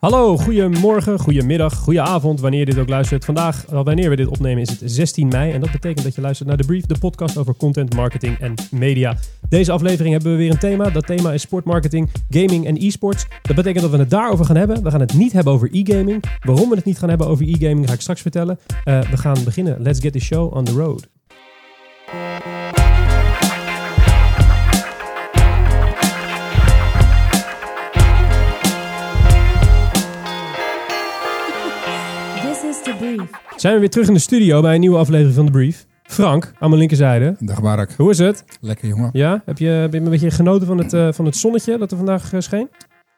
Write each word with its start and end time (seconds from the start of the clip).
Hallo, 0.00 0.36
goedemorgen, 0.36 1.18
goedemiddag, 1.18 1.74
goedenavond, 1.74 2.40
wanneer 2.40 2.60
je 2.60 2.66
dit 2.66 2.78
ook 2.78 2.88
luistert. 2.88 3.24
Vandaag, 3.24 3.64
wanneer 3.68 4.10
we 4.10 4.16
dit 4.16 4.26
opnemen, 4.26 4.62
is 4.62 4.68
het 4.68 4.80
16 4.84 5.28
mei. 5.28 5.52
En 5.52 5.60
dat 5.60 5.70
betekent 5.70 6.04
dat 6.04 6.14
je 6.14 6.20
luistert 6.20 6.48
naar 6.48 6.56
The 6.58 6.64
Brief, 6.64 6.86
de 6.86 6.98
podcast 6.98 7.36
over 7.36 7.56
content, 7.56 7.94
marketing 7.94 8.38
en 8.38 8.54
media. 8.70 9.16
Deze 9.48 9.72
aflevering 9.72 10.12
hebben 10.12 10.32
we 10.32 10.38
weer 10.38 10.50
een 10.50 10.58
thema. 10.58 10.90
Dat 10.90 11.06
thema 11.06 11.32
is 11.32 11.42
sportmarketing, 11.42 12.10
gaming 12.30 12.66
en 12.66 12.76
e-sports. 12.76 13.26
Dat 13.42 13.56
betekent 13.56 13.82
dat 13.82 13.90
we 13.90 13.98
het 13.98 14.10
daarover 14.10 14.44
gaan 14.44 14.56
hebben. 14.56 14.82
We 14.82 14.90
gaan 14.90 15.00
het 15.00 15.14
niet 15.14 15.32
hebben 15.32 15.52
over 15.52 15.68
e-gaming. 15.72 16.24
Waarom 16.44 16.68
we 16.68 16.76
het 16.76 16.84
niet 16.84 16.98
gaan 16.98 17.08
hebben 17.08 17.26
over 17.26 17.48
e-gaming 17.48 17.86
ga 17.86 17.92
ik 17.92 18.00
straks 18.00 18.20
vertellen. 18.20 18.58
Uh, 18.84 19.00
we 19.00 19.16
gaan 19.16 19.44
beginnen. 19.44 19.82
Let's 19.82 20.00
get 20.00 20.12
the 20.12 20.20
show 20.20 20.56
on 20.56 20.64
the 20.64 20.72
road. 20.72 21.08
Zijn 33.56 33.74
we 33.74 33.80
weer 33.80 33.90
terug 33.90 34.08
in 34.08 34.14
de 34.14 34.20
studio 34.20 34.60
bij 34.60 34.74
een 34.74 34.80
nieuwe 34.80 34.98
aflevering 34.98 35.34
van 35.34 35.46
The 35.46 35.52
Brief. 35.52 35.86
Frank, 36.02 36.52
aan 36.58 36.68
mijn 36.68 36.80
linkerzijde. 36.80 37.36
Dag 37.38 37.62
Mark. 37.62 37.92
Hoe 37.96 38.10
is 38.10 38.18
het? 38.18 38.44
Lekker 38.60 38.88
jongen. 38.88 39.10
Ja, 39.12 39.42
heb 39.44 39.58
je, 39.58 39.66
heb 39.66 39.92
je 39.92 39.98
een 39.98 40.10
beetje 40.10 40.30
genoten 40.30 40.66
van 40.66 40.78
het, 40.78 40.92
uh, 40.92 41.12
van 41.12 41.24
het 41.24 41.36
zonnetje 41.36 41.78
dat 41.78 41.90
er 41.90 41.96
vandaag 41.96 42.32
uh, 42.32 42.40
scheen? 42.40 42.68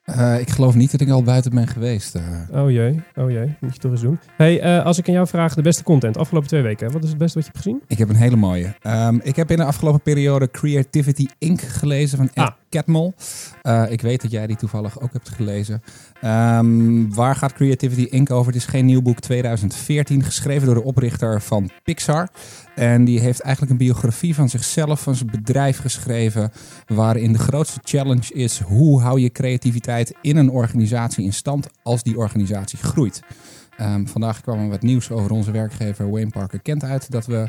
Uh, 0.06 0.40
ik 0.40 0.50
geloof 0.50 0.74
niet 0.74 0.90
dat 0.90 1.00
ik 1.00 1.10
al 1.10 1.22
buiten 1.22 1.50
ben 1.54 1.66
geweest. 1.66 2.18
Oh 2.52 2.70
jee, 2.70 3.02
oh 3.16 3.30
jee, 3.30 3.54
moet 3.60 3.72
je 3.74 3.78
toch 3.78 3.90
eens 3.90 4.00
doen. 4.00 4.18
Hey, 4.36 4.82
als 4.82 4.98
ik 4.98 5.08
aan 5.08 5.14
jou 5.14 5.26
vraag 5.26 5.54
de 5.54 5.62
beste 5.62 5.82
content 5.82 6.16
afgelopen 6.16 6.48
twee 6.48 6.62
weken, 6.62 6.92
wat 6.92 7.02
is 7.02 7.08
het 7.08 7.18
beste 7.18 7.38
wat 7.38 7.46
je 7.46 7.52
hebt 7.52 7.64
gezien? 7.64 7.82
Ik 7.86 7.98
heb 7.98 8.08
een 8.08 8.16
hele 8.16 8.36
mooie. 8.36 8.74
Um, 8.86 9.20
ik 9.22 9.36
heb 9.36 9.50
in 9.50 9.56
de 9.56 9.64
afgelopen 9.64 10.00
periode 10.00 10.50
Creativity 10.50 11.26
Inc. 11.38 11.60
gelezen 11.60 12.18
van 12.18 12.30
ah. 12.34 12.48
Catmull. 12.72 13.12
ik 13.88 14.00
weet 14.00 14.22
dat 14.22 14.30
jij 14.30 14.46
die 14.46 14.56
toevallig 14.56 15.00
ook 15.00 15.12
hebt 15.12 15.28
gelezen. 15.28 15.82
Um, 16.24 17.14
waar 17.14 17.36
gaat 17.36 17.52
Creativity 17.52 18.02
Inc. 18.10 18.30
over? 18.30 18.52
Het 18.52 18.60
is 18.60 18.68
geen 18.68 18.86
nieuw 18.86 19.02
boek 19.02 19.20
2014, 19.20 20.22
geschreven 20.22 20.66
door 20.66 20.74
de 20.74 20.82
oprichter 20.82 21.40
van 21.40 21.70
Pixar. 21.82 22.28
En 22.74 23.04
die 23.04 23.20
heeft 23.20 23.40
eigenlijk 23.40 23.72
een 23.72 23.86
biografie 23.86 24.34
van 24.34 24.48
zichzelf, 24.48 25.02
van 25.02 25.14
zijn 25.14 25.30
bedrijf 25.30 25.78
geschreven. 25.78 26.50
Waarin 26.86 27.32
de 27.32 27.38
grootste 27.38 27.80
challenge 27.82 28.34
is: 28.34 28.60
hoe 28.60 29.00
hou 29.00 29.20
je 29.20 29.30
creativiteit 29.30 30.14
in 30.20 30.36
een 30.36 30.50
organisatie 30.50 31.24
in 31.24 31.32
stand 31.32 31.68
als 31.82 32.02
die 32.02 32.16
organisatie 32.16 32.78
groeit? 32.78 33.20
Um, 33.80 34.08
vandaag 34.08 34.40
kwam 34.40 34.58
er 34.58 34.68
wat 34.68 34.82
nieuws 34.82 35.10
over 35.10 35.30
onze 35.30 35.50
werkgever 35.50 36.10
Wayne 36.10 36.30
Parker 36.30 36.60
Kent 36.60 36.84
uit 36.84 37.10
dat 37.10 37.26
we 37.26 37.48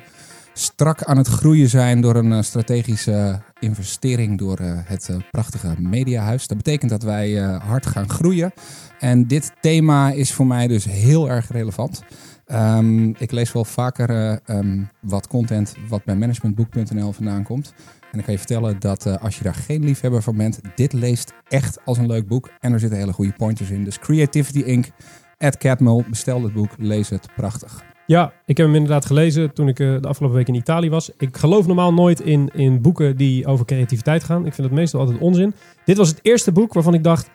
strak 0.54 1.04
aan 1.04 1.18
het 1.18 1.28
groeien 1.28 1.70
zijn 1.70 2.02
door 2.02 2.16
een 2.16 2.34
eh, 2.34 2.42
strategische 2.42 3.42
investering 3.60 4.38
door 4.38 4.58
eh, 4.58 4.72
het 4.84 5.10
eh, 5.10 5.16
prachtige 5.32 5.76
mediahuis. 5.78 6.48
Dat 6.48 6.58
betekent 6.58 6.92
dat 6.92 7.04
wij 7.04 7.34
hard 7.42 7.86
gaan 7.86 8.10
groeien. 8.10 8.54
En 9.00 9.28
dit 9.28 9.52
thema 9.62 10.12
is 10.12 10.34
voor 10.34 10.48
mij 10.48 10.68
dus 10.68 10.86
heel 10.86 11.30
erg 11.30 11.52
relevant. 11.52 12.04
Um, 12.48 13.16
ik 13.18 13.32
lees 13.32 13.52
wel 13.52 13.66
vaker 13.66 14.40
um, 14.46 14.90
wat 15.00 15.28
content 15.28 15.76
wat 15.88 16.04
bij 16.04 16.16
managementboek.nl 16.16 17.12
vandaan 17.12 17.44
komt. 17.44 17.74
En 18.12 18.20
ik 18.20 18.26
kan 18.26 18.34
je 18.34 18.40
vertellen 18.40 18.80
dat 18.80 19.20
als 19.20 19.38
je 19.38 19.44
daar 19.44 19.56
geen 19.56 19.84
liefhebber 19.84 20.22
van 20.22 20.38
bent, 20.38 20.60
dit 20.76 20.94
leest 20.94 21.34
echt 21.48 21.86
als 21.86 21.98
een 21.98 22.08
leuk 22.08 22.28
boek. 22.28 22.50
En 22.60 22.74
er 22.74 22.80
zitten 22.80 22.98
hele 22.98 23.14
goede 23.14 23.34
pointers 23.38 23.70
in. 23.70 23.84
Dus 23.84 24.00
Creativity 24.00 24.60
Inc. 24.60 24.88
At 25.38 25.58
Catmull. 25.58 26.04
Bestel 26.10 26.44
het 26.44 26.54
boek, 26.54 26.70
lees 26.78 27.10
het. 27.10 27.28
Prachtig. 27.36 27.93
Ja, 28.06 28.34
ik 28.46 28.58
heb 28.58 28.66
hem 28.66 28.76
inderdaad 28.76 29.06
gelezen 29.06 29.54
toen 29.54 29.68
ik 29.68 29.80
uh, 29.80 30.02
de 30.02 30.08
afgelopen 30.08 30.38
week 30.38 30.48
in 30.48 30.56
Italië 30.56 30.90
was. 30.90 31.12
Ik 31.18 31.38
geloof 31.38 31.68
normaal 31.68 31.94
nooit 31.94 32.20
in, 32.20 32.50
in 32.54 32.82
boeken 32.82 33.18
die 33.18 33.46
over 33.46 33.66
creativiteit 33.66 34.24
gaan. 34.24 34.46
Ik 34.46 34.54
vind 34.54 34.68
het 34.68 34.76
meestal 34.76 35.00
altijd 35.00 35.20
onzin. 35.20 35.54
Dit 35.86 35.98
was 35.98 36.10
het 36.10 36.20
eerste 36.22 36.52
boek 36.52 36.74
waarvan 36.74 36.94
ik 36.94 37.04
dacht... 37.04 37.30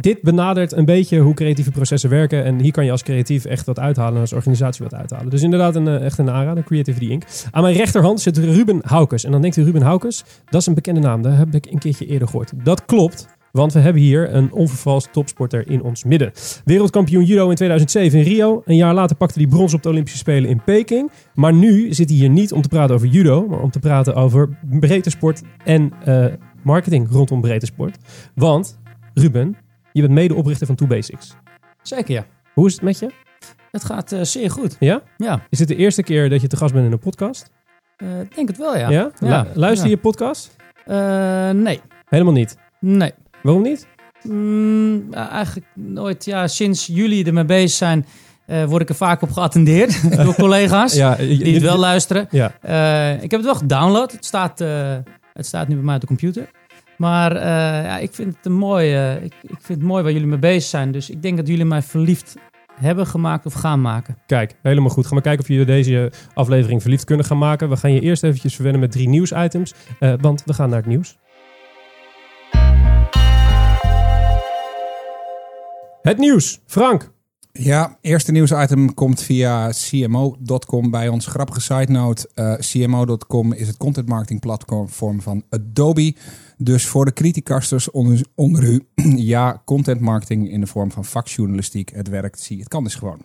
Dit 0.00 0.22
benadert 0.22 0.72
een 0.72 0.84
beetje 0.84 1.18
hoe 1.18 1.34
creatieve 1.34 1.70
processen 1.70 2.10
werken. 2.10 2.44
En 2.44 2.60
hier 2.60 2.72
kan 2.72 2.84
je 2.84 2.90
als 2.90 3.02
creatief 3.02 3.44
echt 3.44 3.66
wat 3.66 3.78
uithalen 3.78 4.14
en 4.14 4.20
als 4.20 4.32
organisatie 4.32 4.82
wat 4.82 4.94
uithalen. 4.94 5.30
Dus 5.30 5.42
inderdaad 5.42 5.76
een, 5.76 5.88
echt 5.88 6.18
een 6.18 6.30
aanrader, 6.30 6.64
Creativity 6.64 7.04
Inc. 7.04 7.24
Aan 7.50 7.62
mijn 7.62 7.76
rechterhand 7.76 8.20
zit 8.20 8.38
Ruben 8.38 8.80
Haukes. 8.84 9.24
En 9.24 9.32
dan 9.32 9.40
denkt 9.40 9.56
u, 9.56 9.62
Ruben 9.62 9.82
Haukes, 9.82 10.24
dat 10.50 10.60
is 10.60 10.66
een 10.66 10.74
bekende 10.74 11.00
naam. 11.00 11.22
Dat 11.22 11.36
heb 11.36 11.54
ik 11.54 11.66
een 11.66 11.78
keertje 11.78 12.06
eerder 12.06 12.28
gehoord. 12.28 12.52
Dat 12.64 12.84
klopt. 12.84 13.28
Want 13.52 13.72
we 13.72 13.78
hebben 13.78 14.02
hier 14.02 14.34
een 14.34 14.52
onvervalst 14.52 15.12
topsporter 15.12 15.70
in 15.70 15.82
ons 15.82 16.04
midden. 16.04 16.32
Wereldkampioen 16.64 17.24
judo 17.24 17.48
in 17.48 17.54
2007 17.54 18.18
in 18.18 18.24
Rio. 18.24 18.62
Een 18.64 18.76
jaar 18.76 18.94
later 18.94 19.16
pakte 19.16 19.38
hij 19.38 19.48
brons 19.48 19.74
op 19.74 19.82
de 19.82 19.88
Olympische 19.88 20.18
Spelen 20.18 20.50
in 20.50 20.64
Peking. 20.64 21.10
Maar 21.34 21.52
nu 21.52 21.92
zit 21.92 22.08
hij 22.08 22.18
hier 22.18 22.28
niet 22.28 22.52
om 22.52 22.62
te 22.62 22.68
praten 22.68 22.94
over 22.94 23.06
judo, 23.06 23.46
maar 23.48 23.60
om 23.60 23.70
te 23.70 23.78
praten 23.78 24.14
over 24.14 24.58
breedte 24.80 25.10
sport 25.10 25.42
en 25.64 25.92
uh, 26.08 26.26
marketing 26.62 27.10
rondom 27.10 27.40
breedte 27.40 27.66
sport. 27.66 27.98
Want, 28.34 28.78
Ruben, 29.14 29.56
je 29.92 30.00
bent 30.00 30.12
medeoprichter 30.12 30.66
van 30.66 30.76
Two 30.76 30.86
Basics. 30.86 31.36
Zeker, 31.82 32.14
ja. 32.14 32.26
Hoe 32.54 32.66
is 32.66 32.72
het 32.72 32.82
met 32.82 32.98
je? 32.98 33.10
Het 33.70 33.84
gaat 33.84 34.12
uh, 34.12 34.22
zeer 34.22 34.50
goed. 34.50 34.76
Ja? 34.78 35.02
Ja. 35.16 35.46
Is 35.48 35.58
het 35.58 35.68
de 35.68 35.76
eerste 35.76 36.02
keer 36.02 36.28
dat 36.28 36.40
je 36.40 36.46
te 36.46 36.56
gast 36.56 36.72
bent 36.72 36.86
in 36.86 36.92
een 36.92 36.98
podcast? 36.98 37.50
Uh, 37.96 38.20
ik 38.20 38.34
denk 38.34 38.48
het 38.48 38.58
wel, 38.58 38.76
ja. 38.76 38.90
Ja? 38.90 39.10
ja. 39.20 39.46
luister 39.54 39.88
je 39.88 39.96
podcast? 39.96 40.56
nee. 41.52 41.80
Helemaal 42.08 42.32
niet? 42.32 42.56
Nee. 42.80 43.12
Waarom 43.42 43.62
niet? 43.62 43.86
Mm, 44.22 45.12
eigenlijk 45.12 45.66
nooit. 45.74 46.24
Ja, 46.24 46.46
sinds 46.46 46.86
jullie 46.86 47.24
ermee 47.24 47.44
bezig 47.44 47.70
zijn, 47.70 48.06
uh, 48.46 48.64
word 48.64 48.82
ik 48.82 48.88
er 48.88 48.94
vaak 48.94 49.22
op 49.22 49.30
geattendeerd 49.30 50.10
door 50.24 50.34
collega's 50.34 50.94
ja, 50.94 51.14
die 51.16 51.54
het 51.54 51.62
wel 51.62 51.78
luisteren. 51.78 52.28
Ja. 52.30 52.52
Uh, 52.66 53.22
ik 53.22 53.30
heb 53.30 53.40
het 53.40 53.44
wel 53.44 53.54
gedownload. 53.54 54.12
Het 54.12 54.24
staat, 54.24 54.60
uh, 54.60 54.96
het 55.32 55.46
staat 55.46 55.68
nu 55.68 55.74
bij 55.74 55.84
mij 55.84 55.94
op 55.94 56.00
de 56.00 56.06
computer. 56.06 56.50
Maar 56.96 57.34
ja, 57.84 57.98
ik 57.98 58.14
vind 58.14 58.36
het 58.36 58.46
een 58.46 58.52
mooi. 58.52 58.94
ik, 59.14 59.34
ik 59.42 59.58
vind 59.60 59.78
het 59.78 59.88
mooi 59.88 60.02
waar 60.02 60.12
jullie 60.12 60.26
mee 60.26 60.38
bezig 60.38 60.70
zijn. 60.70 60.92
Dus 60.92 61.10
ik 61.10 61.22
denk 61.22 61.36
dat 61.36 61.48
jullie 61.48 61.64
mij 61.64 61.82
verliefd 61.82 62.34
hebben 62.74 63.06
gemaakt 63.06 63.46
of 63.46 63.52
gaan 63.52 63.80
maken. 63.80 64.16
Kijk, 64.26 64.54
helemaal 64.62 64.90
goed. 64.90 65.06
Gaan 65.06 65.16
we 65.16 65.22
kijken 65.22 65.42
of 65.42 65.48
jullie 65.48 65.64
deze 65.64 66.12
aflevering 66.34 66.80
verliefd 66.80 67.04
kunnen 67.04 67.26
gaan 67.26 67.38
maken. 67.38 67.68
We 67.68 67.76
gaan 67.76 67.92
je 67.92 68.00
eerst 68.00 68.22
eventjes 68.22 68.54
verwennen 68.54 68.80
met 68.80 68.92
drie 68.92 69.08
nieuwsitems. 69.08 69.74
want 70.20 70.42
we 70.44 70.54
gaan 70.54 70.68
naar 70.68 70.78
het 70.78 70.86
nieuws. 70.86 71.18
Het 76.02 76.18
nieuws. 76.18 76.60
Frank. 76.66 77.12
Ja, 77.52 77.98
eerste 78.00 78.32
nieuwsitem 78.32 78.94
komt 78.94 79.22
via 79.22 79.70
CMO.com 79.70 80.90
bij 80.90 81.08
ons. 81.08 81.26
Grappige 81.26 81.60
side 81.60 81.92
note. 81.92 82.30
Uh, 82.34 82.54
CMO.com 82.54 83.52
is 83.52 83.66
het 83.66 83.76
content 83.76 84.08
marketing 84.08 84.40
platform 84.40 85.20
van 85.20 85.44
Adobe. 85.50 86.14
Dus 86.56 86.86
voor 86.86 87.04
de 87.04 87.12
criticasters 87.12 87.90
onder, 87.90 88.26
onder 88.34 88.64
u, 88.64 88.86
ja, 89.32 89.62
content 89.64 90.00
marketing 90.00 90.50
in 90.50 90.60
de 90.60 90.66
vorm 90.66 90.90
van 90.90 91.04
vakjournalistiek. 91.04 91.90
Het 91.94 92.08
werkt, 92.08 92.40
zie 92.40 92.58
het 92.58 92.68
kan 92.68 92.84
dus 92.84 92.94
gewoon. 92.94 93.20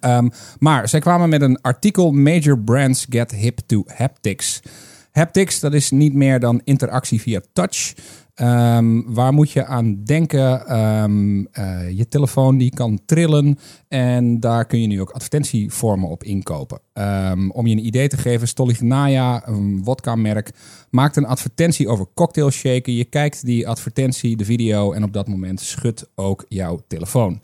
Um, 0.00 0.30
maar 0.58 0.88
zij 0.88 1.00
kwamen 1.00 1.28
met 1.28 1.42
een 1.42 1.60
artikel 1.60 2.10
Major 2.10 2.58
Brands 2.58 3.06
Get 3.08 3.30
Hip 3.30 3.58
to 3.66 3.82
Haptics. 3.86 4.62
Haptics, 5.10 5.60
dat 5.60 5.74
is 5.74 5.90
niet 5.90 6.14
meer 6.14 6.40
dan 6.40 6.60
interactie 6.64 7.20
via 7.20 7.40
touch. 7.52 7.94
Um, 8.42 9.14
waar 9.14 9.32
moet 9.32 9.50
je 9.50 9.64
aan 9.64 10.04
denken? 10.04 10.78
Um, 10.78 11.38
uh, 11.38 11.90
je 11.90 12.08
telefoon 12.08 12.58
die 12.58 12.70
kan 12.70 13.00
trillen 13.06 13.58
en 13.88 14.40
daar 14.40 14.64
kun 14.64 14.80
je 14.80 14.86
nu 14.86 15.00
ook 15.00 15.10
advertentievormen 15.10 16.08
op 16.08 16.24
inkopen. 16.24 16.80
Um, 16.94 17.50
om 17.50 17.66
je 17.66 17.76
een 17.76 17.86
idee 17.86 18.08
te 18.08 18.16
geven, 18.16 18.48
Stolichnaya, 18.48 19.48
een 19.48 19.84
wodka-merk, 19.84 20.50
maakt 20.90 21.16
een 21.16 21.26
advertentie 21.26 21.88
over 21.88 22.06
cocktail 22.14 22.50
shaken. 22.50 22.94
Je 22.94 23.04
kijkt 23.04 23.44
die 23.44 23.68
advertentie, 23.68 24.36
de 24.36 24.44
video 24.44 24.92
en 24.92 25.04
op 25.04 25.12
dat 25.12 25.28
moment 25.28 25.60
schudt 25.60 26.10
ook 26.14 26.44
jouw 26.48 26.80
telefoon. 26.88 27.40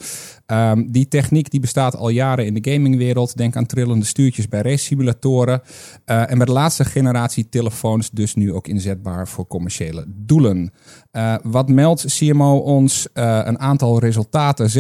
Um, 0.53 0.93
die 0.93 1.09
techniek 1.09 1.51
die 1.51 1.61
bestaat 1.61 1.97
al 1.97 2.09
jaren 2.09 2.47
in 2.47 2.55
de 2.55 2.71
gamingwereld. 2.71 3.37
Denk 3.37 3.57
aan 3.57 3.67
trillende 3.67 4.05
stuurtjes 4.05 4.49
bij 4.49 4.63
race 4.63 4.85
simulatoren. 4.85 5.63
Uh, 6.07 6.31
en 6.31 6.39
met 6.39 6.47
de 6.47 6.53
laatste 6.53 6.85
generatie 6.85 7.49
telefoons 7.49 8.11
dus 8.11 8.35
nu 8.35 8.53
ook 8.53 8.67
inzetbaar 8.67 9.29
voor 9.29 9.47
commerciële 9.47 10.05
doelen. 10.07 10.73
Uh, 11.13 11.35
wat 11.43 11.69
meldt 11.69 12.19
CMO 12.19 12.57
ons? 12.57 13.09
Uh, 13.15 13.41
een 13.45 13.59
aantal 13.59 13.99
resultaten. 13.99 14.71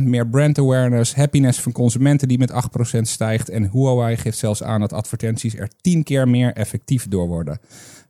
6% 0.00 0.02
meer 0.02 0.28
brand 0.28 0.58
awareness. 0.58 1.14
Happiness 1.14 1.60
van 1.60 1.72
consumenten 1.72 2.28
die 2.28 2.38
met 2.38 2.52
8% 2.52 3.00
stijgt. 3.00 3.48
En 3.48 3.70
Huawei 3.72 4.16
geeft 4.16 4.38
zelfs 4.38 4.62
aan 4.62 4.80
dat 4.80 4.92
advertenties 4.92 5.56
er 5.56 5.68
10 5.80 6.02
keer 6.02 6.28
meer 6.28 6.52
effectief 6.52 7.08
door 7.08 7.26
worden. 7.26 7.58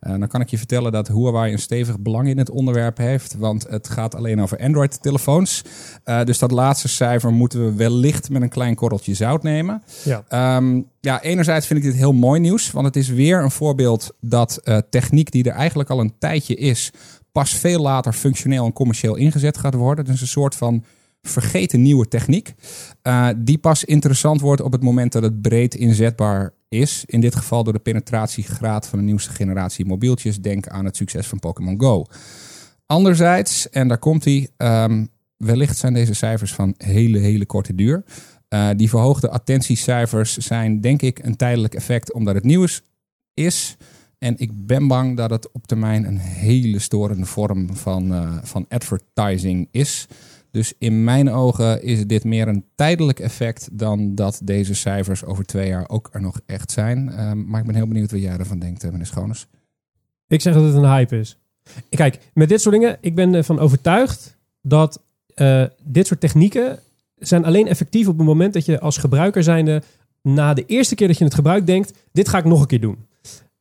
Uh, 0.06 0.18
dan 0.18 0.28
kan 0.28 0.40
ik 0.40 0.48
je 0.48 0.58
vertellen 0.58 0.92
dat 0.92 1.08
Huawei 1.08 1.52
een 1.52 1.58
stevig 1.58 2.00
belang 2.00 2.28
in 2.28 2.38
het 2.38 2.50
onderwerp 2.50 2.96
heeft. 2.96 3.34
Want 3.38 3.66
het 3.68 3.88
gaat 3.88 4.14
alleen 4.14 4.42
over 4.42 4.58
Android-telefoons. 4.58 5.62
dus 6.24 6.38
dat 6.38 6.50
laatste 6.50 6.88
cijfer 6.88 7.32
moeten 7.32 7.64
we 7.64 7.74
wellicht 7.74 8.30
met 8.30 8.42
een 8.42 8.48
klein 8.48 8.74
korreltje 8.74 9.14
zout 9.14 9.42
nemen. 9.42 9.82
Ja. 10.04 10.56
Um, 10.56 10.88
ja, 11.00 11.22
enerzijds 11.22 11.66
vind 11.66 11.78
ik 11.78 11.84
dit 11.84 11.94
heel 11.94 12.12
mooi 12.12 12.40
nieuws. 12.40 12.70
Want 12.70 12.86
het 12.86 12.96
is 12.96 13.08
weer 13.08 13.42
een 13.42 13.50
voorbeeld 13.50 14.14
dat 14.20 14.60
techniek 14.90 15.30
die 15.30 15.44
er 15.44 15.54
eigenlijk 15.54 15.90
al 15.90 16.00
een 16.00 16.14
tijdje 16.18 16.54
is 16.54 16.90
pas 17.32 17.54
veel 17.54 17.80
later 17.80 18.12
functioneel 18.12 18.64
en 18.64 18.72
commercieel 18.72 19.16
ingezet 19.16 19.58
gaat 19.58 19.74
worden. 19.74 20.04
Dus 20.04 20.20
een 20.20 20.26
soort 20.26 20.54
van 20.54 20.84
vergeten 21.22 21.82
nieuwe 21.82 22.08
techniek. 22.08 22.54
Die 23.36 23.58
pas 23.58 23.84
interessant 23.84 24.40
wordt 24.40 24.60
op 24.60 24.72
het 24.72 24.82
moment 24.82 25.12
dat 25.12 25.22
het 25.22 25.42
breed 25.42 25.74
inzetbaar 25.74 26.52
is. 26.74 27.04
In 27.06 27.20
dit 27.20 27.34
geval 27.34 27.64
door 27.64 27.72
de 27.72 27.78
penetratiegraad 27.78 28.86
van 28.86 28.98
de 28.98 29.04
nieuwste 29.04 29.30
generatie 29.30 29.84
mobieltjes. 29.84 30.40
Denk 30.40 30.68
aan 30.68 30.84
het 30.84 30.96
succes 30.96 31.26
van 31.26 31.38
Pokémon 31.38 31.80
Go. 31.80 32.06
Anderzijds, 32.86 33.70
en 33.70 33.88
daar 33.88 33.98
komt 33.98 34.24
hij, 34.24 34.48
um, 34.56 35.08
wellicht 35.36 35.76
zijn 35.76 35.94
deze 35.94 36.14
cijfers 36.14 36.54
van 36.54 36.74
hele, 36.76 37.18
hele 37.18 37.46
korte 37.46 37.74
duur. 37.74 38.04
Uh, 38.48 38.68
die 38.76 38.88
verhoogde 38.88 39.30
attentiecijfers 39.30 40.36
zijn 40.36 40.80
denk 40.80 41.02
ik 41.02 41.18
een 41.18 41.36
tijdelijk 41.36 41.74
effect 41.74 42.12
omdat 42.12 42.34
het 42.34 42.44
nieuws 42.44 42.82
is. 43.34 43.76
En 44.18 44.34
ik 44.38 44.66
ben 44.66 44.86
bang 44.86 45.16
dat 45.16 45.30
het 45.30 45.52
op 45.52 45.66
termijn 45.66 46.04
een 46.04 46.18
hele 46.18 46.78
storende 46.78 47.26
vorm 47.26 47.76
van, 47.76 48.12
uh, 48.12 48.38
van 48.42 48.66
advertising 48.68 49.68
is. 49.70 50.06
Dus 50.54 50.72
in 50.78 51.04
mijn 51.04 51.30
ogen 51.30 51.82
is 51.82 52.06
dit 52.06 52.24
meer 52.24 52.48
een 52.48 52.64
tijdelijk 52.74 53.20
effect 53.20 53.68
dan 53.72 54.14
dat 54.14 54.40
deze 54.44 54.74
cijfers 54.74 55.24
over 55.24 55.44
twee 55.44 55.68
jaar 55.68 55.88
ook 55.88 56.08
er 56.12 56.20
nog 56.20 56.40
echt 56.46 56.70
zijn. 56.70 57.08
Uh, 57.08 57.32
maar 57.32 57.60
ik 57.60 57.66
ben 57.66 57.74
heel 57.74 57.86
benieuwd 57.86 58.10
wat 58.10 58.20
jij 58.20 58.36
ervan 58.36 58.58
denkt, 58.58 58.82
meneer 58.82 59.06
Schoones. 59.06 59.46
Ik 60.28 60.40
zeg 60.40 60.54
dat 60.54 60.64
het 60.64 60.74
een 60.74 60.90
hype 60.90 61.18
is. 61.18 61.38
Kijk, 61.88 62.18
met 62.34 62.48
dit 62.48 62.60
soort 62.60 62.74
dingen, 62.74 62.98
ik 63.00 63.14
ben 63.14 63.34
ervan 63.34 63.58
overtuigd 63.58 64.36
dat 64.62 65.02
uh, 65.36 65.64
dit 65.82 66.06
soort 66.06 66.20
technieken 66.20 66.78
zijn 67.18 67.44
alleen 67.44 67.68
effectief 67.68 68.08
op 68.08 68.16
het 68.18 68.26
moment 68.26 68.52
dat 68.52 68.64
je 68.64 68.80
als 68.80 68.96
gebruiker 68.96 69.42
zijnde 69.42 69.82
na 70.22 70.54
de 70.54 70.66
eerste 70.66 70.94
keer 70.94 71.08
dat 71.08 71.18
je 71.18 71.24
het 71.24 71.34
gebruikt 71.34 71.66
denkt, 71.66 71.92
dit 72.12 72.28
ga 72.28 72.38
ik 72.38 72.44
nog 72.44 72.60
een 72.60 72.66
keer 72.66 72.80
doen. 72.80 73.06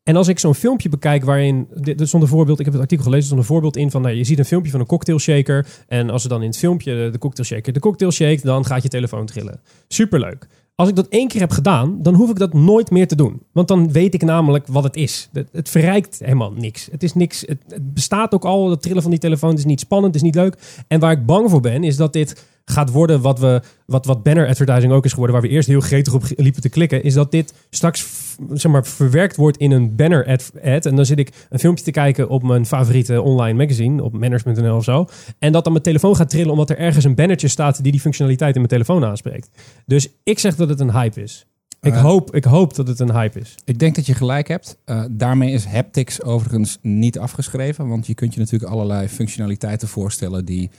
En 0.04 0.16
als 0.16 0.28
ik 0.28 0.40
zo'n 0.40 0.56
filmpje 0.56 0.90
bekijk 0.90 1.24
waarin, 1.24 1.68
er 1.98 2.08
stond 2.08 2.24
een 2.24 2.30
voorbeeld, 2.30 2.60
ik 2.60 2.66
heb 2.66 2.74
het 2.74 2.84
artikel 2.84 3.06
gelezen, 3.06 3.24
er 3.24 3.32
stond 3.32 3.42
een 3.42 3.54
voorbeeld 3.54 3.78
in 3.78 3.92
van, 3.92 4.02
nou, 4.02 4.16
je 4.16 4.24
ziet 4.24 4.40
een 4.40 4.46
filmpje 4.46 4.72
van 4.72 4.80
een 4.80 4.86
cocktail 4.86 5.20
shaker 5.20 5.68
en 5.88 6.10
als 6.10 6.24
er 6.24 6.30
dan 6.30 6.42
in 6.42 6.48
het 6.48 6.58
filmpje 6.58 7.10
de 7.10 7.18
cocktail 7.18 7.48
shaker 7.48 7.74
de 7.74 7.80
cocktail 7.80 8.12
shake, 8.12 8.40
dan 8.44 8.66
gaat 8.66 8.84
je 8.84 8.90
telefoon 8.90 9.26
trillen. 9.26 9.62
Superleuk. 9.88 10.48
Als 10.76 10.90
ik 10.90 10.96
dat 10.96 11.08
één 11.08 11.28
keer 11.28 11.42
heb 11.42 11.52
gedaan, 11.52 12.02
dan 12.02 12.14
hoef 12.14 12.30
ik 12.30 12.38
dat 12.38 12.54
nooit 12.54 12.92
meer 12.92 13.08
te 13.08 13.16
doen. 13.16 13.42
Want 13.52 13.68
dan 13.68 13.92
weet 13.92 14.14
ik 14.14 14.24
namelijk 14.24 14.68
wat 14.68 14.84
het 14.84 14.96
is. 14.96 15.30
Het, 15.52 15.70
verrijkt 15.70 16.20
helemaal 16.20 16.52
niks. 16.52 16.88
Het 16.92 17.04
is 17.04 17.14
niks. 17.14 17.42
Het, 17.42 17.94
bestaat 17.94 18.34
ook 18.34 18.46
al. 18.46 18.70
Het 18.70 18.82
trillen 18.82 19.02
van 19.02 19.12
die 19.12 19.20
telefoon 19.20 19.50
het 19.50 19.60
is 19.60 19.66
niet 19.66 19.80
spannend, 19.80 20.16
is 20.16 20.22
niet 20.22 20.36
leuk. 20.36 20.84
En 20.88 21.00
waar 21.00 21.12
ik 21.12 21.26
bang 21.26 21.50
voor 21.50 21.62
ben, 21.62 21.84
is 21.84 21.98
dat 21.98 22.14
dit 22.14 22.46
gaat 22.66 22.92
worden 22.92 23.22
wat, 23.22 23.40
we, 23.40 23.62
wat, 23.86 24.06
wat 24.06 24.24
banner 24.24 24.48
advertising 24.48 24.94
ook 24.94 25.06
is 25.06 25.12
geworden, 25.12 25.36
waar 25.36 25.46
we 25.46 25.54
eerst 25.54 25.68
heel 25.68 25.80
gretig 25.80 26.14
op 26.14 26.24
liepen 26.36 26.62
te 26.62 26.70
klikken, 26.70 27.04
is 27.04 27.14
dat 27.14 27.32
dit 27.32 27.54
straks 27.70 28.08
zeg 28.54 28.72
maar, 28.72 28.86
verwerkt 28.86 29.36
wordt 29.36 29.58
in 29.58 29.72
een 29.72 29.96
banner 29.96 30.26
ad, 30.26 30.52
ad. 30.64 30.86
En 30.86 30.96
dan 30.96 31.06
zit 31.06 31.20
ik 31.20 31.48
een 31.50 31.60
filmpje 31.60 31.84
te 31.84 31.92
kijken 31.92 32.30
op 32.30 32.44
mijn 32.44 32.66
favoriete 32.66 33.22
online 33.22 33.58
magazine, 33.58 34.04
op 34.04 34.18
manners.nl 34.20 34.76
of 34.76 34.84
zo. 34.84 35.08
En 35.40 35.52
dat 35.52 35.64
dan 35.64 35.74
mijn 35.74 35.86
telefoon 35.86 36.16
gaat 36.16 36.30
trillen 36.30 36.52
omdat 36.52 36.70
er 36.70 36.78
ergens 36.78 37.06
een 37.06 37.16
bannertje 37.16 37.48
staat 37.48 37.84
die 37.84 37.92
die 37.92 38.02
functionaliteit 38.02 38.56
in 38.56 38.62
mijn 38.62 38.74
telefoon 38.74 39.06
aanspreekt. 39.06 39.50
Dus 39.86 40.10
ik 40.24 40.40
zeg 40.40 40.56
dat 40.56 40.70
het 40.70 40.80
een 40.80 40.92
hype 40.92 41.22
is. 41.22 41.46
Ik, 41.84 41.94
uh, 41.94 42.02
hoop, 42.02 42.36
ik 42.36 42.44
hoop 42.44 42.76
dat 42.76 42.88
het 42.88 43.00
een 43.00 43.12
hype 43.12 43.40
is. 43.40 43.56
Ik 43.66 43.80
denk 43.80 43.96
dat 43.96 44.06
je 44.06 44.14
gelijk 44.14 44.48
hebt. 44.48 44.78
Uh, 44.86 45.04
daarmee 45.12 45.52
is 45.52 45.66
haptics 45.66 46.22
overigens 46.22 46.78
niet 46.82 47.20
afgeschreven. 47.20 47.88
Want 47.88 48.08
je 48.08 48.14
kunt 48.14 48.34
je 48.34 48.40
natuurlijk 48.40 48.72
allerlei 48.72 49.08
functionaliteiten 49.08 49.88
voorstellen 49.88 50.46
die 50.46 50.70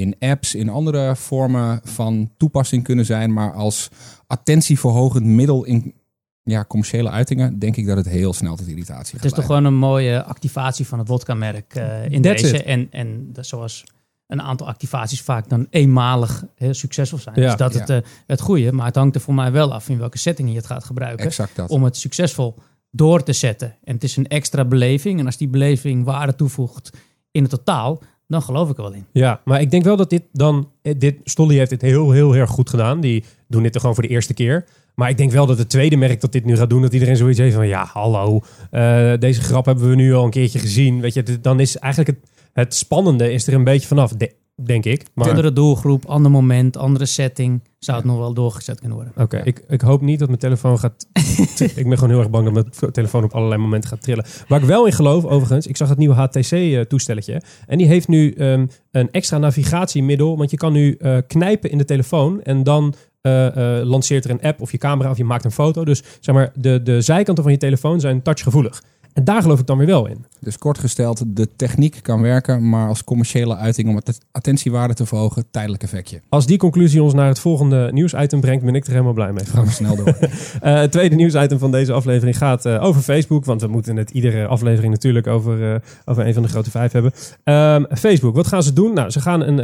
in 0.00 0.16
apps, 0.18 0.54
in 0.54 0.68
andere 0.68 1.16
vormen 1.16 1.80
van 1.84 2.30
toepassing 2.36 2.84
kunnen 2.84 3.04
zijn. 3.04 3.32
Maar 3.32 3.52
als 3.52 3.88
attentieverhogend 4.26 5.24
middel 5.24 5.64
in 5.64 5.94
ja, 6.42 6.64
commerciële 6.64 7.10
uitingen, 7.10 7.58
denk 7.58 7.76
ik 7.76 7.86
dat 7.86 7.96
het 7.96 8.08
heel 8.08 8.32
snel 8.32 8.56
tot 8.56 8.68
irritatie 8.68 9.12
gaat 9.12 9.12
Het 9.12 9.24
is 9.24 9.32
toch 9.32 9.46
gewoon 9.46 9.64
een 9.64 9.76
mooie 9.76 10.24
activatie 10.24 10.86
van 10.86 10.98
het 10.98 11.08
wodka-merk 11.08 11.74
uh, 11.76 12.10
in 12.10 12.22
That's 12.22 12.42
deze. 12.42 12.56
It. 12.56 12.62
En, 12.62 12.88
en 12.90 13.32
dat, 13.32 13.46
zoals 13.46 13.84
een 14.26 14.42
aantal 14.42 14.66
activaties 14.66 15.22
vaak 15.22 15.48
dan 15.48 15.66
eenmalig 15.70 16.44
heel 16.54 16.74
succesvol 16.74 17.18
zijn. 17.18 17.40
Ja, 17.40 17.42
dus 17.42 17.56
dat 17.56 17.72
ja. 17.72 17.80
het, 17.80 17.90
uh, 17.90 17.98
het 18.26 18.40
goede. 18.40 18.72
Maar 18.72 18.86
het 18.86 18.94
hangt 18.94 19.14
er 19.14 19.20
voor 19.20 19.34
mij 19.34 19.52
wel 19.52 19.72
af 19.72 19.88
in 19.88 19.98
welke 19.98 20.18
setting 20.18 20.48
je 20.48 20.56
het 20.56 20.66
gaat 20.66 20.84
gebruiken. 20.84 21.48
Om 21.66 21.84
het 21.84 21.96
succesvol 21.96 22.54
door 22.90 23.22
te 23.22 23.32
zetten. 23.32 23.76
En 23.84 23.94
het 23.94 24.04
is 24.04 24.16
een 24.16 24.26
extra 24.26 24.64
beleving. 24.64 25.20
En 25.20 25.26
als 25.26 25.36
die 25.36 25.48
beleving 25.48 26.04
waarde 26.04 26.34
toevoegt 26.34 26.90
in 27.30 27.42
het 27.42 27.50
totaal, 27.50 28.02
dan 28.28 28.42
geloof 28.42 28.70
ik 28.70 28.76
wel 28.76 28.92
in. 28.92 29.04
Ja, 29.12 29.40
maar 29.44 29.60
ik 29.60 29.70
denk 29.70 29.84
wel 29.84 29.96
dat 29.96 30.10
dit 30.10 30.22
dan... 30.32 30.68
eh, 30.82 30.94
Dit, 30.98 31.16
Stolly 31.24 31.56
heeft 31.56 31.70
dit 31.70 31.82
heel, 31.82 32.10
heel 32.10 32.34
erg 32.36 32.50
goed 32.50 32.70
gedaan. 32.70 33.00
Die 33.00 33.24
doen 33.46 33.62
dit 33.62 33.74
er 33.74 33.80
gewoon 33.80 33.94
voor 33.94 34.04
de 34.04 34.10
eerste 34.10 34.34
keer. 34.34 34.64
Maar 34.94 35.08
ik 35.10 35.16
denk 35.16 35.30
wel 35.30 35.46
dat 35.46 35.58
het 35.58 35.68
tweede 35.68 35.96
merk 35.96 36.20
dat 36.20 36.32
dit 36.32 36.44
nu 36.44 36.56
gaat 36.56 36.70
doen... 36.70 36.82
dat 36.82 36.92
iedereen 36.92 37.16
zoiets 37.16 37.38
heeft 37.38 37.54
van... 37.54 37.68
ja, 37.68 37.84
hallo, 37.92 38.40
uh, 38.72 39.12
deze 39.18 39.40
grap 39.40 39.64
hebben 39.64 39.88
we 39.88 39.94
nu 39.94 40.14
al 40.14 40.24
een 40.24 40.30
keertje 40.30 40.58
gezien. 40.58 41.00
Weet 41.00 41.14
je, 41.14 41.40
dan 41.40 41.60
is 41.60 41.76
eigenlijk 41.76 42.16
het, 42.18 42.30
het 42.52 42.74
spannende 42.74 43.32
is 43.32 43.46
er 43.46 43.54
een 43.54 43.64
beetje 43.64 43.88
vanaf, 43.88 44.12
de, 44.12 44.32
denk 44.64 44.84
ik. 44.84 45.04
Maar... 45.14 45.28
Andere 45.28 45.52
doelgroep, 45.52 46.04
ander 46.04 46.30
moment, 46.30 46.76
andere 46.76 47.06
setting... 47.06 47.62
zou 47.78 47.96
het 47.96 48.06
nog 48.06 48.18
wel 48.18 48.34
doorgezet 48.34 48.78
kunnen 48.78 48.96
worden. 48.96 49.14
Oké, 49.16 49.36
okay, 49.36 49.40
ik, 49.46 49.64
ik 49.68 49.80
hoop 49.80 50.00
niet 50.00 50.18
dat 50.18 50.28
mijn 50.28 50.40
telefoon 50.40 50.78
gaat... 50.78 51.06
ik 51.76 51.88
ben 51.88 51.94
gewoon 51.94 52.10
heel 52.10 52.18
erg 52.18 52.30
bang 52.30 52.44
dat 52.44 52.80
mijn 52.80 52.92
telefoon 52.92 53.24
op 53.24 53.32
allerlei 53.32 53.60
momenten 53.60 53.90
gaat 53.90 54.02
trillen. 54.02 54.24
Waar 54.48 54.60
ik 54.60 54.66
wel 54.66 54.86
in 54.86 54.92
geloof, 54.92 55.24
overigens... 55.24 55.66
ik 55.66 55.76
zag 55.76 55.88
het 55.88 55.98
nieuwe 55.98 56.14
HTC-toestelletje... 56.14 57.42
en 57.66 57.78
die 57.78 57.86
heeft 57.86 58.08
nu 58.08 58.34
um, 58.38 58.68
een 58.90 59.10
extra 59.10 59.38
navigatiemiddel... 59.38 60.36
want 60.36 60.50
je 60.50 60.56
kan 60.56 60.72
nu 60.72 60.96
uh, 60.98 61.18
knijpen 61.26 61.70
in 61.70 61.78
de 61.78 61.84
telefoon... 61.84 62.42
en 62.42 62.62
dan 62.62 62.94
uh, 63.22 63.56
uh, 63.56 63.84
lanceert 63.84 64.24
er 64.24 64.30
een 64.30 64.42
app 64.42 64.60
of 64.60 64.72
je 64.72 64.78
camera 64.78 65.10
of 65.10 65.16
je 65.16 65.24
maakt 65.24 65.44
een 65.44 65.50
foto. 65.50 65.84
Dus 65.84 66.02
zeg 66.20 66.34
maar, 66.34 66.52
de, 66.54 66.82
de 66.82 67.00
zijkanten 67.00 67.44
van 67.44 67.52
je 67.52 67.58
telefoon 67.58 68.00
zijn 68.00 68.22
touchgevoelig. 68.22 68.82
En 69.12 69.24
daar 69.24 69.42
geloof 69.42 69.60
ik 69.60 69.66
dan 69.66 69.78
weer 69.78 69.86
wel 69.86 70.06
in. 70.06 70.24
Dus 70.40 70.58
kort 70.58 70.78
gesteld, 70.78 71.22
de 71.26 71.48
techniek 71.56 71.98
kan 72.02 72.20
werken, 72.20 72.68
maar 72.68 72.88
als 72.88 73.04
commerciële 73.04 73.56
uiting 73.56 73.88
om 73.88 73.96
het 73.96 74.20
attentiewaarde 74.32 74.94
te 74.94 75.06
verhogen, 75.06 75.44
tijdelijk 75.50 75.82
effectje. 75.82 76.20
Als 76.28 76.46
die 76.46 76.58
conclusie 76.58 77.02
ons 77.02 77.14
naar 77.14 77.28
het 77.28 77.38
volgende 77.38 77.90
nieuwsitem 77.92 78.40
brengt, 78.40 78.64
ben 78.64 78.74
ik 78.74 78.84
er 78.84 78.90
helemaal 78.90 79.12
blij 79.12 79.32
mee. 79.32 79.44
Gaan 79.44 79.64
we 79.64 79.70
snel 79.70 79.96
door. 79.96 80.06
uh, 80.08 80.20
het 80.60 80.92
tweede 80.92 81.14
nieuwsitem 81.14 81.58
van 81.58 81.70
deze 81.70 81.92
aflevering 81.92 82.36
gaat 82.36 82.66
uh, 82.66 82.84
over 82.84 83.02
Facebook, 83.02 83.44
want 83.44 83.60
we 83.60 83.66
moeten 83.66 83.96
het 83.96 84.10
iedere 84.10 84.46
aflevering 84.46 84.92
natuurlijk 84.92 85.26
over, 85.26 85.72
uh, 85.72 85.74
over 86.04 86.26
een 86.26 86.34
van 86.34 86.42
de 86.42 86.48
grote 86.48 86.70
vijf 86.70 86.92
hebben. 86.92 87.12
Um, 87.44 87.96
Facebook, 87.96 88.34
wat 88.34 88.46
gaan 88.46 88.62
ze 88.62 88.72
doen? 88.72 88.94
Nou, 88.94 89.10
ze 89.10 89.20
gaan 89.20 89.40
een 89.40 89.56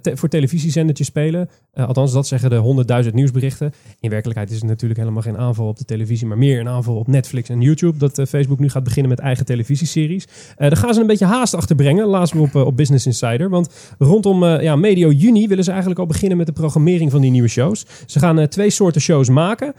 te 0.00 0.16
voor 0.16 0.28
televisiezendertje 0.28 1.04
spelen. 1.04 1.48
althans, 1.74 2.12
dat 2.12 2.26
zeggen 2.26 2.50
de 2.50 3.04
100.000 3.04 3.12
nieuwsberichten. 3.12 3.72
In 4.00 4.10
werkelijkheid 4.10 4.50
is 4.50 4.56
het 4.56 4.66
natuurlijk 4.66 5.00
helemaal 5.00 5.22
geen 5.22 5.38
aanval 5.38 5.68
op 5.68 5.78
de 5.78 5.84
televisie, 5.84 6.26
maar 6.26 6.38
meer 6.38 6.60
een 6.60 6.68
aanval 6.68 6.96
op 6.96 7.06
Netflix 7.06 7.48
en 7.48 7.60
YouTube, 7.60 7.98
dat 7.98 8.28
Facebook 8.28 8.58
nu 8.58 8.68
gaat 8.68 8.82
beginnen 8.88 9.10
met 9.10 9.20
eigen 9.20 9.44
televisieseries. 9.44 10.24
Uh, 10.24 10.68
daar 10.68 10.76
gaan 10.76 10.94
ze 10.94 11.00
een 11.00 11.06
beetje 11.06 11.24
haast 11.24 11.54
achter 11.54 11.76
brengen. 11.76 12.06
Laatst 12.06 12.34
op, 12.34 12.54
uh, 12.54 12.66
op 12.66 12.76
Business 12.76 13.06
Insider. 13.06 13.48
Want 13.50 13.94
rondom 13.98 14.42
uh, 14.42 14.62
ja, 14.62 14.76
medio 14.76 15.10
juni 15.10 15.48
willen 15.48 15.64
ze 15.64 15.70
eigenlijk 15.70 16.00
al 16.00 16.06
beginnen 16.06 16.36
met 16.36 16.46
de 16.46 16.52
programmering 16.52 17.10
van 17.10 17.20
die 17.20 17.30
nieuwe 17.30 17.48
shows. 17.48 17.86
Ze 18.06 18.18
gaan 18.18 18.48
twee 18.48 18.70
soorten 18.70 19.00
shows 19.00 19.28
maken. 19.28 19.74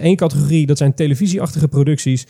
Eén 0.00 0.16
categorie, 0.16 0.66
dat 0.66 0.78
zijn 0.78 0.94
televisieachtige 0.94 1.68
producties. 1.68 2.26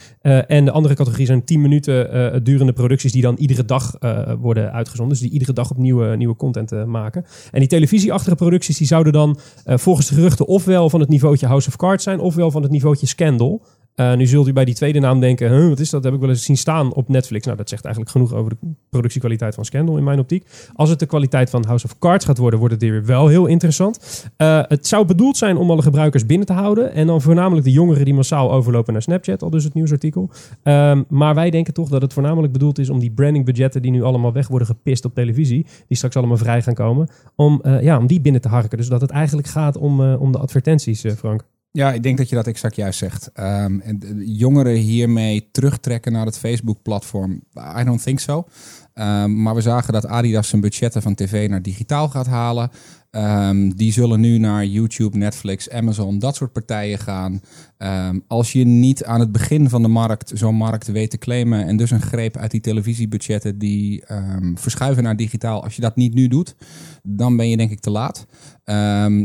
en 0.46 0.64
de 0.64 0.70
andere 0.70 0.94
categorie 0.94 1.26
zijn 1.26 1.44
10 1.44 1.60
minuten 1.60 2.44
durende 2.44 2.72
producties 2.72 3.12
die 3.12 3.22
dan 3.22 3.36
iedere 3.36 3.64
dag 3.64 3.96
worden 4.40 4.72
uitgezonden. 4.72 5.14
Dus 5.14 5.22
die 5.22 5.32
iedere 5.32 5.52
dag 5.52 5.70
op 5.70 5.76
nieuwe, 5.76 6.16
nieuwe 6.16 6.36
content 6.36 6.86
maken. 6.86 7.24
En 7.50 7.58
die 7.58 7.68
televisieachtige 7.68 8.36
producties 8.36 8.78
die 8.78 8.86
zouden 8.86 9.12
dan 9.12 9.38
volgens 9.64 10.08
de 10.08 10.14
geruchten 10.14 10.46
ofwel 10.46 10.90
van 10.90 11.00
het 11.00 11.08
niveautje 11.08 11.46
House 11.46 11.68
of 11.68 11.76
Cards 11.76 12.04
zijn, 12.04 12.20
ofwel 12.20 12.50
van 12.50 12.62
het 12.62 12.70
niveautje 12.70 13.06
Scandal. 13.06 13.62
Uh, 13.96 14.14
nu 14.14 14.26
zult 14.26 14.48
u 14.48 14.52
bij 14.52 14.64
die 14.64 14.74
tweede 14.74 14.98
naam 14.98 15.20
denken, 15.20 15.68
wat 15.68 15.80
is 15.80 15.90
dat? 15.90 16.04
heb 16.04 16.14
ik 16.14 16.20
wel 16.20 16.28
eens 16.28 16.44
zien 16.44 16.56
staan 16.56 16.94
op 16.94 17.08
Netflix. 17.08 17.44
Nou, 17.44 17.56
dat 17.56 17.68
zegt 17.68 17.84
eigenlijk 17.84 18.14
genoeg 18.14 18.34
over 18.34 18.50
de 18.50 18.66
productiekwaliteit 18.90 19.54
van 19.54 19.64
Scandal 19.64 19.96
in 19.96 20.04
mijn 20.04 20.18
optiek. 20.18 20.46
Als 20.74 20.90
het 20.90 20.98
de 20.98 21.06
kwaliteit 21.06 21.50
van 21.50 21.64
House 21.66 21.86
of 21.86 21.98
Cards 21.98 22.24
gaat 22.24 22.38
worden, 22.38 22.58
wordt 22.58 22.74
het 22.74 22.82
weer 22.82 23.04
wel 23.04 23.28
heel 23.28 23.46
interessant. 23.46 24.26
Uh, 24.38 24.60
het 24.68 24.86
zou 24.86 25.06
bedoeld 25.06 25.36
zijn 25.36 25.56
om 25.56 25.70
alle 25.70 25.82
gebruikers 25.82 26.26
binnen 26.26 26.46
te 26.46 26.52
houden. 26.52 26.92
En 26.92 27.06
dan 27.06 27.20
voornamelijk 27.20 27.64
de 27.64 27.72
jongeren 27.72 28.04
die 28.04 28.14
massaal 28.14 28.52
overlopen 28.52 28.92
naar 28.92 29.02
Snapchat, 29.02 29.42
al 29.42 29.50
dus 29.50 29.64
het 29.64 29.74
nieuwsartikel. 29.74 30.30
Um, 30.62 31.04
maar 31.08 31.34
wij 31.34 31.50
denken 31.50 31.74
toch 31.74 31.88
dat 31.88 32.02
het 32.02 32.12
voornamelijk 32.12 32.52
bedoeld 32.52 32.78
is 32.78 32.90
om 32.90 32.98
die 32.98 33.10
brandingbudgetten 33.10 33.82
die 33.82 33.90
nu 33.90 34.02
allemaal 34.02 34.32
weg 34.32 34.48
worden 34.48 34.68
gepist 34.68 35.04
op 35.04 35.14
televisie, 35.14 35.66
die 35.88 35.96
straks 35.96 36.16
allemaal 36.16 36.36
vrij 36.36 36.62
gaan 36.62 36.74
komen, 36.74 37.08
om, 37.36 37.60
uh, 37.62 37.82
ja, 37.82 37.98
om 37.98 38.06
die 38.06 38.20
binnen 38.20 38.40
te 38.40 38.48
harken. 38.48 38.78
Dus 38.78 38.88
dat 38.88 39.00
het 39.00 39.10
eigenlijk 39.10 39.48
gaat 39.48 39.76
om, 39.76 40.14
om 40.14 40.32
de 40.32 40.38
advertenties, 40.38 41.04
Frank. 41.16 41.44
Ja, 41.74 41.92
ik 41.92 42.02
denk 42.02 42.18
dat 42.18 42.28
je 42.28 42.34
dat 42.34 42.46
exact 42.46 42.76
juist 42.76 42.98
zegt. 42.98 43.30
Um, 43.34 43.80
en 43.80 44.00
jongeren 44.24 44.74
hiermee 44.74 45.48
terugtrekken 45.52 46.12
naar 46.12 46.26
het 46.26 46.38
Facebook-platform, 46.38 47.42
I 47.80 47.84
don't 47.84 48.02
think 48.02 48.20
so. 48.20 48.46
Um, 48.94 49.42
maar 49.42 49.54
we 49.54 49.60
zagen 49.60 49.92
dat 49.92 50.06
Adidas 50.06 50.48
zijn 50.48 50.60
budgetten 50.60 51.02
van 51.02 51.14
tv 51.14 51.48
naar 51.48 51.62
digitaal 51.62 52.08
gaat 52.08 52.26
halen. 52.26 52.70
Um, 53.16 53.76
die 53.76 53.92
zullen 53.92 54.20
nu 54.20 54.38
naar 54.38 54.66
YouTube, 54.66 55.16
Netflix, 55.16 55.70
Amazon, 55.70 56.18
dat 56.18 56.36
soort 56.36 56.52
partijen 56.52 56.98
gaan. 56.98 57.40
Um, 57.78 58.24
als 58.26 58.52
je 58.52 58.64
niet 58.64 59.04
aan 59.04 59.20
het 59.20 59.32
begin 59.32 59.68
van 59.68 59.82
de 59.82 59.88
markt 59.88 60.32
zo'n 60.34 60.54
markt 60.54 60.86
weet 60.86 61.10
te 61.10 61.18
claimen 61.18 61.66
en 61.66 61.76
dus 61.76 61.90
een 61.90 62.02
greep 62.02 62.36
uit 62.36 62.50
die 62.50 62.60
televisiebudgetten 62.60 63.58
die 63.58 64.12
um, 64.12 64.58
verschuiven 64.58 65.02
naar 65.02 65.16
digitaal, 65.16 65.62
als 65.62 65.76
je 65.76 65.82
dat 65.82 65.96
niet 65.96 66.14
nu 66.14 66.28
doet, 66.28 66.54
dan 67.02 67.36
ben 67.36 67.48
je 67.48 67.56
denk 67.56 67.70
ik 67.70 67.80
te 67.80 67.90
laat. 67.90 68.26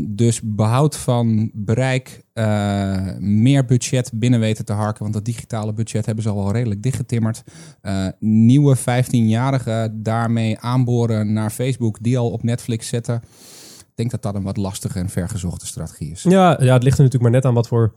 dus 0.08 0.40
behoud 0.44 0.96
van 0.96 1.50
bereik, 1.54 2.22
uh, 2.34 3.16
meer 3.18 3.64
budget 3.64 4.10
binnen 4.14 4.40
weten 4.40 4.64
te 4.64 4.72
harken, 4.72 5.02
want 5.02 5.14
dat 5.14 5.24
digitale 5.24 5.72
budget 5.72 6.06
hebben 6.06 6.24
ze 6.24 6.30
al 6.30 6.42
wel 6.42 6.52
redelijk 6.52 6.82
dichtgetimmerd. 6.82 7.42
Uh, 7.82 8.06
nieuwe 8.20 8.76
15-jarigen 8.78 9.90
daarmee 9.94 10.58
aanboren 10.58 11.32
naar 11.32 11.50
Facebook, 11.50 11.98
die 12.00 12.18
al 12.18 12.30
op 12.30 12.42
Netflix 12.42 12.88
zetten. 12.88 13.22
Denk 13.98 14.10
dat 14.10 14.22
dat 14.22 14.34
een 14.34 14.42
wat 14.42 14.56
lastige 14.56 14.98
en 14.98 15.08
vergezochte 15.08 15.66
strategie 15.66 16.10
is. 16.10 16.22
Ja, 16.22 16.62
ja, 16.62 16.72
het 16.72 16.82
ligt 16.82 16.98
er 16.98 17.04
natuurlijk 17.04 17.22
maar 17.22 17.30
net 17.30 17.44
aan 17.44 17.54
wat 17.54 17.68
voor, 17.68 17.94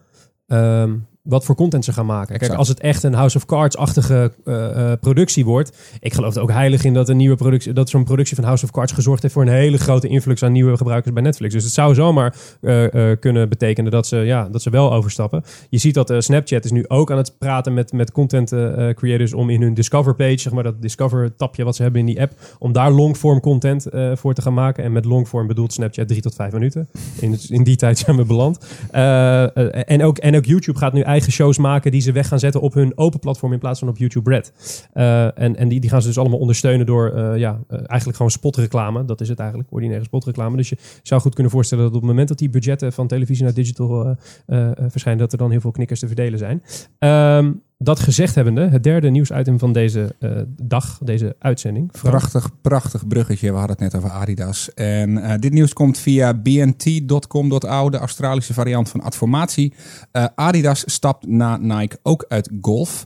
um, 0.48 1.08
wat 1.22 1.46
voor 1.46 1.56
content 1.56 1.86
ze 1.86 1.94
gaan 1.94 2.06
maken. 2.06 2.38
Kijk, 2.38 2.54
als 2.54 2.68
het 2.68 2.80
echt 2.80 3.04
een 3.04 3.14
House 3.14 3.38
of 3.38 3.46
Cards-achtige 3.46 4.32
uh, 4.46 4.92
productie 5.00 5.46
wordt. 5.46 5.78
Ik 6.00 6.14
geloof 6.14 6.36
er 6.36 6.42
ook 6.42 6.52
heilig 6.52 6.84
in 6.84 6.94
dat 6.94 7.10
een 7.10 7.18
nieuwe 7.18 7.36
productie, 7.36 7.74
dat 7.74 7.90
zo'n 7.90 8.04
productie 8.04 8.36
van 8.36 8.46
House 8.46 8.64
of 8.64 8.72
Cards 8.72 8.92
gezorgd 8.92 9.22
heeft 9.22 9.34
voor 9.34 9.44
een 9.44 9.50
hele 9.50 9.78
grote 9.78 10.08
influx 10.08 10.44
aan 10.44 10.52
nieuwe 10.52 10.78
gebruikers 10.78 11.14
bij 11.14 11.24
Netflix. 11.24 11.54
Dus 11.54 11.64
het 11.64 11.74
zou 11.74 11.94
zomaar 11.94 12.36
uh, 12.62 13.12
kunnen 13.20 13.50
betekenen 13.50 13.92
dat 13.92 14.08
ze, 14.08 14.18
ja, 14.18 14.50
dat 14.50 14.62
ze 14.62 14.70
wel 14.70 14.94
overstappen. 14.94 15.44
Je 15.70 15.78
ziet 15.78 15.94
dat 15.94 16.14
Snapchat 16.18 16.66
is 16.66 16.72
nu 16.72 16.86
ook 16.88 17.12
aan 17.12 17.18
het 17.18 17.36
praten 17.38 17.74
met, 17.74 17.94
met 17.94 18.12
content 18.12 18.50
creators 18.96 19.34
om 19.34 19.50
in 19.50 19.62
hun 19.62 19.74
Discover 19.74 20.16
page, 20.16 20.38
zeg 20.38 20.54
maar 20.54 20.64
dat 20.64 20.82
Discover 20.82 21.36
tapje 21.36 21.64
wat 21.64 21.76
ze 21.76 21.82
hebben 21.82 22.00
in 22.00 22.08
die 22.08 22.22
app, 22.22 22.34
om 22.60 22.72
daar 22.72 22.92
longform 22.92 23.40
content 23.40 23.86
voor 24.14 24.34
te 24.34 24.42
gaan 24.42 24.54
maken. 24.54 24.84
En 24.84 24.92
met 24.92 25.06
longform 25.06 25.48
bedoelt 25.48 25.74
Snapchat 25.74 26.08
drie 26.08 26.22
tot 26.22 26.36
vijf 26.36 26.54
minuten. 26.54 26.90
In, 27.20 27.38
in 27.48 27.64
die 27.64 27.76
tijd 27.76 27.98
zijn 27.98 28.16
we 28.18 28.26
beland. 28.26 28.66
en, 28.92 30.04
ook, 30.04 30.18
en 30.18 30.36
ook 30.36 30.46
YouTube 30.46 30.78
gaat 30.78 30.94
nu 30.94 31.02
eigen 31.12 31.32
shows 31.32 31.58
maken 31.58 31.92
die 31.92 32.02
ze 32.02 32.12
weg 32.12 32.28
gaan 32.28 32.40
zetten 32.40 32.62
op 32.62 32.74
hun 32.74 32.98
open 32.98 33.20
platform 33.20 33.54
in 33.54 33.60
plaats 33.60 33.80
van 33.80 33.88
op 33.88 33.98
YouTube 33.98 34.30
Red. 34.30 34.54
Uh, 34.94 35.24
en 35.40 35.56
en 35.56 35.68
die, 35.68 35.80
die 35.80 35.90
gaan 35.90 36.02
ze 36.02 36.08
dus 36.08 36.18
allemaal 36.18 36.40
ondersteunen 36.40 36.86
door 36.86 37.12
uh, 37.16 37.38
ja, 37.38 37.60
uh, 37.70 37.78
eigenlijk 37.78 38.16
gewoon 38.16 38.32
spotreclame. 38.32 39.06
Dat 39.06 39.22
is 39.22 39.30
het 39.30 39.40
eigenlijk, 39.40 39.72
ordinaire 39.72 40.06
spotreclame. 40.06 40.58
Dus 40.58 40.70
je 40.70 40.78
zou 41.04 41.22
goed 41.22 41.34
kunnen 41.34 41.52
voorstellen 41.52 41.84
dat 41.84 41.94
op 41.94 42.00
het 42.00 42.10
moment 42.10 42.28
dat 42.28 42.38
die 42.38 42.50
budgetten 42.50 42.94
van 42.94 43.08
televisie 43.08 43.44
naar 43.44 43.54
digital 43.54 44.16
verschijnen, 44.88 45.22
dat 45.22 45.32
er 45.32 45.38
dan 45.38 45.52
heel 45.52 45.62
veel 45.62 45.72
knikkers 45.72 46.00
te 46.00 46.08
verdelen 46.08 46.40
zijn. 46.40 46.64
Um, 47.38 47.62
dat 47.84 48.00
gezegd 48.00 48.36
hebbende, 48.36 48.68
het 48.68 48.84
derde 48.84 49.10
nieuwsitem 49.10 49.60
van 49.60 49.74
deze 49.74 50.16
uh, 50.20 50.32
dag, 50.48 51.00
deze 51.04 51.36
uitzending. 51.40 51.92
Prachtig, 51.92 52.50
prachtig 52.62 53.08
bruggetje. 53.08 53.52
We 53.52 53.58
hadden 53.58 53.76
het 53.80 53.94
net 53.94 53.96
over 53.96 54.18
Adidas. 54.18 54.74
En 54.74 55.10
uh, 55.10 55.34
dit 55.40 55.54
nieuws 55.54 55.74
komt 55.74 55.98
via 55.98 56.34
bnt.com.au, 56.34 57.90
de 57.90 57.98
Australische 57.98 58.54
variant 58.54 58.90
van 58.90 59.02
Adformatie. 59.02 59.74
Uh, 60.12 60.26
Adidas 60.36 60.84
stapt 60.86 61.28
na 61.28 61.58
Nike 61.58 62.00
ook 62.04 62.26
uit 62.28 62.52
golf. 62.62 63.06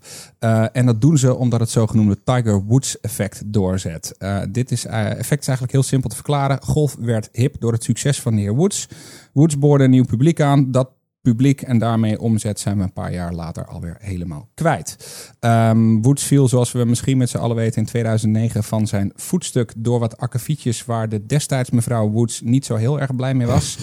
en 0.72 0.86
dat 0.86 1.02
doen 1.02 1.18
ze 1.18 1.36
omdat 1.36 1.60
het 1.60 1.70
zogenoemde 1.70 2.24
Tiger 2.24 2.64
Woods 2.64 3.00
effect 3.00 3.42
doorzet. 3.46 4.18
dit 4.50 4.72
is, 4.72 4.86
effect 4.86 5.42
is 5.42 5.48
eigenlijk 5.48 5.72
heel 5.72 5.84
simpel 5.84 6.10
te 6.10 6.16
verklaren. 6.16 6.64
Golf 6.64 6.96
werd 7.00 7.30
hip 7.32 7.56
door 7.60 7.72
het 7.72 7.84
succes 7.84 8.22
van 8.22 8.36
de 8.36 8.42
heer 8.42 8.56
Woods. 8.56 8.88
Woods 9.34 9.60
boorde 9.60 9.84
een 9.84 9.90
nieuw 9.90 10.06
publiek 10.06 10.42
aan 10.42 10.72
dat 10.72 10.90
publiek 11.26 11.62
en 11.62 11.78
daarmee 11.78 12.20
omzet 12.20 12.60
zijn 12.60 12.78
we 12.78 12.84
een 12.84 12.94
paar 12.94 13.14
jaar 13.14 13.34
later 13.34 13.66
alweer 13.66 13.98
helemaal 14.00 14.50
kwijt. 14.54 14.98
Um, 15.40 16.02
Woods 16.02 16.24
viel, 16.24 16.48
zoals 16.48 16.72
we 16.72 16.86
misschien 16.86 17.18
met 17.18 17.30
z'n 17.30 17.38
allen 17.38 17.56
weten, 17.56 17.82
in 17.82 17.88
2009 17.88 18.64
van 18.64 18.88
zijn 18.88 19.12
voetstuk 19.16 19.74
door 19.78 20.00
wat 20.00 20.18
akkefietjes 20.18 20.86
waar 20.86 21.10
de 21.10 21.26
destijds 21.26 21.70
mevrouw 21.70 22.10
Woods 22.10 22.42
niet 22.42 22.66
zo 22.66 22.76
heel 22.76 23.00
erg 23.00 23.16
blij 23.16 23.34
mee 23.34 23.48
was. 23.48 23.78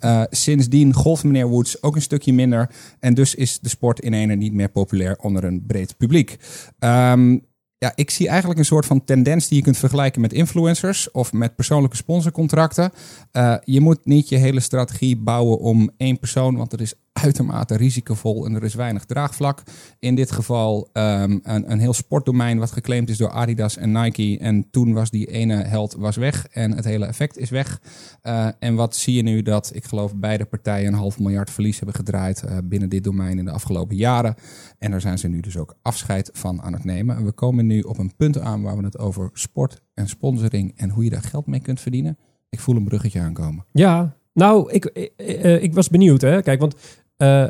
Uh, 0.00 0.22
sindsdien 0.30 0.94
golft 0.94 1.24
meneer 1.24 1.48
Woods 1.48 1.82
ook 1.82 1.94
een 1.94 2.02
stukje 2.02 2.32
minder 2.32 2.70
en 3.00 3.14
dus 3.14 3.34
is 3.34 3.58
de 3.60 3.68
sport 3.68 4.00
in 4.00 4.12
ene 4.12 4.34
niet 4.34 4.52
meer 4.52 4.68
populair 4.68 5.16
onder 5.16 5.44
een 5.44 5.64
breed 5.66 5.96
publiek. 5.96 6.36
Um, 6.78 7.46
ja, 7.78 7.92
ik 7.94 8.10
zie 8.10 8.28
eigenlijk 8.28 8.58
een 8.58 8.64
soort 8.64 8.86
van 8.86 9.04
tendens 9.04 9.48
die 9.48 9.56
je 9.56 9.62
kunt 9.64 9.78
vergelijken 9.78 10.20
met 10.20 10.32
influencers 10.32 11.10
of 11.10 11.32
met 11.32 11.56
persoonlijke 11.56 11.96
sponsorcontracten. 11.96 12.92
Uh, 13.32 13.56
je 13.64 13.80
moet 13.80 13.98
niet 14.04 14.28
je 14.28 14.36
hele 14.36 14.60
strategie 14.60 15.16
bouwen 15.16 15.58
om 15.58 15.90
één 15.96 16.18
persoon, 16.18 16.56
want 16.56 16.72
er 16.72 16.80
is 16.80 16.94
uitermate 17.22 17.76
risicovol 17.76 18.46
en 18.46 18.54
er 18.54 18.64
is 18.64 18.74
weinig 18.74 19.04
draagvlak. 19.04 19.62
In 19.98 20.14
dit 20.14 20.32
geval 20.32 20.88
um, 20.92 21.40
een, 21.42 21.70
een 21.70 21.78
heel 21.78 21.92
sportdomein 21.92 22.58
wat 22.58 22.72
geclaimd 22.72 23.10
is 23.10 23.16
door 23.16 23.30
Adidas 23.30 23.76
en 23.76 23.92
Nike. 23.92 24.38
En 24.38 24.70
toen 24.70 24.92
was 24.92 25.10
die 25.10 25.26
ene 25.26 25.54
held 25.54 25.94
was 25.98 26.16
weg 26.16 26.46
en 26.46 26.72
het 26.72 26.84
hele 26.84 27.06
effect 27.06 27.38
is 27.38 27.50
weg. 27.50 27.80
Uh, 28.22 28.48
en 28.58 28.74
wat 28.74 28.96
zie 28.96 29.14
je 29.14 29.22
nu 29.22 29.42
dat, 29.42 29.70
ik 29.74 29.84
geloof, 29.84 30.16
beide 30.16 30.44
partijen 30.44 30.86
een 30.86 30.98
half 30.98 31.18
miljard 31.18 31.50
verlies 31.50 31.76
hebben 31.76 31.96
gedraaid 31.96 32.42
uh, 32.44 32.56
binnen 32.64 32.88
dit 32.88 33.04
domein 33.04 33.38
in 33.38 33.44
de 33.44 33.50
afgelopen 33.50 33.96
jaren. 33.96 34.34
En 34.78 34.90
daar 34.90 35.00
zijn 35.00 35.18
ze 35.18 35.28
nu 35.28 35.40
dus 35.40 35.56
ook 35.56 35.74
afscheid 35.82 36.30
van 36.32 36.62
aan 36.62 36.72
het 36.72 36.84
nemen. 36.84 37.16
En 37.16 37.24
we 37.24 37.32
komen 37.32 37.66
nu 37.66 37.80
op 37.80 37.98
een 37.98 38.16
punt 38.16 38.40
aan 38.40 38.62
waar 38.62 38.76
we 38.76 38.84
het 38.84 38.98
over 38.98 39.30
sport 39.32 39.82
en 39.94 40.08
sponsoring 40.08 40.72
en 40.76 40.90
hoe 40.90 41.04
je 41.04 41.10
daar 41.10 41.22
geld 41.22 41.46
mee 41.46 41.60
kunt 41.60 41.80
verdienen. 41.80 42.18
Ik 42.48 42.60
voel 42.60 42.76
een 42.76 42.84
bruggetje 42.84 43.20
aankomen. 43.20 43.64
Ja, 43.72 44.16
nou, 44.32 44.72
ik, 44.72 44.84
ik, 44.84 45.12
ik, 45.16 45.62
ik 45.62 45.74
was 45.74 45.88
benieuwd. 45.88 46.20
Hè? 46.20 46.42
Kijk, 46.42 46.60
want 46.60 46.74
uh, 47.18 47.44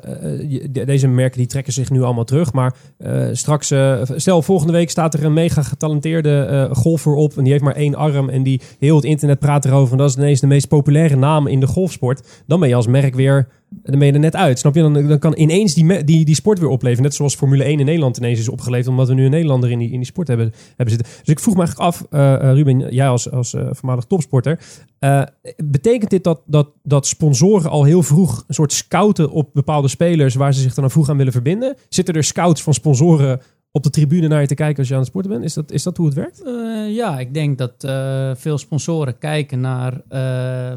deze 0.70 1.08
merken 1.08 1.38
die 1.38 1.46
trekken 1.46 1.72
zich 1.72 1.90
nu 1.90 2.02
allemaal 2.02 2.24
terug. 2.24 2.52
Maar 2.52 2.74
uh, 2.98 3.28
straks, 3.32 3.74
stel 4.16 4.42
volgende 4.42 4.72
week 4.72 4.90
staat 4.90 5.14
er 5.14 5.24
een 5.24 5.32
mega 5.32 5.62
getalenteerde 5.62 6.68
golfer 6.72 7.14
op. 7.14 7.36
En 7.36 7.42
die 7.42 7.52
heeft 7.52 7.64
maar 7.64 7.74
één 7.74 7.94
arm. 7.94 8.28
En 8.28 8.42
die 8.42 8.60
heel 8.78 8.96
het 8.96 9.04
internet 9.04 9.38
praat 9.38 9.64
erover. 9.64 9.92
En 9.92 9.98
dat 9.98 10.08
is 10.08 10.16
ineens 10.16 10.40
de 10.40 10.46
meest 10.46 10.68
populaire 10.68 11.16
naam 11.16 11.46
in 11.46 11.60
de 11.60 11.66
golfsport. 11.66 12.42
Dan 12.46 12.60
ben 12.60 12.68
je 12.68 12.74
als 12.74 12.86
merk 12.86 13.14
weer 13.14 13.48
dan 13.68 13.98
ben 13.98 14.06
je 14.06 14.12
er 14.12 14.18
net 14.18 14.36
uit. 14.36 14.58
Snap 14.58 14.74
je? 14.74 14.80
Dan, 14.80 15.06
dan 15.06 15.18
kan 15.18 15.34
ineens 15.36 15.74
die, 15.74 16.04
die, 16.04 16.24
die 16.24 16.34
sport 16.34 16.58
weer 16.58 16.68
opleveren. 16.68 17.02
Net 17.02 17.14
zoals 17.14 17.34
Formule 17.34 17.64
1 17.64 17.78
in 17.78 17.86
Nederland 17.86 18.16
ineens 18.16 18.38
is 18.38 18.48
opgeleverd. 18.48 18.88
Omdat 18.88 19.08
we 19.08 19.14
nu 19.14 19.24
een 19.24 19.30
Nederlander 19.30 19.70
in 19.70 19.78
die, 19.78 19.90
in 19.90 19.96
die 19.96 20.06
sport 20.06 20.28
hebben, 20.28 20.52
hebben 20.76 20.94
zitten. 20.94 21.12
Dus 21.18 21.28
ik 21.28 21.40
vroeg 21.40 21.54
me 21.54 21.60
eigenlijk 21.60 21.88
af, 21.88 22.06
uh, 22.10 22.52
Ruben, 22.52 22.94
jij 22.94 23.08
als, 23.08 23.30
als 23.30 23.54
uh, 23.54 23.68
voormalig 23.70 24.04
topsporter. 24.04 24.60
Betekent 25.56 26.10
dit 26.10 26.24
dat, 26.24 26.40
dat, 26.46 26.68
dat 26.82 27.06
sponsoren 27.06 27.70
al 27.70 27.84
heel 27.84 28.02
vroeg 28.02 28.44
een 28.46 28.54
soort 28.54 28.72
scouten 28.72 29.30
op 29.30 29.50
bepaalde 29.52 29.88
spelers 29.88 30.34
waar 30.34 30.54
ze 30.54 30.60
zich 30.60 30.74
dan 30.74 30.90
vroeg 30.90 31.08
aan 31.08 31.16
willen 31.16 31.32
verbinden? 31.32 31.76
Zitten 31.88 32.14
er 32.14 32.24
scouts 32.24 32.62
van 32.62 32.74
sponsoren 32.74 33.40
op 33.70 33.82
de 33.82 33.90
tribune 33.90 34.28
naar 34.28 34.40
je 34.40 34.46
te 34.46 34.54
kijken 34.54 34.78
als 34.78 34.88
je 34.88 34.94
aan 34.94 35.00
het 35.00 35.08
sporten 35.08 35.30
bent? 35.30 35.44
Is 35.44 35.54
dat, 35.54 35.70
is 35.70 35.82
dat 35.82 35.96
hoe 35.96 36.06
het 36.06 36.14
werkt? 36.14 36.42
ja, 36.88 37.18
ik 37.18 37.34
denk 37.34 37.58
dat 37.58 37.74
veel 38.38 38.58
sponsoren 38.58 39.18
kijken 39.18 39.60
naar 39.60 40.02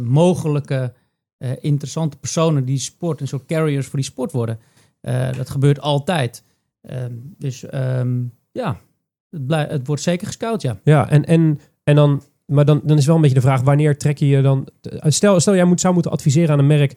mogelijke 0.02 0.94
uh, 1.42 1.50
interessante 1.60 2.18
personen 2.18 2.66
die 2.66 2.80
sport, 2.80 3.22
een 3.22 3.28
soort 3.28 3.46
carriers 3.46 3.88
voor 3.88 4.00
die 4.00 4.08
sport 4.08 4.32
worden. 4.32 4.60
Uh, 5.02 5.34
dat 5.34 5.50
gebeurt 5.50 5.80
altijd. 5.80 6.44
Um, 6.92 7.36
dus 7.38 7.74
um, 7.74 8.34
ja, 8.52 8.80
het, 9.30 9.48
blij, 9.48 9.68
het, 9.70 9.88
wordt 9.88 10.02
zeker 10.02 10.28
gescout, 10.28 10.62
ja. 10.62 10.80
Ja, 10.84 11.10
en, 11.10 11.26
en, 11.26 11.60
en 11.84 11.96
dan, 11.96 12.22
maar 12.46 12.66
dan, 12.66 12.82
dan 12.84 12.98
is 12.98 13.06
wel 13.06 13.16
een 13.16 13.22
beetje 13.22 13.36
de 13.36 13.42
vraag, 13.42 13.62
wanneer 13.62 13.98
trek 13.98 14.18
je 14.18 14.28
je 14.28 14.42
dan... 14.42 14.68
Stel, 15.04 15.40
stel 15.40 15.56
jij 15.56 15.66
moet, 15.66 15.80
zou 15.80 15.94
moeten 15.94 16.12
adviseren 16.12 16.50
aan 16.50 16.60
een 16.60 16.68
merk, 16.68 16.96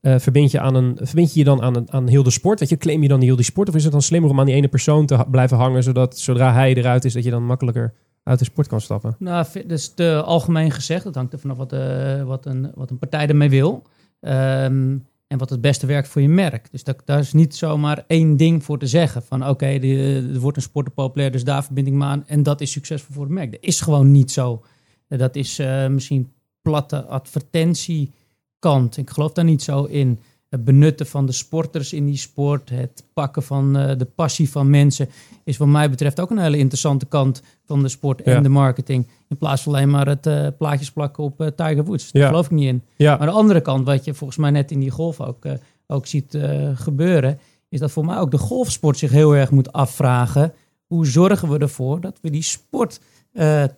verbind, 0.00 0.50
je 0.50 0.60
aan 0.60 0.74
een, 0.74 0.98
verbind 1.02 1.32
je 1.32 1.38
je 1.38 1.44
dan 1.44 1.62
aan, 1.62 1.76
een, 1.76 1.92
aan 1.92 2.08
heel 2.08 2.22
de 2.22 2.30
sport? 2.30 2.58
Dat 2.58 2.68
je, 2.68 2.76
claim 2.76 3.02
je 3.02 3.08
dan 3.08 3.20
heel 3.20 3.36
die 3.36 3.44
sport? 3.44 3.68
Of 3.68 3.74
is 3.74 3.82
het 3.82 3.92
dan 3.92 4.02
slimmer 4.02 4.30
om 4.30 4.40
aan 4.40 4.46
die 4.46 4.54
ene 4.54 4.68
persoon 4.68 5.06
te 5.06 5.24
blijven 5.30 5.56
hangen, 5.56 5.82
zodat 5.82 6.18
zodra 6.18 6.52
hij 6.52 6.74
eruit 6.74 7.04
is, 7.04 7.12
dat 7.12 7.24
je 7.24 7.30
dan 7.30 7.44
makkelijker 7.44 7.94
uit 8.26 8.38
de 8.38 8.44
sport 8.44 8.66
kan 8.66 8.80
stappen? 8.80 9.16
Nou, 9.18 9.46
dat 9.52 9.70
is 9.70 9.94
te 9.94 10.22
algemeen 10.22 10.70
gezegd. 10.70 11.04
Dat 11.04 11.14
hangt 11.14 11.32
er 11.32 11.38
vanaf 11.38 11.56
wat, 11.56 11.72
uh, 11.72 12.22
wat, 12.22 12.46
een, 12.46 12.70
wat 12.74 12.90
een 12.90 12.98
partij 12.98 13.26
ermee 13.26 13.50
wil. 13.50 13.82
Um, 14.20 15.06
en 15.26 15.38
wat 15.38 15.50
het 15.50 15.60
beste 15.60 15.86
werkt 15.86 16.08
voor 16.08 16.22
je 16.22 16.28
merk. 16.28 16.68
Dus 16.70 16.84
dat, 16.84 17.02
daar 17.04 17.18
is 17.18 17.32
niet 17.32 17.56
zomaar 17.56 18.04
één 18.06 18.36
ding 18.36 18.64
voor 18.64 18.78
te 18.78 18.86
zeggen. 18.86 19.22
Van 19.22 19.42
oké, 19.42 19.50
okay, 19.50 19.80
er 20.32 20.40
wordt 20.40 20.56
een 20.56 20.62
sporter 20.62 20.92
populair, 20.92 21.32
dus 21.32 21.44
daar 21.44 21.64
verbind 21.64 21.86
ik 21.86 21.92
me 21.92 22.04
aan. 22.04 22.24
En 22.26 22.42
dat 22.42 22.60
is 22.60 22.70
succesvol 22.70 23.14
voor 23.14 23.24
het 23.24 23.32
merk. 23.32 23.52
Dat 23.52 23.62
is 23.62 23.80
gewoon 23.80 24.10
niet 24.10 24.30
zo. 24.30 24.64
Dat 25.08 25.36
is 25.36 25.58
uh, 25.58 25.86
misschien 25.86 26.32
platte 26.62 27.04
advertentiekant. 27.04 28.96
Ik 28.96 29.10
geloof 29.10 29.32
daar 29.32 29.44
niet 29.44 29.62
zo 29.62 29.84
in 29.84 30.20
het 30.48 30.64
benutten 30.64 31.06
van 31.06 31.26
de 31.26 31.32
sporters 31.32 31.92
in 31.92 32.06
die 32.06 32.16
sport, 32.16 32.70
het 32.70 33.04
pakken 33.12 33.42
van 33.42 33.76
uh, 33.76 33.98
de 33.98 34.04
passie 34.04 34.50
van 34.50 34.70
mensen, 34.70 35.08
is 35.46 35.56
wat 35.56 35.68
mij 35.68 35.90
betreft 35.90 36.20
ook 36.20 36.30
een 36.30 36.38
hele 36.38 36.58
interessante 36.58 37.06
kant 37.06 37.42
van 37.64 37.82
de 37.82 37.88
sport 37.88 38.22
en 38.22 38.42
de 38.42 38.48
marketing. 38.48 39.08
In 39.28 39.36
plaats 39.36 39.62
van 39.62 39.74
alleen 39.74 39.90
maar 39.90 40.06
het 40.06 40.26
uh, 40.26 40.46
plaatjes 40.58 40.92
plakken 40.92 41.24
op 41.24 41.40
uh, 41.40 41.46
Tiger 41.46 41.84
Woods. 41.84 42.12
Daar 42.12 42.26
geloof 42.26 42.44
ik 42.44 42.50
niet 42.50 42.68
in. 42.68 42.82
Ja. 42.96 43.16
Maar 43.16 43.26
de 43.26 43.32
andere 43.32 43.60
kant, 43.60 43.86
wat 43.86 44.04
je 44.04 44.14
volgens 44.14 44.38
mij 44.38 44.50
net 44.50 44.70
in 44.70 44.80
die 44.80 44.90
golf 44.90 45.20
ook, 45.20 45.44
ook 45.86 46.06
ziet 46.06 46.38
gebeuren, 46.74 47.38
is 47.68 47.80
dat 47.80 47.90
voor 47.90 48.04
mij 48.04 48.18
ook 48.18 48.30
de 48.30 48.38
golfsport 48.38 48.98
zich 48.98 49.10
heel 49.10 49.36
erg 49.36 49.50
moet 49.50 49.72
afvragen. 49.72 50.52
Hoe 50.86 51.06
zorgen 51.06 51.50
we 51.50 51.58
ervoor 51.58 52.00
dat 52.00 52.18
we 52.22 52.30
die 52.30 52.42
sport 52.42 53.00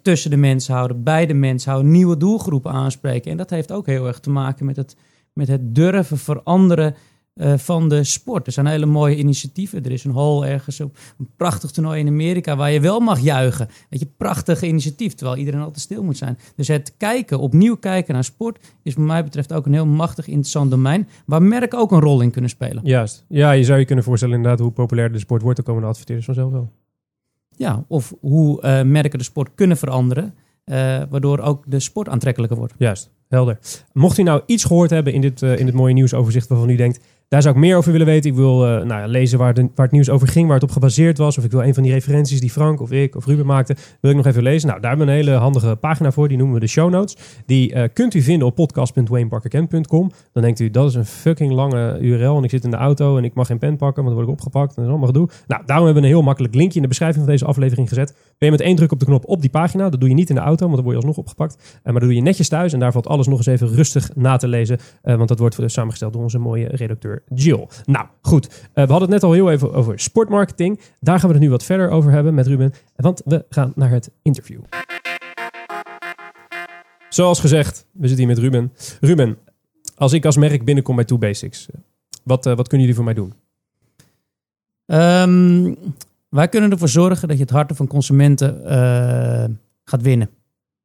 tussen 0.02 0.30
de 0.30 0.36
mensen 0.36 0.74
houden, 0.74 1.02
bij 1.02 1.26
de 1.26 1.34
mensen 1.34 1.70
houden, 1.70 1.92
nieuwe 1.92 2.16
doelgroepen 2.16 2.72
aanspreken? 2.72 3.30
En 3.30 3.36
dat 3.36 3.50
heeft 3.50 3.72
ook 3.72 3.86
heel 3.86 4.06
erg 4.06 4.20
te 4.20 4.30
maken 4.30 4.66
met 4.66 4.76
het 4.76 4.96
met 5.32 5.48
het 5.48 5.74
durven 5.74 6.18
veranderen 6.18 6.94
uh, 7.38 7.52
van 7.56 7.88
de 7.88 8.04
sport. 8.04 8.46
Er 8.46 8.52
zijn 8.52 8.66
hele 8.66 8.86
mooie 8.86 9.16
initiatieven. 9.16 9.84
Er 9.84 9.90
is 9.90 10.04
een 10.04 10.14
hall 10.14 10.42
ergens 10.42 10.80
op 10.80 10.98
een 11.18 11.28
prachtig 11.36 11.70
toernooi 11.70 12.00
in 12.00 12.08
Amerika 12.08 12.56
waar 12.56 12.70
je 12.70 12.80
wel 12.80 13.00
mag 13.00 13.20
juichen. 13.20 13.68
Weet 13.90 14.00
je, 14.00 14.06
prachtig 14.16 14.62
initiatief, 14.62 15.14
terwijl 15.14 15.38
iedereen 15.38 15.60
altijd 15.60 15.80
stil 15.80 16.02
moet 16.02 16.16
zijn. 16.16 16.38
Dus 16.56 16.68
het 16.68 16.94
kijken, 16.96 17.38
opnieuw 17.38 17.76
kijken 17.76 18.14
naar 18.14 18.24
sport, 18.24 18.58
is 18.82 18.94
wat 18.94 19.04
mij 19.04 19.24
betreft 19.24 19.52
ook 19.52 19.66
een 19.66 19.72
heel 19.72 19.86
machtig 19.86 20.26
interessant 20.26 20.70
domein, 20.70 21.08
waar 21.26 21.42
merken 21.42 21.78
ook 21.78 21.92
een 21.92 22.00
rol 22.00 22.20
in 22.20 22.30
kunnen 22.30 22.50
spelen. 22.50 22.80
Juist. 22.84 23.24
Ja, 23.28 23.50
je 23.50 23.64
zou 23.64 23.78
je 23.78 23.84
kunnen 23.84 24.04
voorstellen 24.04 24.36
inderdaad 24.36 24.60
hoe 24.60 24.70
populair 24.70 25.12
de 25.12 25.18
sport 25.18 25.42
wordt, 25.42 25.56
dan 25.56 25.66
komen 25.66 25.82
de 25.82 25.88
adverteerders 25.88 26.26
vanzelf 26.26 26.52
wel. 26.52 26.72
Ja, 27.56 27.84
of 27.88 28.14
hoe 28.20 28.62
uh, 28.62 28.82
merken 28.82 29.18
de 29.18 29.24
sport 29.24 29.50
kunnen 29.54 29.76
veranderen, 29.76 30.34
uh, 30.64 30.74
waardoor 31.10 31.38
ook 31.38 31.64
de 31.66 31.80
sport 31.80 32.08
aantrekkelijker 32.08 32.58
wordt. 32.58 32.74
Juist. 32.78 33.10
Helder. 33.28 33.58
Mocht 33.92 34.18
u 34.18 34.22
nou 34.22 34.42
iets 34.46 34.64
gehoord 34.64 34.90
hebben 34.90 35.12
in 35.12 35.20
dit, 35.20 35.42
uh, 35.42 35.58
in 35.58 35.66
dit 35.66 35.74
mooie 35.74 35.94
nieuwsoverzicht 35.94 36.48
waarvan 36.48 36.68
u 36.68 36.76
denkt, 36.76 37.00
Daar 37.28 37.42
zou 37.42 37.54
ik 37.54 37.60
meer 37.60 37.76
over 37.76 37.92
willen 37.92 38.06
weten. 38.06 38.30
Ik 38.30 38.36
wil 38.36 38.64
uh, 38.64 38.70
nou 38.70 39.00
ja, 39.00 39.06
lezen 39.06 39.38
waar, 39.38 39.54
waar 39.54 39.70
het 39.74 39.90
nieuws 39.90 40.10
over 40.10 40.28
ging, 40.28 40.46
waar 40.46 40.54
het 40.54 40.64
op 40.64 40.70
gebaseerd 40.70 41.18
was. 41.18 41.38
Of 41.38 41.44
ik 41.44 41.50
wil 41.50 41.62
een 41.62 41.74
van 41.74 41.82
die 41.82 41.92
referenties 41.92 42.40
die 42.40 42.50
Frank 42.50 42.80
of 42.80 42.90
ik 42.90 43.16
of 43.16 43.26
Ruben 43.26 43.46
maakte, 43.46 43.76
wil 44.00 44.10
ik 44.10 44.16
nog 44.16 44.26
even 44.26 44.42
lezen. 44.42 44.68
Nou, 44.68 44.80
daar 44.80 44.88
hebben 44.90 45.06
we 45.08 45.12
een 45.12 45.18
hele 45.18 45.36
handige 45.36 45.76
pagina 45.76 46.10
voor. 46.10 46.28
Die 46.28 46.36
noemen 46.36 46.54
we 46.54 46.60
de 46.60 46.66
show 46.66 46.90
notes. 46.90 47.16
Die 47.46 47.74
uh, 47.74 47.82
kunt 47.92 48.14
u 48.14 48.20
vinden 48.20 48.46
op 48.46 48.54
podcast.wayneparkerkent.com. 48.54 50.10
Dan 50.32 50.42
denkt 50.42 50.60
u, 50.60 50.70
dat 50.70 50.88
is 50.88 50.94
een 50.94 51.04
fucking 51.04 51.52
lange 51.52 51.98
URL. 52.00 52.36
En 52.36 52.44
ik 52.44 52.50
zit 52.50 52.64
in 52.64 52.70
de 52.70 52.76
auto 52.76 53.16
en 53.16 53.24
ik 53.24 53.34
mag 53.34 53.46
geen 53.46 53.58
pen 53.58 53.76
pakken, 53.76 54.04
want 54.04 54.16
dan 54.16 54.24
word 54.24 54.26
ik 54.26 54.44
opgepakt. 54.44 54.68
En 54.68 54.74
dat 54.74 54.84
is 54.84 54.90
allemaal 54.90 55.08
gedoe. 55.08 55.28
Nou, 55.46 55.62
daarom 55.66 55.84
hebben 55.84 56.02
we 56.02 56.08
een 56.08 56.14
heel 56.14 56.24
makkelijk 56.24 56.54
linkje 56.54 56.76
in 56.76 56.82
de 56.82 56.88
beschrijving 56.88 57.24
van 57.24 57.32
deze 57.32 57.44
aflevering 57.44 57.88
gezet. 57.88 58.08
Ben 58.12 58.48
je 58.48 58.50
met 58.50 58.60
één 58.60 58.76
druk 58.76 58.92
op 58.92 58.98
de 58.98 59.04
knop 59.04 59.24
op 59.26 59.40
die 59.40 59.50
pagina. 59.50 59.88
Dat 59.88 60.00
doe 60.00 60.08
je 60.08 60.14
niet 60.14 60.28
in 60.28 60.34
de 60.34 60.40
auto, 60.40 60.64
want 60.64 60.74
dan 60.74 60.84
word 60.84 60.96
je 60.96 61.06
alsnog 61.06 61.24
opgepakt. 61.24 61.54
Uh, 61.54 61.84
maar 61.84 61.92
dat 61.92 62.02
doe 62.02 62.14
je 62.14 62.22
netjes 62.22 62.48
thuis. 62.48 62.72
En 62.72 62.80
daar 62.80 62.92
valt 62.92 63.06
alles 63.06 63.26
nog 63.26 63.36
eens 63.36 63.46
even 63.46 63.68
rustig 63.68 64.10
na 64.14 64.36
te 64.36 64.48
lezen. 64.48 64.78
want 65.02 65.28
dat 65.28 65.38
wordt 65.38 65.56
samengesteld 65.66 66.12
door 66.12 66.22
onze 66.22 66.38
mooie 66.38 66.66
redacteur 66.66 67.17
Jill. 67.34 67.68
Nou, 67.84 68.06
goed. 68.22 68.46
Uh, 68.46 68.54
we 68.72 68.80
hadden 68.80 69.00
het 69.00 69.10
net 69.10 69.22
al 69.22 69.32
heel 69.32 69.50
even 69.50 69.72
over 69.72 70.00
sportmarketing. 70.00 70.80
Daar 71.00 71.18
gaan 71.18 71.28
we 71.28 71.34
het 71.34 71.44
nu 71.44 71.50
wat 71.50 71.64
verder 71.64 71.90
over 71.90 72.10
hebben 72.10 72.34
met 72.34 72.46
Ruben. 72.46 72.72
Want 72.96 73.22
we 73.24 73.44
gaan 73.48 73.72
naar 73.74 73.90
het 73.90 74.10
interview. 74.22 74.60
Zoals 77.08 77.40
gezegd, 77.40 77.86
we 77.92 78.08
zitten 78.08 78.26
hier 78.26 78.34
met 78.34 78.44
Ruben. 78.44 78.72
Ruben, 79.00 79.38
als 79.96 80.12
ik 80.12 80.24
als 80.24 80.36
merk 80.36 80.64
binnenkom 80.64 80.96
bij 80.96 81.04
Two 81.04 81.18
Basics, 81.18 81.66
wat, 82.22 82.46
uh, 82.46 82.54
wat 82.54 82.68
kunnen 82.68 82.86
jullie 82.86 82.94
voor 82.94 83.04
mij 83.04 83.14
doen? 83.14 83.32
Um, 84.86 85.76
wij 86.28 86.48
kunnen 86.48 86.70
ervoor 86.70 86.88
zorgen 86.88 87.28
dat 87.28 87.36
je 87.36 87.42
het 87.42 87.52
hart 87.52 87.72
van 87.74 87.86
consumenten 87.86 88.60
uh, 88.62 89.44
gaat 89.84 90.02
winnen. 90.02 90.30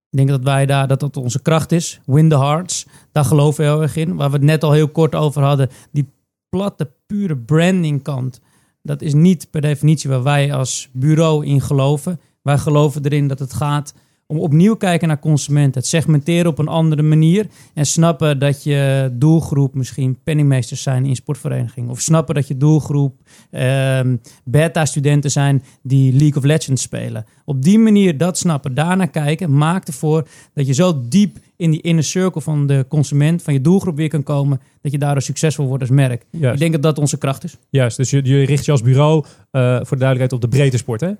Ik 0.09 0.17
denk 0.17 0.29
dat 0.29 0.43
wij 0.43 0.65
daar, 0.65 0.87
dat 0.87 0.99
dat 0.99 1.17
onze 1.17 1.41
kracht 1.41 1.71
is. 1.71 1.99
Win 2.05 2.29
the 2.29 2.37
hearts. 2.37 2.85
Daar 3.11 3.25
geloven 3.25 3.63
we 3.63 3.71
heel 3.71 3.81
erg 3.81 3.95
in. 3.95 4.15
Waar 4.15 4.29
we 4.29 4.35
het 4.35 4.45
net 4.45 4.63
al 4.63 4.71
heel 4.71 4.87
kort 4.87 5.15
over 5.15 5.41
hadden. 5.41 5.69
Die 5.91 6.07
platte, 6.53 6.91
pure 7.05 7.37
branding 7.37 8.03
kant. 8.03 8.41
Dat 8.81 9.01
is 9.01 9.13
niet 9.13 9.47
per 9.51 9.61
definitie 9.61 10.09
waar 10.09 10.23
wij 10.23 10.53
als 10.53 10.89
bureau 10.91 11.45
in 11.45 11.61
geloven. 11.61 12.19
Wij 12.41 12.57
geloven 12.57 13.05
erin 13.05 13.27
dat 13.27 13.39
het 13.39 13.53
gaat 13.53 13.93
om 14.33 14.39
opnieuw 14.39 14.75
kijken 14.75 15.07
naar 15.07 15.19
consumenten. 15.19 15.81
Het 15.81 15.89
segmenteren 15.89 16.51
op 16.51 16.59
een 16.59 16.67
andere 16.67 17.01
manier. 17.01 17.47
En 17.73 17.85
snappen 17.85 18.39
dat 18.39 18.63
je 18.63 19.09
doelgroep 19.13 19.73
misschien 19.73 20.17
penningmeesters 20.23 20.81
zijn 20.81 21.05
in 21.05 21.15
sportverenigingen. 21.15 21.89
Of 21.89 22.01
snappen 22.01 22.35
dat 22.35 22.47
je 22.47 22.57
doelgroep 22.57 23.21
ehm, 23.51 24.15
beta-studenten 24.43 25.31
zijn 25.31 25.63
die 25.81 26.11
League 26.11 26.37
of 26.37 26.43
Legends 26.43 26.81
spelen. 26.81 27.25
Op 27.45 27.63
die 27.63 27.79
manier 27.79 28.17
dat 28.17 28.37
snappen, 28.37 28.73
daarna 28.73 29.05
kijken, 29.05 29.57
maakt 29.57 29.87
ervoor 29.87 30.27
dat 30.53 30.67
je 30.67 30.73
zo 30.73 31.01
diep 31.07 31.37
in 31.55 31.71
die 31.71 31.81
inner 31.81 32.03
circle 32.03 32.41
van 32.41 32.67
de 32.67 32.85
consument, 32.89 33.43
van 33.43 33.53
je 33.53 33.61
doelgroep 33.61 33.95
weer 33.95 34.09
kan 34.09 34.23
komen, 34.23 34.61
dat 34.81 34.91
je 34.91 34.97
daardoor 34.97 35.21
succesvol 35.21 35.67
wordt 35.67 35.81
als 35.81 35.91
merk. 35.91 36.25
Ik 36.31 36.57
denk 36.57 36.71
dat 36.71 36.81
dat 36.81 36.99
onze 36.99 37.17
kracht 37.17 37.43
is. 37.43 37.57
Juist, 37.69 37.97
dus 37.97 38.09
je, 38.09 38.21
je 38.23 38.45
richt 38.45 38.65
je 38.65 38.71
als 38.71 38.81
bureau, 38.81 39.25
uh, 39.51 39.75
voor 39.75 39.97
de 39.97 40.03
duidelijkheid, 40.03 40.33
op 40.33 40.41
de 40.41 40.57
breedte 40.57 40.77
sport, 40.77 41.01
hè? 41.01 41.11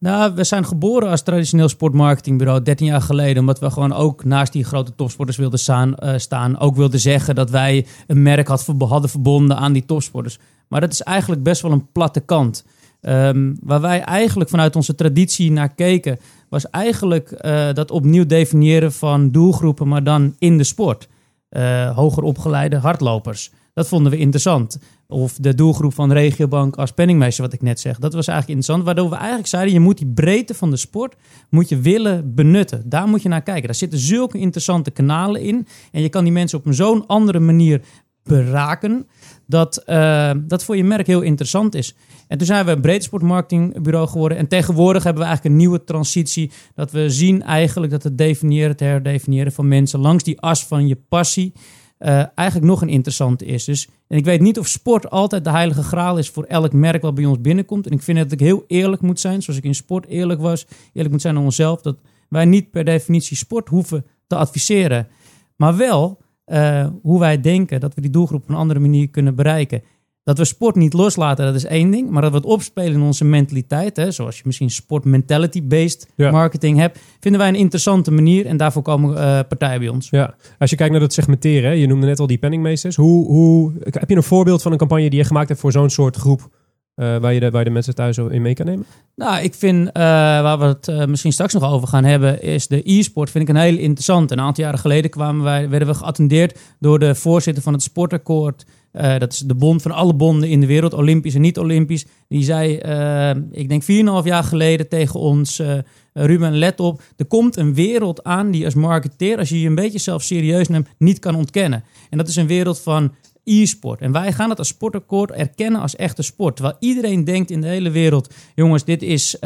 Nou, 0.00 0.34
we 0.34 0.44
zijn 0.44 0.64
geboren 0.64 1.08
als 1.08 1.22
traditioneel 1.22 1.68
sportmarketingbureau 1.68 2.62
13 2.62 2.86
jaar 2.86 3.00
geleden. 3.00 3.38
Omdat 3.38 3.58
we 3.58 3.70
gewoon 3.70 3.92
ook 3.92 4.24
naast 4.24 4.52
die 4.52 4.64
grote 4.64 4.94
topsporters 4.94 5.36
wilden 5.36 5.58
staan. 5.58 5.94
Uh, 6.02 6.12
staan 6.16 6.58
ook 6.58 6.76
wilden 6.76 7.00
zeggen 7.00 7.34
dat 7.34 7.50
wij 7.50 7.86
een 8.06 8.22
merk 8.22 8.48
hadden 8.48 9.10
verbonden 9.10 9.56
aan 9.56 9.72
die 9.72 9.84
topsporters. 9.84 10.38
Maar 10.68 10.80
dat 10.80 10.92
is 10.92 11.02
eigenlijk 11.02 11.42
best 11.42 11.62
wel 11.62 11.72
een 11.72 11.92
platte 11.92 12.20
kant. 12.20 12.64
Um, 13.00 13.58
waar 13.62 13.80
wij 13.80 14.00
eigenlijk 14.00 14.50
vanuit 14.50 14.76
onze 14.76 14.94
traditie 14.94 15.52
naar 15.52 15.74
keken, 15.74 16.18
was 16.48 16.70
eigenlijk 16.70 17.38
uh, 17.40 17.72
dat 17.72 17.90
opnieuw 17.90 18.26
definiëren 18.26 18.92
van 18.92 19.30
doelgroepen, 19.30 19.88
maar 19.88 20.04
dan 20.04 20.34
in 20.38 20.58
de 20.58 20.64
sport. 20.64 21.08
Uh, 21.50 21.96
hoger 21.96 22.22
opgeleide 22.22 22.76
hardlopers. 22.76 23.50
Dat 23.78 23.88
vonden 23.88 24.12
we 24.12 24.18
interessant. 24.18 24.78
Of 25.06 25.32
de 25.32 25.54
doelgroep 25.54 25.94
van 25.94 26.12
Regiobank 26.12 26.76
als 26.76 26.92
penningmeester, 26.92 27.44
wat 27.44 27.52
ik 27.52 27.62
net 27.62 27.80
zeg. 27.80 27.98
Dat 27.98 28.14
was 28.14 28.26
eigenlijk 28.26 28.58
interessant. 28.58 28.84
Waardoor 28.84 29.10
we 29.10 29.16
eigenlijk 29.16 29.48
zeiden, 29.48 29.72
je 29.72 29.80
moet 29.80 29.98
die 29.98 30.12
breedte 30.14 30.54
van 30.54 30.70
de 30.70 30.76
sport 30.76 31.16
moet 31.50 31.68
je 31.68 31.80
willen 31.80 32.34
benutten. 32.34 32.88
Daar 32.88 33.08
moet 33.08 33.22
je 33.22 33.28
naar 33.28 33.42
kijken. 33.42 33.66
Daar 33.66 33.74
zitten 33.74 33.98
zulke 33.98 34.38
interessante 34.38 34.90
kanalen 34.90 35.40
in. 35.40 35.66
En 35.92 36.02
je 36.02 36.08
kan 36.08 36.24
die 36.24 36.32
mensen 36.32 36.58
op 36.58 36.64
zo'n 36.68 37.06
andere 37.06 37.38
manier 37.38 37.80
beraken. 38.24 39.06
Dat 39.46 39.82
uh, 39.86 40.30
dat 40.36 40.64
voor 40.64 40.76
je 40.76 40.84
merk 40.84 41.06
heel 41.06 41.20
interessant 41.20 41.74
is. 41.74 41.94
En 42.28 42.38
toen 42.38 42.46
zijn 42.46 42.64
we 42.64 42.70
een 42.70 42.80
breed 42.80 43.02
sportmarketingbureau 43.02 44.08
geworden. 44.08 44.38
En 44.38 44.48
tegenwoordig 44.48 45.02
hebben 45.02 45.22
we 45.22 45.28
eigenlijk 45.28 45.54
een 45.54 45.60
nieuwe 45.60 45.84
transitie. 45.84 46.50
Dat 46.74 46.90
we 46.90 47.10
zien 47.10 47.42
eigenlijk 47.42 47.92
dat 47.92 48.02
het 48.02 48.18
definiëren, 48.18 48.70
het 48.70 48.80
herdefiniëren 48.80 49.52
van 49.52 49.68
mensen 49.68 50.00
langs 50.00 50.24
die 50.24 50.40
as 50.40 50.66
van 50.66 50.86
je 50.86 50.96
passie 51.08 51.52
uh, 52.00 52.24
eigenlijk 52.34 52.68
nog 52.68 52.82
een 52.82 52.88
interessante 52.88 53.44
is. 53.44 53.64
Dus, 53.64 53.88
en 54.06 54.18
ik 54.18 54.24
weet 54.24 54.40
niet 54.40 54.58
of 54.58 54.68
sport 54.68 55.10
altijd 55.10 55.44
de 55.44 55.50
heilige 55.50 55.82
graal 55.82 56.18
is 56.18 56.30
voor 56.30 56.44
elk 56.44 56.72
merk 56.72 57.02
wat 57.02 57.14
bij 57.14 57.24
ons 57.24 57.40
binnenkomt. 57.40 57.86
En 57.86 57.92
ik 57.92 58.02
vind 58.02 58.18
dat 58.18 58.32
ik 58.32 58.40
heel 58.40 58.64
eerlijk 58.66 59.02
moet 59.02 59.20
zijn, 59.20 59.42
zoals 59.42 59.58
ik 59.58 59.64
in 59.64 59.74
sport 59.74 60.06
eerlijk 60.06 60.40
was, 60.40 60.66
eerlijk 60.92 61.12
moet 61.12 61.20
zijn 61.22 61.36
aan 61.36 61.44
onszelf, 61.44 61.80
dat 61.80 61.96
wij 62.28 62.44
niet 62.44 62.70
per 62.70 62.84
definitie 62.84 63.36
sport 63.36 63.68
hoeven 63.68 64.04
te 64.26 64.36
adviseren. 64.36 65.08
Maar 65.56 65.76
wel 65.76 66.18
uh, 66.46 66.88
hoe 67.02 67.18
wij 67.18 67.40
denken 67.40 67.80
dat 67.80 67.94
we 67.94 68.00
die 68.00 68.10
doelgroep 68.10 68.42
op 68.42 68.48
een 68.48 68.54
andere 68.54 68.80
manier 68.80 69.08
kunnen 69.08 69.34
bereiken. 69.34 69.82
Dat 70.28 70.38
we 70.38 70.44
sport 70.44 70.74
niet 70.74 70.92
loslaten, 70.92 71.44
dat 71.44 71.54
is 71.54 71.64
één 71.64 71.90
ding. 71.90 72.10
Maar 72.10 72.22
dat 72.22 72.30
we 72.30 72.36
het 72.36 72.46
opspelen 72.46 72.92
in 72.92 73.00
onze 73.00 73.24
mentaliteit, 73.24 73.96
hè, 73.96 74.10
zoals 74.10 74.36
je 74.36 74.42
misschien 74.44 74.70
sport 74.70 75.04
mentality-based 75.04 76.08
marketing 76.16 76.78
hebt, 76.78 76.98
vinden 77.20 77.40
wij 77.40 77.48
een 77.50 77.54
interessante 77.54 78.10
manier. 78.10 78.46
En 78.46 78.56
daarvoor 78.56 78.82
komen 78.82 79.10
uh, 79.10 79.40
partijen 79.48 79.78
bij 79.78 79.88
ons. 79.88 80.10
Ja, 80.10 80.34
als 80.58 80.70
je 80.70 80.76
kijkt 80.76 80.92
naar 80.92 81.00
dat 81.00 81.12
segmenteren, 81.12 81.78
je 81.78 81.86
noemde 81.86 82.06
net 82.06 82.20
al 82.20 82.26
die 82.26 82.38
penningmeesters. 82.38 82.96
Hoe, 82.96 83.26
hoe, 83.26 83.72
heb 83.82 84.08
je 84.08 84.16
een 84.16 84.22
voorbeeld 84.22 84.62
van 84.62 84.72
een 84.72 84.78
campagne 84.78 85.10
die 85.10 85.18
je 85.18 85.24
gemaakt 85.24 85.48
hebt 85.48 85.60
voor 85.60 85.72
zo'n 85.72 85.90
soort 85.90 86.16
groep? 86.16 86.48
Uh, 86.96 87.16
waar, 87.16 87.34
je 87.34 87.40
de, 87.40 87.50
waar 87.50 87.60
je 87.60 87.66
de 87.66 87.72
mensen 87.72 87.94
thuis 87.94 88.16
in 88.16 88.42
mee 88.42 88.54
kan 88.54 88.66
nemen? 88.66 88.86
Nou, 89.14 89.42
ik 89.42 89.54
vind, 89.54 89.86
uh, 89.86 89.92
waar 89.92 90.58
we 90.58 90.64
het 90.64 90.88
uh, 90.88 91.04
misschien 91.04 91.32
straks 91.32 91.52
nog 91.52 91.72
over 91.72 91.88
gaan 91.88 92.04
hebben, 92.04 92.42
is 92.42 92.66
de 92.66 92.90
e-sport 92.90 93.30
vind 93.30 93.48
ik 93.48 93.54
een 93.54 93.60
heel 93.60 93.76
interessant. 93.76 94.30
Een 94.30 94.40
aantal 94.40 94.64
jaren 94.64 94.78
geleden 94.78 95.10
kwamen 95.10 95.44
wij, 95.44 95.68
werden 95.68 95.88
we 95.88 95.94
geattendeerd 95.94 96.58
door 96.78 96.98
de 96.98 97.14
voorzitter 97.14 97.62
van 97.62 97.72
het 97.72 97.82
sportakkoord 97.82 98.64
uh, 98.98 99.18
dat 99.18 99.32
is 99.32 99.38
de 99.38 99.54
bond 99.54 99.82
van 99.82 99.90
alle 99.90 100.14
bonden 100.14 100.48
in 100.48 100.60
de 100.60 100.66
wereld, 100.66 100.92
Olympisch 100.92 101.34
en 101.34 101.40
niet-Olympisch. 101.40 102.06
Die 102.28 102.42
zei, 102.42 102.80
uh, 102.86 103.42
ik 103.50 103.68
denk 103.68 103.82
4,5 103.82 103.88
jaar 104.24 104.44
geleden 104.44 104.88
tegen 104.88 105.20
ons, 105.20 105.60
uh, 105.60 105.78
Ruben, 106.12 106.58
let 106.58 106.80
op, 106.80 107.02
er 107.16 107.26
komt 107.26 107.56
een 107.56 107.74
wereld 107.74 108.24
aan 108.24 108.50
die 108.50 108.64
als 108.64 108.74
marketeer, 108.74 109.38
als 109.38 109.48
je 109.48 109.60
je 109.60 109.66
een 109.66 109.74
beetje 109.74 109.98
zelf 109.98 110.22
serieus 110.22 110.68
neemt, 110.68 110.88
niet 110.98 111.18
kan 111.18 111.34
ontkennen. 111.34 111.84
En 112.10 112.18
dat 112.18 112.28
is 112.28 112.36
een 112.36 112.46
wereld 112.46 112.80
van 112.80 113.14
e-sport. 113.44 114.00
En 114.00 114.12
wij 114.12 114.32
gaan 114.32 114.50
het 114.50 114.58
als 114.58 114.68
sportakkoord 114.68 115.30
erkennen 115.30 115.80
als 115.80 115.96
echte 115.96 116.22
sport. 116.22 116.56
Terwijl 116.56 116.76
iedereen 116.78 117.24
denkt 117.24 117.50
in 117.50 117.60
de 117.60 117.66
hele 117.66 117.90
wereld, 117.90 118.34
jongens, 118.54 118.84
dit 118.84 119.02
is, 119.02 119.36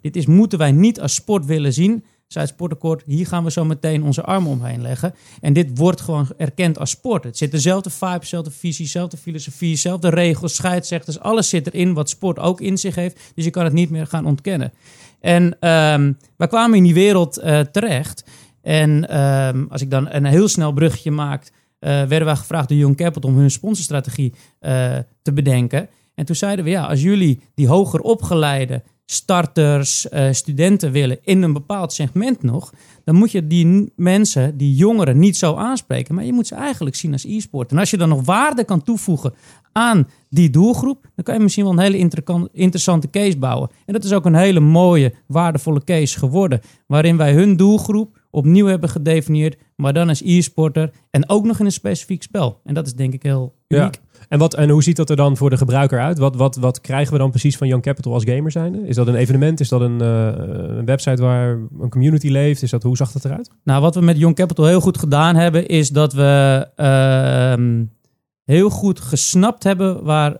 dit 0.00 0.16
is 0.16 0.26
moeten 0.26 0.58
wij 0.58 0.72
niet 0.72 1.00
als 1.00 1.14
sport 1.14 1.46
willen 1.46 1.72
zien. 1.72 2.04
Zuid-Sportakkoord, 2.28 3.02
hier 3.06 3.26
gaan 3.26 3.44
we 3.44 3.50
zo 3.50 3.64
meteen 3.64 4.02
onze 4.02 4.22
armen 4.22 4.50
omheen 4.50 4.82
leggen. 4.82 5.14
En 5.40 5.52
dit 5.52 5.78
wordt 5.78 6.00
gewoon 6.00 6.28
erkend 6.36 6.78
als 6.78 6.90
sport. 6.90 7.24
Het 7.24 7.36
zit 7.36 7.50
dezelfde 7.50 7.90
vibe, 7.90 8.18
dezelfde 8.18 8.50
visie, 8.50 8.84
dezelfde 8.84 9.16
filosofie, 9.16 9.70
dezelfde 9.70 10.08
regels, 10.08 10.54
scheidsrechters. 10.54 11.20
Alles 11.20 11.48
zit 11.48 11.66
erin 11.66 11.94
wat 11.94 12.08
sport 12.08 12.38
ook 12.38 12.60
in 12.60 12.78
zich 12.78 12.94
heeft. 12.94 13.32
Dus 13.34 13.44
je 13.44 13.50
kan 13.50 13.64
het 13.64 13.72
niet 13.72 13.90
meer 13.90 14.06
gaan 14.06 14.26
ontkennen. 14.26 14.72
En 15.20 15.42
um, 15.44 16.16
wij 16.36 16.48
kwamen 16.48 16.76
in 16.76 16.82
die 16.82 16.94
wereld 16.94 17.38
uh, 17.38 17.60
terecht. 17.60 18.24
En 18.62 19.18
um, 19.18 19.66
als 19.70 19.82
ik 19.82 19.90
dan 19.90 20.10
een 20.10 20.24
heel 20.24 20.48
snel 20.48 20.72
bruggetje 20.72 21.10
maak, 21.10 21.42
uh, 21.42 21.50
werden 21.90 22.24
wij 22.24 22.36
gevraagd 22.36 22.68
door 22.68 22.78
Young 22.78 22.96
Capital 22.96 23.30
om 23.30 23.36
hun 23.36 23.50
sponsorstrategie 23.50 24.34
uh, 24.60 24.96
te 25.22 25.32
bedenken. 25.32 25.88
En 26.14 26.24
toen 26.24 26.36
zeiden 26.36 26.64
we, 26.64 26.70
ja, 26.70 26.84
als 26.84 27.02
jullie 27.02 27.40
die 27.54 27.68
hoger 27.68 28.00
opgeleide 28.00 28.82
starters, 29.10 30.06
uh, 30.10 30.32
studenten 30.32 30.92
willen 30.92 31.18
in 31.22 31.42
een 31.42 31.52
bepaald 31.52 31.92
segment 31.92 32.42
nog, 32.42 32.72
dan 33.04 33.14
moet 33.14 33.30
je 33.30 33.46
die 33.46 33.92
mensen, 33.96 34.56
die 34.56 34.74
jongeren, 34.74 35.18
niet 35.18 35.36
zo 35.36 35.54
aanspreken. 35.54 36.14
Maar 36.14 36.24
je 36.24 36.32
moet 36.32 36.46
ze 36.46 36.54
eigenlijk 36.54 36.96
zien 36.96 37.12
als 37.12 37.24
e-sport. 37.24 37.70
En 37.70 37.78
als 37.78 37.90
je 37.90 37.96
dan 37.96 38.08
nog 38.08 38.24
waarde 38.24 38.64
kan 38.64 38.82
toevoegen 38.82 39.34
aan 39.72 40.08
die 40.30 40.50
doelgroep, 40.50 41.06
dan 41.14 41.24
kan 41.24 41.34
je 41.34 41.40
misschien 41.40 41.64
wel 41.64 41.72
een 41.72 41.78
hele 41.78 42.48
interessante 42.52 43.10
case 43.10 43.38
bouwen. 43.38 43.70
En 43.86 43.92
dat 43.92 44.04
is 44.04 44.12
ook 44.12 44.24
een 44.24 44.34
hele 44.34 44.60
mooie, 44.60 45.14
waardevolle 45.26 45.84
case 45.84 46.18
geworden, 46.18 46.60
waarin 46.86 47.16
wij 47.16 47.32
hun 47.32 47.56
doelgroep 47.56 48.18
opnieuw 48.30 48.66
hebben 48.66 48.88
gedefinieerd, 48.88 49.56
maar 49.76 49.92
dan 49.92 50.08
als 50.08 50.22
e-sporter 50.24 50.90
en 51.10 51.28
ook 51.28 51.44
nog 51.44 51.58
in 51.58 51.64
een 51.64 51.72
specifiek 51.72 52.22
spel. 52.22 52.60
En 52.64 52.74
dat 52.74 52.86
is 52.86 52.94
denk 52.94 53.12
ik 53.12 53.22
heel 53.22 53.54
uniek. 53.68 54.00
En, 54.28 54.38
wat, 54.38 54.54
en 54.54 54.68
hoe 54.68 54.82
ziet 54.82 54.96
dat 54.96 55.10
er 55.10 55.16
dan 55.16 55.36
voor 55.36 55.50
de 55.50 55.56
gebruiker 55.56 56.00
uit? 56.00 56.18
Wat, 56.18 56.36
wat, 56.36 56.56
wat 56.56 56.80
krijgen 56.80 57.12
we 57.12 57.18
dan 57.18 57.30
precies 57.30 57.56
van 57.56 57.68
Young 57.68 57.82
Capital 57.82 58.12
als 58.12 58.24
gamer 58.24 58.50
zijn? 58.50 58.86
Is 58.86 58.96
dat 58.96 59.06
een 59.06 59.14
evenement? 59.14 59.60
Is 59.60 59.68
dat 59.68 59.80
een, 59.80 60.02
uh, 60.02 60.26
een 60.76 60.84
website 60.84 61.22
waar 61.22 61.58
een 61.80 61.90
community 61.90 62.28
leeft? 62.28 62.62
Is 62.62 62.70
dat, 62.70 62.82
hoe 62.82 62.96
zag 62.96 63.12
dat 63.12 63.24
eruit? 63.24 63.50
Nou, 63.64 63.82
wat 63.82 63.94
we 63.94 64.00
met 64.00 64.18
Young 64.18 64.34
Capital 64.34 64.66
heel 64.66 64.80
goed 64.80 64.98
gedaan 64.98 65.36
hebben, 65.36 65.66
is 65.66 65.88
dat 65.88 66.12
we 66.12 66.66
uh, 66.76 67.84
heel 68.44 68.70
goed 68.70 69.00
gesnapt 69.00 69.64
hebben 69.64 70.04
waar 70.04 70.30
uh, 70.30 70.36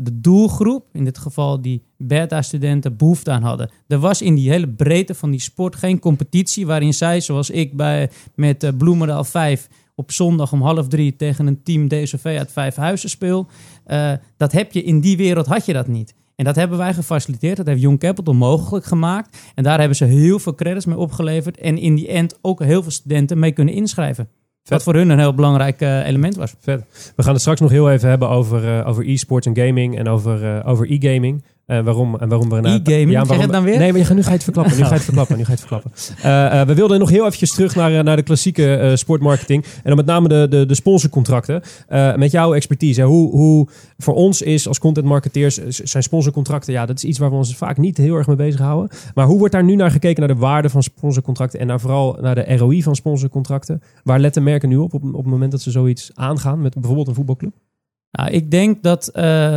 de 0.00 0.20
doelgroep, 0.20 0.84
in 0.92 1.04
dit 1.04 1.18
geval 1.18 1.60
die 1.60 1.82
beta-studenten, 1.96 2.96
behoefte 2.96 3.30
aan 3.30 3.42
hadden. 3.42 3.70
Er 3.86 3.98
was 3.98 4.22
in 4.22 4.34
die 4.34 4.50
hele 4.50 4.68
breedte 4.68 5.14
van 5.14 5.30
die 5.30 5.40
sport 5.40 5.76
geen 5.76 5.98
competitie 5.98 6.66
waarin 6.66 6.94
zij, 6.94 7.20
zoals 7.20 7.50
ik 7.50 7.76
bij, 7.76 8.10
met 8.34 8.64
uh, 8.64 8.70
Bloemendaal 8.76 9.24
5 9.24 9.68
op 9.98 10.12
zondag 10.12 10.52
om 10.52 10.62
half 10.62 10.88
drie 10.88 11.16
tegen 11.16 11.46
een 11.46 11.62
team 11.62 11.88
DSV 11.88 12.34
uit 12.38 12.52
Vijfhuizen 12.52 13.10
speel. 13.10 13.46
Uh, 13.86 14.12
dat 14.36 14.52
heb 14.52 14.72
je 14.72 14.82
in 14.82 15.00
die 15.00 15.16
wereld 15.16 15.46
had 15.46 15.66
je 15.66 15.72
dat 15.72 15.86
niet. 15.86 16.14
En 16.36 16.44
dat 16.44 16.56
hebben 16.56 16.78
wij 16.78 16.94
gefaciliteerd. 16.94 17.56
Dat 17.56 17.66
heeft 17.66 17.80
Young 17.80 17.98
Capital 17.98 18.34
mogelijk 18.34 18.84
gemaakt. 18.84 19.38
En 19.54 19.62
daar 19.62 19.78
hebben 19.78 19.96
ze 19.96 20.04
heel 20.04 20.38
veel 20.38 20.54
credits 20.54 20.86
mee 20.86 20.96
opgeleverd. 20.96 21.58
En 21.58 21.78
in 21.78 21.94
die 21.94 22.08
end 22.08 22.38
ook 22.42 22.62
heel 22.62 22.82
veel 22.82 22.90
studenten 22.90 23.38
mee 23.38 23.52
kunnen 23.52 23.74
inschrijven. 23.74 24.28
Wat 24.64 24.82
voor 24.82 24.94
hun 24.94 25.10
een 25.10 25.18
heel 25.18 25.34
belangrijk 25.34 25.80
uh, 25.80 26.06
element 26.06 26.36
was. 26.36 26.54
Vet. 26.60 27.12
We 27.16 27.22
gaan 27.22 27.32
het 27.32 27.40
straks 27.40 27.60
nog 27.60 27.70
heel 27.70 27.90
even 27.90 28.08
hebben 28.08 28.28
over, 28.28 28.64
uh, 28.64 28.88
over 28.88 29.08
e-sports 29.08 29.46
en 29.46 29.56
gaming 29.56 29.98
en 29.98 30.08
over, 30.08 30.44
uh, 30.44 30.68
over 30.68 30.90
e-gaming. 30.90 31.44
Uh, 31.68 31.80
waarom, 31.80 32.16
en 32.16 32.28
waarom 32.28 32.48
we 32.48 32.56
E-gaming, 32.56 33.10
ja, 33.10 33.24
waarom, 33.24 33.50
dan 33.50 33.64
weer? 33.64 33.78
Nee, 33.78 33.92
maar 33.92 34.14
nu 34.14 34.22
ga 34.22 34.28
je 34.28 34.34
het 34.34 34.42
verklappen. 34.42 34.76
Nu 34.76 34.82
ga 34.82 34.88
je 34.88 34.94
het 34.94 35.04
verklappen. 35.12 35.36
Nu 35.36 35.44
ga 35.44 35.52
je 35.52 35.58
het 35.58 35.66
verklappen. 35.68 35.92
Uh, 36.18 36.60
uh, 36.60 36.66
we 36.66 36.74
wilden 36.74 36.98
nog 36.98 37.10
heel 37.10 37.24
eventjes 37.24 37.52
terug 37.52 37.74
naar, 37.74 38.04
naar 38.04 38.16
de 38.16 38.22
klassieke 38.22 38.92
sportmarketing. 38.94 39.64
En 39.64 39.82
dan 39.84 39.96
met 39.96 40.06
name 40.06 40.28
de, 40.28 40.46
de, 40.50 40.66
de 40.66 40.74
sponsorcontracten. 40.74 41.62
met 42.16 42.30
jouw 42.30 42.54
expertise. 42.54 43.02
Hoe, 43.02 43.30
hoe 43.30 43.68
voor 43.98 44.14
ons 44.14 44.42
is 44.42 44.68
als 44.68 44.78
content 44.78 45.06
marketeers 45.06 45.56
zijn 45.66 46.02
sponsorcontracten... 46.02 46.72
Ja, 46.72 46.86
dat 46.86 46.96
is 46.96 47.04
iets 47.04 47.18
waar 47.18 47.30
we 47.30 47.36
ons 47.36 47.56
vaak 47.56 47.76
niet 47.76 47.96
heel 47.96 48.16
erg 48.16 48.26
mee 48.26 48.36
bezighouden. 48.36 48.90
Maar 49.14 49.26
hoe 49.26 49.38
wordt 49.38 49.52
daar 49.52 49.64
nu 49.64 49.74
naar 49.74 49.90
gekeken 49.90 50.18
naar 50.18 50.34
de 50.34 50.40
waarde 50.40 50.70
van 50.70 50.82
sponsorcontracten... 50.82 51.60
en 51.60 51.66
naar 51.66 51.80
vooral 51.80 52.18
naar 52.20 52.34
de 52.34 52.56
ROI 52.56 52.82
van 52.82 52.96
sponsorcontracten? 52.96 53.82
Waar 54.04 54.18
letten 54.18 54.42
merken 54.42 54.68
nu 54.68 54.76
op, 54.76 54.94
op 54.94 55.04
op 55.04 55.24
het 55.24 55.32
moment 55.32 55.50
dat 55.50 55.60
ze 55.60 55.70
zoiets 55.70 56.10
aangaan 56.14 56.60
met 56.60 56.74
bijvoorbeeld 56.74 57.08
een 57.08 57.14
voetbalclub? 57.14 57.52
Nou, 58.10 58.30
ik 58.30 58.50
denk 58.50 58.82
dat, 58.82 59.10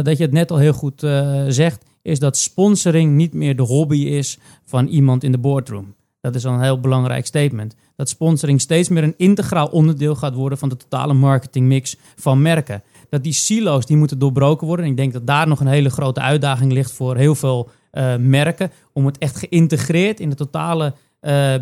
dat 0.04 0.18
je 0.18 0.24
het 0.24 0.32
net 0.32 0.52
al 0.52 0.58
heel 0.58 0.74
goed 0.74 1.00
zegt 1.48 1.86
is 2.02 2.20
dat 2.20 2.38
sponsoring 2.38 3.16
niet 3.16 3.34
meer 3.34 3.56
de 3.56 3.64
hobby 3.64 3.98
is 3.98 4.40
van 4.66 4.88
iemand 4.88 5.24
in 5.24 5.32
de 5.32 5.38
boardroom. 5.38 5.96
Dat 6.22 6.36
is 6.36 6.46
al 6.46 6.54
een 6.54 6.62
heel 6.62 6.80
belangrijk 6.80 7.26
statement. 7.26 7.76
Dat 7.96 8.10
sponsoring 8.10 8.62
steeds 8.62 8.90
meer 8.90 9.04
een 9.04 9.14
integraal 9.18 9.68
onderdeel 9.68 10.16
gaat 10.16 10.34
worden 10.34 10.58
van 10.58 10.70
de 10.70 10.78
totale 10.78 11.14
marketingmix 11.14 11.98
van 12.16 12.42
merken. 12.42 12.84
Dat 13.10 13.24
die 13.24 13.34
silo's 13.34 13.86
die 13.86 13.98
moeten 13.98 14.20
doorbroken 14.20 14.68
worden. 14.68 14.86
En 14.86 14.92
ik 14.92 14.98
denk 14.98 15.14
dat 15.14 15.28
daar 15.28 15.48
nog 15.48 15.60
een 15.60 15.68
hele 15.68 15.90
grote 15.90 16.20
uitdaging 16.20 16.72
ligt 16.72 16.92
voor 16.92 17.16
heel 17.16 17.36
veel 17.36 17.70
uh, 17.92 18.16
merken. 18.16 18.72
Om 18.94 19.06
het 19.06 19.18
echt 19.18 19.38
geïntegreerd 19.38 20.20
in 20.20 20.30
de 20.30 20.36
totale 20.36 20.94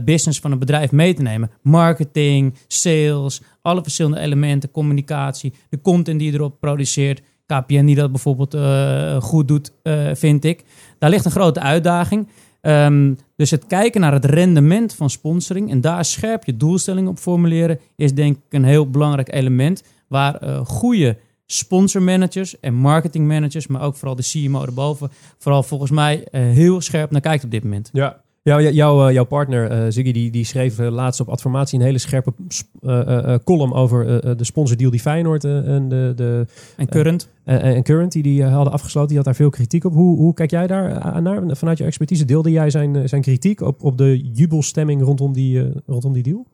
business 0.06 0.39
van 0.39 0.52
een 0.52 0.60
bedrijf 0.60 0.91
mee 0.91 1.13
te 1.13 1.21
nemen. 1.21 1.52
Marketing, 1.62 2.56
sales, 2.67 3.41
alle 3.62 3.82
verschillende 3.82 4.19
elementen, 4.19 4.72
communicatie, 4.72 5.54
de 5.69 5.82
content 5.82 6.19
die 6.19 6.32
je 6.32 6.38
erop 6.38 6.60
produceert. 6.60 7.22
KPN 7.45 7.86
die 7.86 7.95
dat 7.95 8.12
bijvoorbeeld 8.12 8.56
uh, 8.56 9.22
goed 9.22 9.48
doet, 9.48 9.72
uh, 9.84 10.10
vind 10.13 10.45
ik. 10.45 10.63
Daar 11.00 11.10
ligt 11.10 11.26
een 11.26 11.32
grote 11.32 11.60
uitdaging. 11.60 12.28
Um, 12.62 13.17
dus 13.36 13.52
het 13.52 13.65
kijken 13.67 14.02
naar 14.02 14.13
het 14.13 14.26
rendement 14.26 14.95
van 14.95 15.10
sponsoring 15.10 15.72
en 15.72 15.82
daar 15.82 16.06
scherp 16.06 16.43
je 16.43 16.58
doelstellingen 16.58 17.10
op 17.10 17.17
formuleren, 17.17 17.80
is 17.95 18.13
denk 18.13 18.36
ik 18.36 18.54
een 18.54 18.63
heel 18.63 18.89
belangrijk 18.89 19.34
element 19.34 19.84
waar 20.08 20.43
uh, 20.43 20.60
goede 20.65 21.17
sponsormanagers 21.45 22.60
en 22.60 22.74
marketingmanagers, 22.74 23.67
maar 23.67 23.82
ook 23.82 23.95
vooral 23.95 24.15
de 24.15 24.24
CMO 24.24 24.62
erboven, 24.62 25.10
vooral 25.38 25.63
volgens 25.63 25.91
mij 25.91 26.28
heel 26.32 26.82
scherp 26.82 27.12
naar 27.12 27.22
kijkt 27.22 27.43
op 27.43 27.52
dit 27.52 27.63
moment. 27.63 27.89
Ja, 27.93 28.22
ja, 28.43 28.62
jouw, 28.62 29.08
eh, 29.08 29.13
jouw 29.13 29.23
partner 29.23 29.71
uh, 29.71 29.86
Ziggy 29.89 30.12
die, 30.12 30.32
die 30.32 30.45
schreef 30.45 30.80
uh, 30.80 30.91
laatst 30.91 31.19
op 31.19 31.30
Adformatie 31.30 31.80
een 31.80 31.86
hele 31.86 31.97
scherpe 31.97 32.34
uh, 32.82 33.36
column 33.43 33.73
over 33.73 34.06
de 34.38 34.43
sponsordeal 34.43 34.91
die 34.91 34.99
Feyenoord 34.99 35.43
en 35.43 35.89
de, 35.89 36.13
de 36.15 36.45
en 36.78 36.88
Current 36.88 37.30
en 37.43 37.84
Current 37.84 38.12
die 38.12 38.23
die 38.23 38.43
hadden 38.43 38.73
afgesloten. 38.73 39.08
Die 39.08 39.17
had 39.17 39.25
daar 39.25 39.36
veel 39.36 39.49
kritiek 39.49 39.84
op. 39.84 39.93
Hoe, 39.93 40.17
hoe 40.17 40.34
kijk 40.34 40.52
jij 40.52 40.67
daar 40.67 41.21
naar 41.21 41.58
vanuit 41.58 41.78
je 41.78 41.84
expertise? 41.84 42.25
Deelde 42.25 42.52
jij 42.52 42.69
zijn, 42.69 43.10
zijn 43.10 43.21
kritiek 43.21 43.62
op, 43.62 43.84
op 43.84 43.97
de 43.97 44.30
jubelstemming 44.34 45.02
rondom 45.02 45.34
die, 45.34 45.71
rondom 45.86 46.13
die 46.13 46.23
deal? 46.23 46.45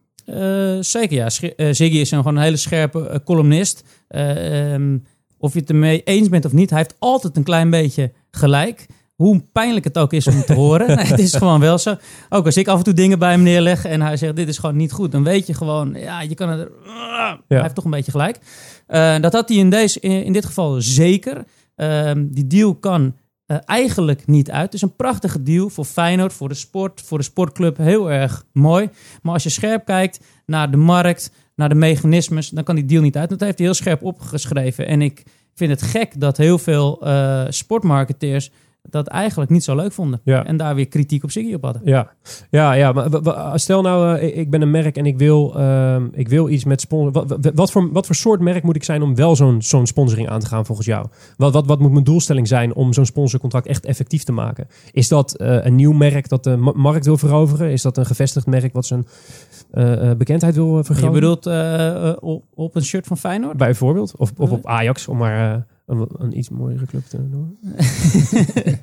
zeker 0.84 1.15
ja. 1.15 1.30
Ziggy 1.30 1.98
is 1.98 2.12
een, 2.12 2.17
gewoon 2.17 2.36
een 2.36 2.43
hele 2.43 2.58
scherpe 2.58 3.21
columnist. 3.26 3.84
Um, 4.10 5.04
of 5.38 5.54
je 5.54 5.60
het 5.60 5.69
ermee 5.69 6.04
eens 6.04 6.30
bent 6.30 6.45
of 6.45 6.54
niet, 6.54 6.69
hij 6.69 6.80
heeft 6.80 6.95
altijd 7.00 7.38
een 7.38 7.43
klein 7.43 7.69
beetje 7.69 8.12
gelijk. 8.32 8.86
Hoe 9.15 9.43
pijnlijk 9.51 9.86
het 9.86 9.97
ook 9.97 10.13
is 10.13 10.28
om 10.28 10.43
te 10.43 10.54
horen. 10.54 10.88
Nee, 10.95 11.06
het 11.06 11.19
is 11.19 11.36
gewoon 11.36 11.60
wel 11.60 11.78
zo. 11.78 11.95
Ook 12.30 12.45
als 12.45 12.58
ik 12.58 12.67
af 12.67 12.78
en 12.78 12.84
toe 12.84 12.93
dingen 12.93 13.19
bij 13.19 13.32
hem 13.32 13.43
neerleg 13.43 13.86
en 13.86 14.01
hij 14.01 14.17
zegt: 14.17 14.36
Dit 14.36 14.47
is 14.47 14.58
gewoon 14.58 14.75
niet 14.75 14.91
goed. 14.91 15.12
Dan 15.12 15.23
weet 15.23 15.47
je 15.47 15.54
gewoon, 15.54 15.93
ja, 15.93 16.21
je 16.21 16.36
kan 16.36 16.49
het. 16.49 16.69
Hij 17.47 17.62
heeft 17.62 17.75
toch 17.75 17.84
een 17.84 17.91
beetje 17.91 18.12
gelijk. 18.12 18.39
Uh, 18.88 19.19
dat 19.19 19.34
had 19.34 19.49
hij 19.49 19.58
in, 19.58 19.69
deze, 19.69 19.99
in, 19.99 20.34
dit 20.34 20.45
geval 20.45 20.82
zeker. 20.82 21.43
Uh, 21.75 22.12
die 22.17 22.47
deal 22.47 22.75
kan 22.75 23.15
uh, 23.47 23.58
eigenlijk 23.65 24.28
niet 24.28 24.51
uit. 24.51 24.63
Het 24.63 24.73
is 24.73 24.82
een 24.82 24.95
prachtige 24.95 25.43
deal 25.43 25.69
voor 25.69 25.86
Feyenoord, 25.86 26.34
voor 26.34 26.49
de 26.49 26.56
sport, 26.56 27.01
voor 27.01 27.17
de 27.17 27.23
sportclub. 27.23 27.78
Heel 27.78 28.12
erg 28.12 28.45
mooi. 28.51 28.89
Maar 29.21 29.34
als 29.34 29.43
je 29.43 29.49
scherp 29.49 29.86
kijkt 29.86 30.19
naar 30.45 30.71
de 30.71 30.78
markt, 30.78 31.32
naar 31.56 31.69
de 31.69 31.75
mechanismes, 31.75 32.49
dan 32.49 32.63
kan 32.63 32.75
die 32.75 32.86
deal 32.86 33.01
niet 33.01 33.17
uit. 33.17 33.30
Dat 33.30 33.39
heeft 33.39 33.58
hij 33.58 33.67
heel 33.67 33.75
scherp 33.75 34.04
opgeschreven. 34.04 34.88
En 34.88 35.01
ik 35.01 35.23
vind 35.54 35.71
het 35.71 35.82
gek 35.82 36.19
dat 36.19 36.38
heel 36.38 36.58
veel 36.58 37.08
uh, 37.08 37.43
sportmarketeers 37.49 38.51
dat 38.89 39.08
eigenlijk 39.08 39.52
niet 39.52 39.63
zo 39.63 39.76
leuk 39.76 39.91
vonden. 39.91 40.21
En 40.24 40.58
daar 40.58 40.76
weer 40.76 40.88
kritiek 40.88 41.24
op 41.24 41.32
Ziggy 41.32 41.54
op 41.54 41.63
hadden. 41.63 41.82
Ja, 41.86 42.12
ja, 42.50 42.74
ja 42.74 42.91
maar 42.91 43.60
stel 43.60 43.82
nou, 43.82 44.17
uh, 44.17 44.38
ik 44.38 44.50
ben 44.50 44.62
een 44.62 44.71
merk 44.71 44.98
en 44.98 45.06
ik 45.06 45.17
wil, 45.17 45.54
uh, 45.58 45.95
ik 46.12 46.28
wil 46.28 46.50
iets 46.50 46.63
met 46.63 46.82
sponsor. 46.82 47.12
Wat, 47.12 47.52
wat, 47.54 47.71
voor, 47.71 47.91
wat 47.91 48.06
voor 48.06 48.15
soort 48.15 48.39
merk 48.39 48.63
moet 48.63 48.76
ik 48.76 48.84
zijn 48.84 49.02
om 49.02 49.15
wel 49.15 49.36
zo'n 49.36 49.62
zo'n 49.62 49.88
sponsoring 49.88 50.30
aan 50.30 50.39
te 50.39 50.45
gaan 50.45 50.65
volgens 50.65 50.88
jou? 50.88 51.08
Wat, 51.38 51.54
wat, 51.54 51.65
wat 51.65 51.80
moet 51.80 51.91
mijn 51.91 52.04
doelstelling 52.04 52.48
zijn 52.48 52.74
om 52.74 52.93
zo'n 52.93 53.06
sponsorcontract 53.06 53.67
echt 53.67 53.86
effectief 53.86 54.24
te 54.24 54.32
maken? 54.32 54.67
Is 54.91 55.08
dat 55.08 55.41
uh, 55.41 55.65
een 55.65 55.76
nieuw 55.76 55.91
merk 55.91 56.30
dat 56.30 56.43
de 56.43 56.56
markt 56.76 57.06
wil 57.06 57.17
veroveren? 57.17 57.71
Is 57.71 57.82
dat 57.82 57.98
een 57.98 58.06
gevestigd 58.06 58.45
merk 58.45 58.74
wat 58.74 58.86
zijn 58.86 59.06
bekendheid 60.17 60.56
wil 60.56 60.84
vergroten? 60.84 61.13
Je 61.13 61.19
bedoelt 61.19 61.45
op, 62.21 62.43
op, 62.54 62.76
een 62.76 62.84
shirt 62.84 63.08
van 63.08 63.17
Feyenoord? 63.17 63.58
Bijvoorbeeld. 63.58 64.15
Of, 64.17 64.32
of 64.38 64.52
op 64.52 64.67
Ajax, 64.67 65.08
om 65.08 65.17
maar 65.17 65.65
een, 65.86 66.08
een 66.17 66.38
iets 66.38 66.50
mooiere 66.50 66.86
club 66.86 67.04
te. 67.06 67.17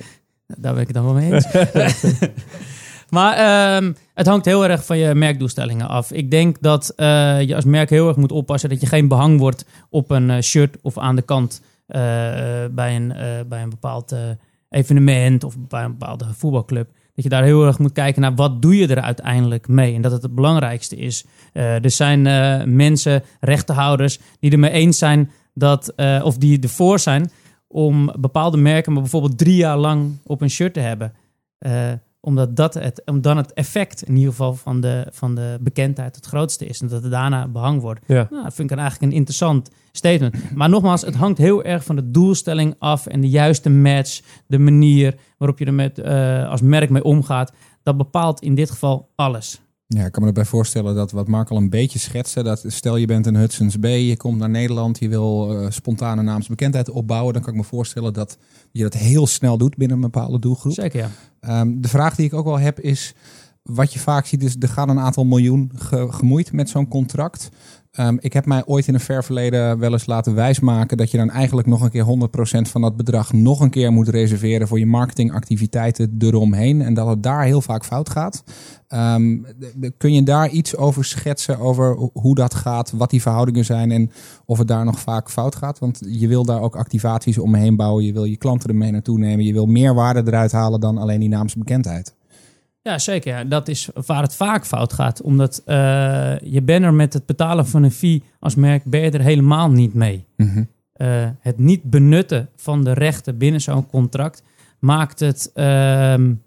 Daar 0.59 0.73
ben 0.73 0.83
ik 0.83 0.87
het 0.87 0.97
dan 0.97 1.05
wel 1.05 1.15
mee 1.15 1.33
eens. 1.33 1.47
maar 3.17 3.38
uh, 3.83 3.91
het 4.15 4.27
hangt 4.27 4.45
heel 4.45 4.67
erg 4.67 4.85
van 4.85 4.99
je 4.99 5.15
merkdoelstellingen 5.15 5.88
af. 5.88 6.12
Ik 6.12 6.31
denk 6.31 6.57
dat 6.61 6.93
uh, 6.97 7.43
je 7.43 7.55
als 7.55 7.65
merk 7.65 7.91
heel 7.91 8.09
erg 8.09 8.17
moet 8.17 8.33
oppassen 8.33 8.69
dat 8.69 8.81
je 8.81 8.87
geen 8.87 9.09
behang 9.09 9.38
wordt 9.38 9.65
op 9.91 10.11
een 10.11 10.29
uh, 10.29 10.41
shirt 10.41 10.77
of 10.83 10.99
aan 10.99 11.17
de 11.17 11.23
kant 11.23 11.62
uh, 11.88 11.97
bij, 12.71 12.97
een, 12.97 13.12
bij 13.49 13.62
een 13.62 13.71
bepaald 13.71 14.15
evenement 14.69 15.45
of 15.45 15.57
bij 15.59 15.85
een 15.85 15.97
bepaalde 15.99 16.25
voetbalclub. 16.33 16.91
Dat 17.15 17.25
je 17.25 17.31
daar 17.31 17.45
heel 17.45 17.67
erg 17.67 17.79
moet 17.79 17.93
kijken 17.93 18.23
naar 18.23 18.35
wat 18.35 18.62
doe 18.62 18.77
je 18.77 18.87
er 18.87 19.01
uiteindelijk 19.01 19.69
mee. 19.69 19.95
En 19.95 20.03
dat 20.03 20.12
het 20.12 20.23
het 20.23 20.35
belangrijkste 20.35 20.97
is. 20.97 21.25
er 21.53 21.91
zijn 21.91 22.23
mensen, 22.75 23.23
rechtenhouders, 23.41 24.19
die 24.41 24.51
ermee 24.51 24.71
eens 24.71 24.99
zijn 24.99 25.31
dat, 25.55 25.93
uh, 25.97 26.21
of 26.25 26.37
die 26.37 26.61
ervoor 26.61 26.99
zijn 26.99 27.31
om 27.67 28.12
bepaalde 28.19 28.57
merken 28.57 28.93
maar 28.93 29.03
bijvoorbeeld 29.03 29.38
drie 29.38 29.57
jaar 29.57 29.79
lang 29.79 30.19
op 30.25 30.41
een 30.41 30.51
shirt 30.51 30.75
te 30.75 30.81
hebben. 30.81 31.12
Uh, 31.61 31.93
omdat 32.21 32.57
dat 32.57 32.75
het, 32.75 33.03
om 33.05 33.21
dan 33.21 33.37
het 33.37 33.53
effect 33.53 34.03
in 34.03 34.17
ieder 34.17 34.31
geval 34.31 34.55
van 34.55 34.81
de, 34.81 35.07
van 35.11 35.35
de 35.35 35.59
bekendheid 35.61 36.17
het 36.17 36.27
grootste 36.27 36.67
is. 36.67 36.81
En 36.81 36.88
dat 36.88 37.03
het 37.03 37.12
daarna 37.12 37.49
behang 37.49 37.81
wordt. 37.81 38.01
Ja. 38.07 38.27
Nou, 38.31 38.43
dat 38.43 38.55
vind 38.55 38.71
ik 38.71 38.79
eigenlijk 38.79 39.12
een 39.12 39.19
interessant 39.19 39.71
statement. 39.93 40.55
Maar 40.55 40.69
nogmaals, 40.69 41.03
het 41.03 41.15
hangt 41.15 41.38
heel 41.38 41.65
erg 41.65 41.85
van 41.85 41.97
de 41.97 42.11
doelstelling 42.11 42.75
af 42.79 43.07
en 43.07 43.21
de 43.21 43.29
juiste 43.29 43.71
match, 43.71 44.21
de 44.47 44.59
manier 44.59 45.15
waarop 45.38 45.59
je 45.59 45.65
er 45.65 45.75
met, 45.75 45.99
uh, 45.99 46.49
als 46.49 46.61
merk 46.61 46.91
mee 46.91 47.05
omgaat. 47.05 47.53
Dat 47.83 47.97
bepaalt 47.97 48.41
in 48.41 48.55
dit 48.55 48.71
geval 48.71 49.09
alles. 49.15 49.61
Ja, 49.95 50.05
ik 50.05 50.13
kan 50.13 50.23
me 50.23 50.29
erbij 50.29 50.45
voorstellen 50.45 50.95
dat 50.95 51.11
wat 51.11 51.29
Mark 51.29 51.51
al 51.51 51.57
een 51.57 51.71
beetje 51.71 51.99
schetste. 51.99 52.43
Dat 52.43 52.65
stel 52.67 52.97
je 52.97 53.07
bent 53.07 53.27
een 53.27 53.37
Hudson's 53.37 53.79
Bay, 53.79 53.99
je 53.99 54.17
komt 54.17 54.39
naar 54.39 54.51
Nederland, 54.51 54.99
je 54.99 55.09
wil 55.09 55.63
uh, 55.63 55.71
spontane 55.71 56.23
naamsbekendheid 56.23 56.91
opbouwen. 56.91 57.33
Dan 57.33 57.43
kan 57.43 57.53
ik 57.53 57.59
me 57.59 57.65
voorstellen 57.65 58.13
dat 58.13 58.39
je 58.71 58.83
dat 58.83 58.95
heel 58.95 59.27
snel 59.27 59.59
doet 59.59 59.77
binnen 59.77 59.97
een 59.97 60.03
bepaalde 60.03 60.39
doelgroep. 60.39 60.73
Zeker, 60.73 61.11
ja. 61.41 61.61
Um, 61.61 61.81
de 61.81 61.89
vraag 61.89 62.15
die 62.15 62.27
ik 62.27 62.35
ook 62.35 62.45
wel 62.45 62.59
heb 62.59 62.81
is, 62.81 63.15
wat 63.63 63.93
je 63.93 63.99
vaak 63.99 64.27
ziet 64.27 64.43
is, 64.43 64.57
er 64.59 64.69
gaan 64.69 64.89
een 64.89 64.99
aantal 64.99 65.25
miljoen 65.25 65.73
gemoeid 66.09 66.53
met 66.53 66.69
zo'n 66.69 66.89
contract. 66.89 67.49
Um, 67.99 68.19
ik 68.21 68.33
heb 68.33 68.47
mij 68.47 68.63
ooit 68.67 68.87
in 68.89 68.95
een 68.95 69.01
ver 69.01 69.25
verleden 69.25 69.79
wel 69.79 69.93
eens 69.93 70.07
laten 70.07 70.35
wijsmaken 70.35 70.97
dat 70.97 71.11
je 71.11 71.17
dan 71.17 71.31
eigenlijk 71.31 71.69
nog 71.69 71.81
een 71.81 71.91
keer 71.91 72.05
100% 72.67 72.71
van 72.71 72.81
dat 72.81 72.97
bedrag 72.97 73.33
nog 73.33 73.61
een 73.61 73.71
keer 73.71 73.93
moet 73.93 74.09
reserveren 74.09 74.69
voor 74.69 74.79
je 74.79 74.87
marketingactiviteiten 74.87 76.15
eromheen. 76.19 76.83
En 76.83 76.95
dat 76.95 77.07
het 77.07 77.23
daar 77.23 77.45
heel 77.45 77.61
vaak 77.61 77.85
fout 77.85 78.11
gaat. 78.11 78.45
Um, 78.89 79.47
kun 79.99 80.13
je 80.13 80.23
daar 80.23 80.49
iets 80.49 80.77
over 80.77 81.05
schetsen 81.05 81.59
over 81.59 82.11
hoe 82.13 82.35
dat 82.35 82.55
gaat, 82.55 82.91
wat 82.91 83.11
die 83.11 83.23
verhoudingen 83.23 83.65
zijn 83.65 83.91
en 83.91 84.11
of 84.45 84.59
het 84.59 84.69
daar 84.69 84.85
nog 84.85 85.01
vaak 85.01 85.31
fout 85.31 85.55
gaat? 85.55 85.79
Want 85.79 86.01
je 86.07 86.29
wil 86.29 86.45
daar 86.45 86.61
ook 86.61 86.77
activaties 86.77 87.39
omheen 87.39 87.77
bouwen, 87.77 88.05
je 88.05 88.13
wil 88.13 88.25
je 88.25 88.37
klanten 88.37 88.69
ermee 88.69 88.91
naartoe 88.91 89.19
nemen, 89.19 89.45
je 89.45 89.53
wil 89.53 89.67
meer 89.67 89.95
waarde 89.95 90.23
eruit 90.27 90.53
halen 90.53 90.81
dan 90.81 90.99
alleen 90.99 91.21
die 91.21 91.29
naamsbekendheid. 91.29 92.15
Ja, 92.83 92.99
zeker. 92.99 93.49
Dat 93.49 93.68
is 93.68 93.88
waar 94.07 94.23
het 94.23 94.35
vaak 94.35 94.66
fout 94.66 94.92
gaat. 94.92 95.23
Omdat 95.23 95.62
uh, 95.66 95.75
je 96.38 96.62
bent 96.64 96.85
er 96.85 96.95
met 96.95 97.12
het 97.12 97.27
betalen 97.27 97.66
van 97.66 97.83
een 97.83 97.90
fee 97.90 98.23
als 98.38 98.55
merk 98.55 98.85
ben 98.85 99.01
je 99.01 99.11
er 99.11 99.21
helemaal 99.21 99.71
niet 99.71 99.95
mee. 99.95 100.25
Mm 100.37 100.49
-hmm. 100.49 100.68
uh, 100.97 101.29
het 101.40 101.59
niet 101.59 101.83
benutten 101.83 102.49
van 102.57 102.85
de 102.85 102.92
rechten 102.92 103.38
binnen 103.38 103.61
zo'n 103.61 103.87
contract 103.87 104.42
maakt 104.79 105.21
het 105.21 105.51
um, 105.55 106.42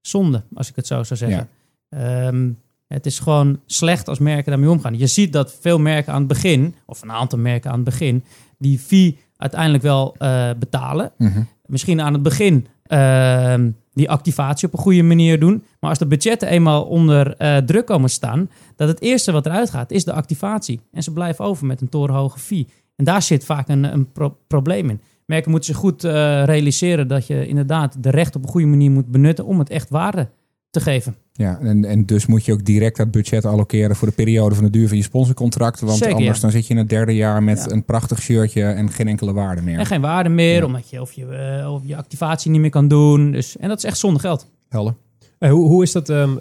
zonde, 0.00 0.42
als 0.54 0.68
ik 0.68 0.76
het 0.76 0.86
zo 0.86 1.02
zou 1.02 1.18
zeggen. 1.18 1.48
Ja. 1.88 2.26
Um, 2.26 2.58
Het 2.86 3.06
is 3.06 3.18
gewoon 3.18 3.60
slecht 3.66 4.08
als 4.08 4.18
merken 4.18 4.50
daarmee 4.50 4.70
omgaan. 4.70 4.98
Je 4.98 5.06
ziet 5.06 5.32
dat 5.32 5.56
veel 5.60 5.78
merken 5.78 6.12
aan 6.12 6.18
het 6.18 6.28
begin, 6.28 6.74
of 6.86 7.02
een 7.02 7.12
aantal 7.12 7.38
merken 7.38 7.70
aan 7.70 7.76
het 7.76 7.84
begin, 7.84 8.24
die 8.58 8.78
fee 8.78 9.18
uiteindelijk 9.36 9.82
wel 9.82 10.16
uh, 10.18 10.50
betalen. 10.58 11.12
Mhm. 11.18 11.42
Misschien 11.66 12.00
aan 12.00 12.12
het 12.12 12.22
begin 12.22 12.66
uh, 12.92 13.54
die 13.92 14.10
activatie 14.10 14.68
op 14.68 14.74
een 14.74 14.80
goede 14.80 15.02
manier 15.02 15.40
doen. 15.40 15.64
Maar 15.80 15.90
als 15.90 15.98
de 15.98 16.06
budgetten 16.06 16.48
eenmaal 16.48 16.84
onder 16.84 17.34
uh, 17.38 17.56
druk 17.56 17.86
komen 17.86 18.10
staan, 18.10 18.50
dat 18.76 18.88
het 18.88 19.00
eerste 19.00 19.32
wat 19.32 19.46
eruit 19.46 19.70
gaat, 19.70 19.90
is 19.90 20.04
de 20.04 20.12
activatie. 20.12 20.80
En 20.92 21.02
ze 21.02 21.12
blijven 21.12 21.44
over 21.44 21.66
met 21.66 21.80
een 21.80 21.88
torenhoge 21.88 22.38
fee. 22.38 22.66
En 22.96 23.04
daar 23.04 23.22
zit 23.22 23.44
vaak 23.44 23.68
een, 23.68 23.84
een 23.84 24.08
probleem 24.46 24.90
in. 24.90 25.00
Merken 25.26 25.50
moeten 25.50 25.72
zich 25.72 25.82
goed 25.82 26.04
uh, 26.04 26.44
realiseren 26.44 27.08
dat 27.08 27.26
je 27.26 27.46
inderdaad 27.46 28.02
de 28.02 28.10
recht 28.10 28.36
op 28.36 28.42
een 28.42 28.48
goede 28.48 28.66
manier 28.66 28.90
moet 28.90 29.10
benutten 29.10 29.44
om 29.44 29.58
het 29.58 29.70
echt 29.70 29.90
waarde 29.90 30.24
te 30.24 30.41
geven. 30.80 31.16
Ja, 31.32 31.58
en, 31.60 31.84
en 31.84 32.06
dus 32.06 32.26
moet 32.26 32.44
je 32.44 32.52
ook 32.52 32.64
direct 32.64 32.96
dat 32.96 33.10
budget 33.10 33.44
allokeren 33.44 33.96
voor 33.96 34.08
de 34.08 34.14
periode 34.14 34.54
van 34.54 34.64
de 34.64 34.70
duur 34.70 34.88
van 34.88 34.96
je 34.96 35.02
sponsorcontract. 35.02 35.80
Want 35.80 36.06
anders 36.06 36.40
dan 36.40 36.50
zit 36.50 36.66
je 36.66 36.72
in 36.72 36.78
het 36.78 36.88
derde 36.88 37.14
jaar 37.14 37.42
met 37.42 37.70
een 37.70 37.84
prachtig 37.84 38.22
shirtje 38.22 38.62
en 38.62 38.90
geen 38.90 39.08
enkele 39.08 39.32
waarde 39.32 39.62
meer. 39.62 39.78
En 39.78 39.86
geen 39.86 40.00
waarde 40.00 40.28
meer, 40.28 40.64
omdat 40.64 40.90
je 40.90 41.00
of, 41.00 41.12
je 41.12 41.58
uh, 41.62 41.72
of 41.72 41.82
je 41.84 41.96
activatie 41.96 42.50
niet 42.50 42.60
meer 42.60 42.70
kan 42.70 42.88
doen. 42.88 43.30
Dus, 43.30 43.56
en 43.56 43.68
dat 43.68 43.78
is 43.78 43.84
echt 43.84 43.98
zonder 43.98 44.20
geld. 44.20 44.50
Helder. 44.68 44.94
Eh, 45.42 45.50
hoe, 45.50 45.68
hoe 45.68 45.82
is 45.82 45.92
dat 45.92 46.08
um, 46.08 46.36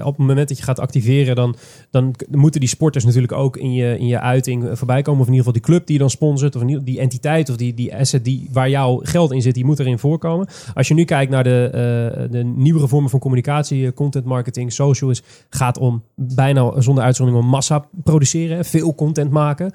op 0.00 0.16
het 0.16 0.16
moment 0.16 0.48
dat 0.48 0.58
je 0.58 0.64
gaat 0.64 0.80
activeren? 0.80 1.36
Dan, 1.36 1.56
dan 1.90 2.14
moeten 2.30 2.60
die 2.60 2.68
sporters 2.68 3.04
natuurlijk 3.04 3.32
ook 3.32 3.56
in 3.56 3.72
je, 3.72 3.98
in 3.98 4.06
je 4.06 4.20
uiting 4.20 4.68
voorbij 4.72 5.02
komen. 5.02 5.20
Of 5.20 5.26
in 5.26 5.32
ieder 5.32 5.46
geval 5.46 5.60
die 5.62 5.70
club 5.70 5.86
die 5.86 5.94
je 5.94 6.00
dan 6.00 6.10
sponsort. 6.10 6.56
Of 6.56 6.62
die 6.62 7.00
entiteit 7.00 7.50
of 7.50 7.56
die, 7.56 7.74
die 7.74 7.96
asset 7.96 8.24
die, 8.24 8.48
waar 8.52 8.70
jouw 8.70 9.00
geld 9.02 9.32
in 9.32 9.42
zit, 9.42 9.54
die 9.54 9.64
moet 9.64 9.78
erin 9.78 9.98
voorkomen. 9.98 10.48
Als 10.74 10.88
je 10.88 10.94
nu 10.94 11.04
kijkt 11.04 11.30
naar 11.30 11.44
de, 11.44 11.66
uh, 11.66 12.30
de 12.30 12.44
nieuwere 12.44 12.88
vormen 12.88 13.10
van 13.10 13.18
communicatie, 13.18 13.92
content 13.92 14.24
marketing, 14.24 14.72
social, 14.72 15.10
is, 15.10 15.22
gaat 15.50 15.78
om 15.78 16.02
bijna 16.14 16.80
zonder 16.80 17.04
uitzondering 17.04 17.44
om 17.44 17.50
massa 17.50 17.86
produceren. 18.04 18.64
Veel 18.64 18.94
content 18.94 19.30
maken. 19.30 19.72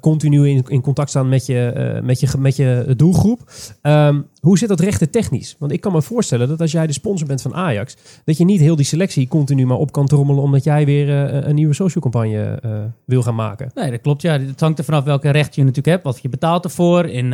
continu 0.00 0.48
in, 0.48 0.64
in 0.68 0.80
contact 0.80 1.10
staan 1.10 1.28
met 1.28 1.46
je, 1.46 2.00
met 2.04 2.20
je, 2.20 2.28
met 2.38 2.56
je 2.56 2.94
doelgroep. 2.96 3.40
Um, 3.82 4.26
hoe 4.42 4.58
zit 4.58 4.68
dat 4.68 4.80
rechten 4.80 5.10
technisch? 5.10 5.56
Want 5.58 5.72
ik 5.72 5.80
kan 5.80 5.92
me 5.92 6.02
voorstellen 6.02 6.48
dat 6.48 6.60
als 6.60 6.72
jij 6.72 6.86
de 6.86 6.92
sponsor 6.92 7.26
bent 7.26 7.42
van 7.42 7.54
Ajax, 7.62 7.96
dat 8.24 8.36
je 8.36 8.44
niet 8.44 8.60
heel 8.60 8.76
die 8.76 8.84
selectie 8.84 9.28
continu 9.28 9.66
maar 9.66 9.76
op 9.76 9.92
kan 9.92 10.06
trommelen 10.06 10.42
omdat 10.42 10.64
jij 10.64 10.84
weer 10.84 11.08
uh, 11.08 11.46
een 11.48 11.54
nieuwe 11.54 11.74
social 11.74 12.02
campagne 12.02 12.58
uh, 12.64 12.72
wil 13.04 13.22
gaan 13.22 13.34
maken. 13.34 13.70
Nee, 13.74 13.90
dat 13.90 14.00
klopt. 14.00 14.22
Ja, 14.22 14.38
het 14.38 14.60
hangt 14.60 14.78
er 14.78 14.84
vanaf 14.84 15.04
welke 15.04 15.30
recht 15.30 15.54
je 15.54 15.60
natuurlijk 15.60 15.88
hebt, 15.88 16.04
wat 16.04 16.22
je 16.22 16.28
betaalt 16.28 16.64
ervoor. 16.64 17.06
In, 17.06 17.32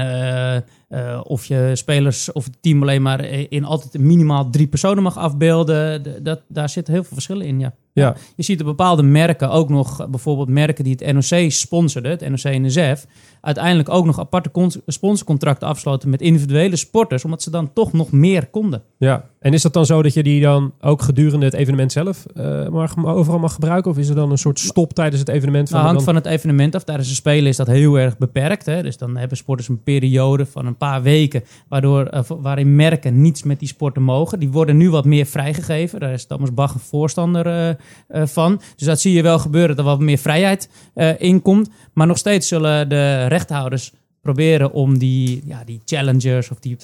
uh, 0.88 1.20
of 1.24 1.44
je 1.44 1.70
spelers 1.74 2.32
of 2.32 2.44
het 2.44 2.56
team 2.60 2.82
alleen 2.82 3.02
maar 3.02 3.24
in 3.24 3.64
altijd 3.64 4.02
minimaal 4.02 4.50
drie 4.50 4.66
personen 4.66 5.02
mag 5.02 5.16
afbeelden. 5.16 6.02
Dat, 6.22 6.42
daar 6.48 6.68
zitten 6.68 6.94
heel 6.94 7.02
veel 7.02 7.12
verschillen 7.12 7.46
in, 7.46 7.60
ja. 7.60 7.74
Ja. 7.98 8.16
Je 8.36 8.42
ziet 8.42 8.58
er 8.58 8.64
bepaalde 8.64 9.02
merken 9.02 9.50
ook 9.50 9.68
nog, 9.68 10.08
bijvoorbeeld 10.10 10.48
merken 10.48 10.84
die 10.84 10.96
het 10.98 11.12
NOC 11.12 11.50
sponsorden, 11.50 12.10
het 12.10 12.28
NOC-NSF, 12.28 13.06
uiteindelijk 13.40 13.88
ook 13.88 14.04
nog 14.04 14.18
aparte 14.18 14.50
sponsorcontracten 14.86 15.68
afsloten 15.68 16.10
met 16.10 16.20
individuele 16.20 16.76
sporters, 16.76 17.24
omdat 17.24 17.42
ze 17.42 17.50
dan 17.50 17.72
toch 17.72 17.92
nog 17.92 18.12
meer 18.12 18.46
konden. 18.46 18.82
Ja, 18.98 19.24
en 19.40 19.52
is 19.52 19.62
dat 19.62 19.72
dan 19.72 19.86
zo 19.86 20.02
dat 20.02 20.14
je 20.14 20.22
die 20.22 20.40
dan 20.40 20.72
ook 20.80 21.02
gedurende 21.02 21.44
het 21.44 21.54
evenement 21.54 21.92
zelf 21.92 22.26
uh, 22.34 22.68
mag, 22.68 23.04
overal 23.04 23.38
mag 23.38 23.52
gebruiken? 23.52 23.90
Of 23.90 23.98
is 23.98 24.08
er 24.08 24.14
dan 24.14 24.30
een 24.30 24.38
soort 24.38 24.58
stop 24.58 24.92
tijdens 24.92 25.20
het 25.20 25.28
evenement? 25.28 25.68
Van 25.68 25.78
nou, 25.78 25.90
hangt 25.90 26.04
van 26.04 26.14
het 26.14 26.26
evenement 26.26 26.74
af. 26.74 26.84
Tijdens 26.84 27.08
de 27.08 27.14
Spelen 27.14 27.48
is 27.48 27.56
dat 27.56 27.66
heel 27.66 27.98
erg 27.98 28.18
beperkt. 28.18 28.66
Hè? 28.66 28.82
Dus 28.82 28.96
dan 28.96 29.16
hebben 29.16 29.36
sporters 29.36 29.68
een 29.68 29.82
periode 29.82 30.46
van 30.46 30.66
een 30.66 30.76
paar 30.78 31.02
weken 31.02 31.44
waardoor, 31.68 32.14
uh, 32.14 32.20
waarin 32.26 32.76
merken 32.76 33.20
niets 33.20 33.42
met 33.42 33.58
die 33.58 33.68
sporten 33.68 34.02
mogen. 34.02 34.38
Die 34.38 34.50
worden 34.50 34.76
nu 34.76 34.90
wat 34.90 35.04
meer 35.04 35.26
vrijgegeven. 35.26 36.00
Daar 36.00 36.12
is 36.12 36.26
Thomas 36.26 36.54
Bach 36.54 36.74
een 36.74 36.80
voorstander 36.80 37.76
uh, 38.08 38.26
van. 38.26 38.60
Dus 38.76 38.86
dat 38.86 39.00
zie 39.00 39.12
je 39.12 39.22
wel 39.22 39.38
gebeuren, 39.38 39.76
dat 39.76 39.84
er 39.84 39.90
wat 39.90 40.00
meer 40.00 40.18
vrijheid 40.18 40.70
in 41.18 41.42
komt. 41.42 41.70
Maar 41.92 42.06
nog 42.06 42.18
steeds 42.18 42.48
zullen 42.48 42.88
de 42.88 43.26
rechthouders 43.26 43.92
proberen 44.20 44.72
om 44.72 44.98
die, 44.98 45.42
ja, 45.46 45.64
die 45.64 45.82
challengers 45.84 46.50
of 46.50 46.58
die 46.58 46.76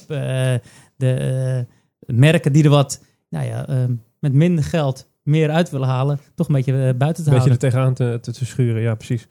de 0.97 1.67
merken 2.07 2.53
die 2.53 2.65
er 2.65 2.71
wat 2.71 3.05
nou 3.29 3.47
ja, 3.47 3.89
met 4.21 4.33
minder 4.33 4.65
geld 4.65 5.09
meer 5.25 5.51
uit 5.51 5.71
willen 5.71 5.89
halen, 5.89 6.21
toch 6.35 6.49
een 6.49 6.55
beetje 6.55 6.95
buiten 6.95 7.25
te 7.25 7.31
een 7.31 7.37
beetje 7.37 7.51
er 7.51 7.59
tegenaan 7.59 7.95
te, 7.95 8.19
te, 8.21 8.33
te, 8.33 8.45
schuren, 8.45 8.83
ja, 8.83 8.95
precies. 8.95 9.29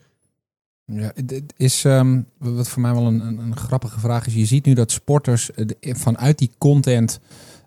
Ja, 0.85 1.11
het 1.15 1.53
is 1.57 1.83
um, 1.83 2.25
wat 2.37 2.69
voor 2.69 2.81
mij 2.81 2.93
wel 2.93 3.05
een, 3.05 3.19
een, 3.19 3.39
een, 3.39 3.57
grappige 3.57 3.99
vraag 3.99 4.27
is. 4.27 4.33
Je 4.33 4.45
ziet 4.45 4.65
nu 4.65 4.73
dat 4.73 4.91
sporters 4.91 5.51
eh, 5.51 5.65
vanuit 5.95 6.37
die 6.37 6.51
content 6.57 7.19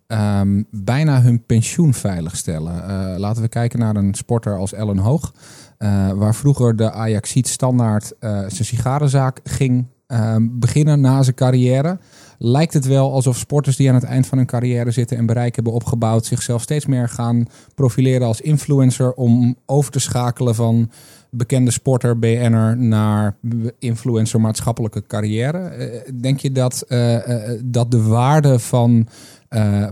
um, 0.06 0.66
bijna 0.70 1.22
hun 1.22 1.44
pensioen 1.44 1.94
veiligstellen. 1.94 2.74
Uh, 2.74 3.18
laten 3.18 3.42
we 3.42 3.48
kijken 3.48 3.78
naar 3.78 3.96
een 3.96 4.14
sporter 4.14 4.56
als 4.56 4.72
Ellen 4.72 4.98
Hoog. 4.98 5.32
Waar 6.14 6.34
vroeger 6.34 6.76
de 6.76 6.92
Ajaxiet 6.92 7.48
standaard 7.48 8.12
zijn 8.20 8.50
sigarenzaak 8.50 9.40
ging 9.44 9.86
beginnen 10.40 11.00
na 11.00 11.22
zijn 11.22 11.36
carrière 11.36 11.98
lijkt 12.38 12.72
het 12.72 12.86
wel 12.86 13.12
alsof 13.12 13.36
sporters 13.36 13.76
die 13.76 13.88
aan 13.88 13.94
het 13.94 14.04
eind 14.04 14.26
van 14.26 14.38
hun 14.38 14.46
carrière 14.46 14.90
zitten 14.90 15.16
en 15.16 15.26
bereik 15.26 15.54
hebben 15.54 15.72
opgebouwd, 15.72 16.26
zichzelf 16.26 16.62
steeds 16.62 16.86
meer 16.86 17.08
gaan 17.08 17.46
profileren 17.74 18.26
als 18.26 18.40
influencer 18.40 19.12
om 19.12 19.56
over 19.66 19.92
te 19.92 19.98
schakelen 19.98 20.54
van 20.54 20.90
bekende 21.30 21.70
sporter, 21.70 22.18
BN'er, 22.18 22.76
naar 22.76 23.36
influencer 23.78 24.40
maatschappelijke 24.40 25.06
carrière. 25.06 25.58
Eh, 25.58 26.12
denk 26.14 26.40
je 26.40 26.52
dat, 26.52 26.84
uh, 26.88 27.18
dat 27.64 27.90
de 27.90 28.02
waarde 28.02 28.58
van 28.58 29.08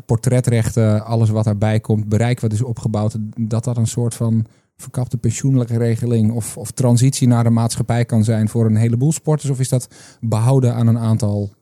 portretrechten, 0.06 1.04
alles 1.04 1.30
wat 1.30 1.44
daarbij 1.44 1.80
komt, 1.80 2.08
bereik 2.08 2.40
wat 2.40 2.52
is 2.52 2.62
opgebouwd, 2.62 3.16
dat 3.36 3.64
dat 3.64 3.76
een 3.76 3.86
soort 3.86 4.14
van 4.14 4.46
verkapte 4.76 5.16
pensioenlijke 5.16 5.78
regeling 5.78 6.32
of, 6.32 6.56
of 6.56 6.70
transitie 6.70 7.28
naar 7.28 7.44
de 7.44 7.50
maatschappij 7.50 8.04
kan 8.04 8.24
zijn 8.24 8.48
voor 8.48 8.66
een 8.66 8.76
heleboel 8.76 9.12
sporters? 9.12 9.50
Of 9.50 9.60
is 9.60 9.68
dat 9.68 9.88
behouden 10.20 10.74
aan 10.74 10.86
een 10.86 10.98
aantal 10.98 11.52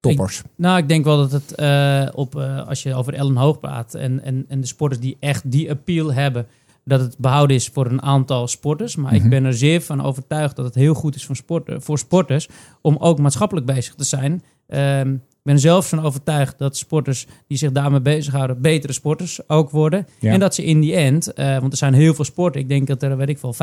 toppers? 0.00 0.42
nou, 0.56 0.78
ik 0.78 0.88
denk 0.88 1.04
wel 1.04 1.16
dat 1.16 1.32
het 1.32 1.60
uh, 1.60 2.08
op, 2.14 2.34
uh, 2.34 2.68
als 2.68 2.82
je 2.82 2.94
over 2.94 3.14
Ellen 3.14 3.36
Hoog 3.36 3.60
praat 3.60 3.94
en, 3.94 4.22
en, 4.22 4.44
en 4.48 4.60
de 4.60 4.66
sporters 4.66 5.00
die 5.00 5.16
echt 5.20 5.50
die 5.50 5.70
appeal 5.70 6.12
hebben, 6.12 6.46
dat 6.86 7.00
het 7.00 7.18
behouden 7.18 7.56
is 7.56 7.68
voor 7.68 7.86
een 7.86 8.02
aantal 8.02 8.48
sporters. 8.48 8.96
Maar 8.96 9.14
ik 9.14 9.20
mhm. 9.20 9.30
ben 9.30 9.44
er 9.44 9.54
zeer 9.54 9.80
van 9.80 10.02
overtuigd 10.02 10.56
dat 10.56 10.64
het 10.64 10.74
heel 10.74 10.94
goed 10.94 11.14
is 11.14 11.24
voor, 11.24 11.36
sport, 11.36 11.70
voor 11.76 11.98
sporters 11.98 12.48
om 12.80 12.96
ook 12.96 13.18
maatschappelijk 13.18 13.66
bezig 13.66 13.94
te 13.94 14.04
zijn. 14.04 14.42
Um, 14.68 15.12
ik 15.14 15.52
ben 15.52 15.60
zelf 15.60 15.88
van 15.88 16.02
overtuigd 16.02 16.58
dat 16.58 16.76
sporters 16.76 17.26
die 17.46 17.58
zich 17.58 17.72
daarmee 17.72 18.00
bezighouden, 18.00 18.60
betere 18.60 18.92
sporters 18.92 19.48
ook 19.48 19.70
worden. 19.70 20.06
En 20.20 20.40
dat 20.40 20.54
ze 20.54 20.64
in 20.64 20.80
die 20.80 20.94
end, 20.94 21.32
uh, 21.34 21.58
want 21.58 21.72
er 21.72 21.78
zijn 21.78 21.94
heel 21.94 22.14
veel 22.14 22.24
sporten, 22.24 22.60
ik 22.60 22.68
denk 22.68 22.86
dat 22.86 23.02
er, 23.02 23.16
weet 23.16 23.28
ik 23.28 23.38
wel, 23.38 23.54
5% 23.54 23.58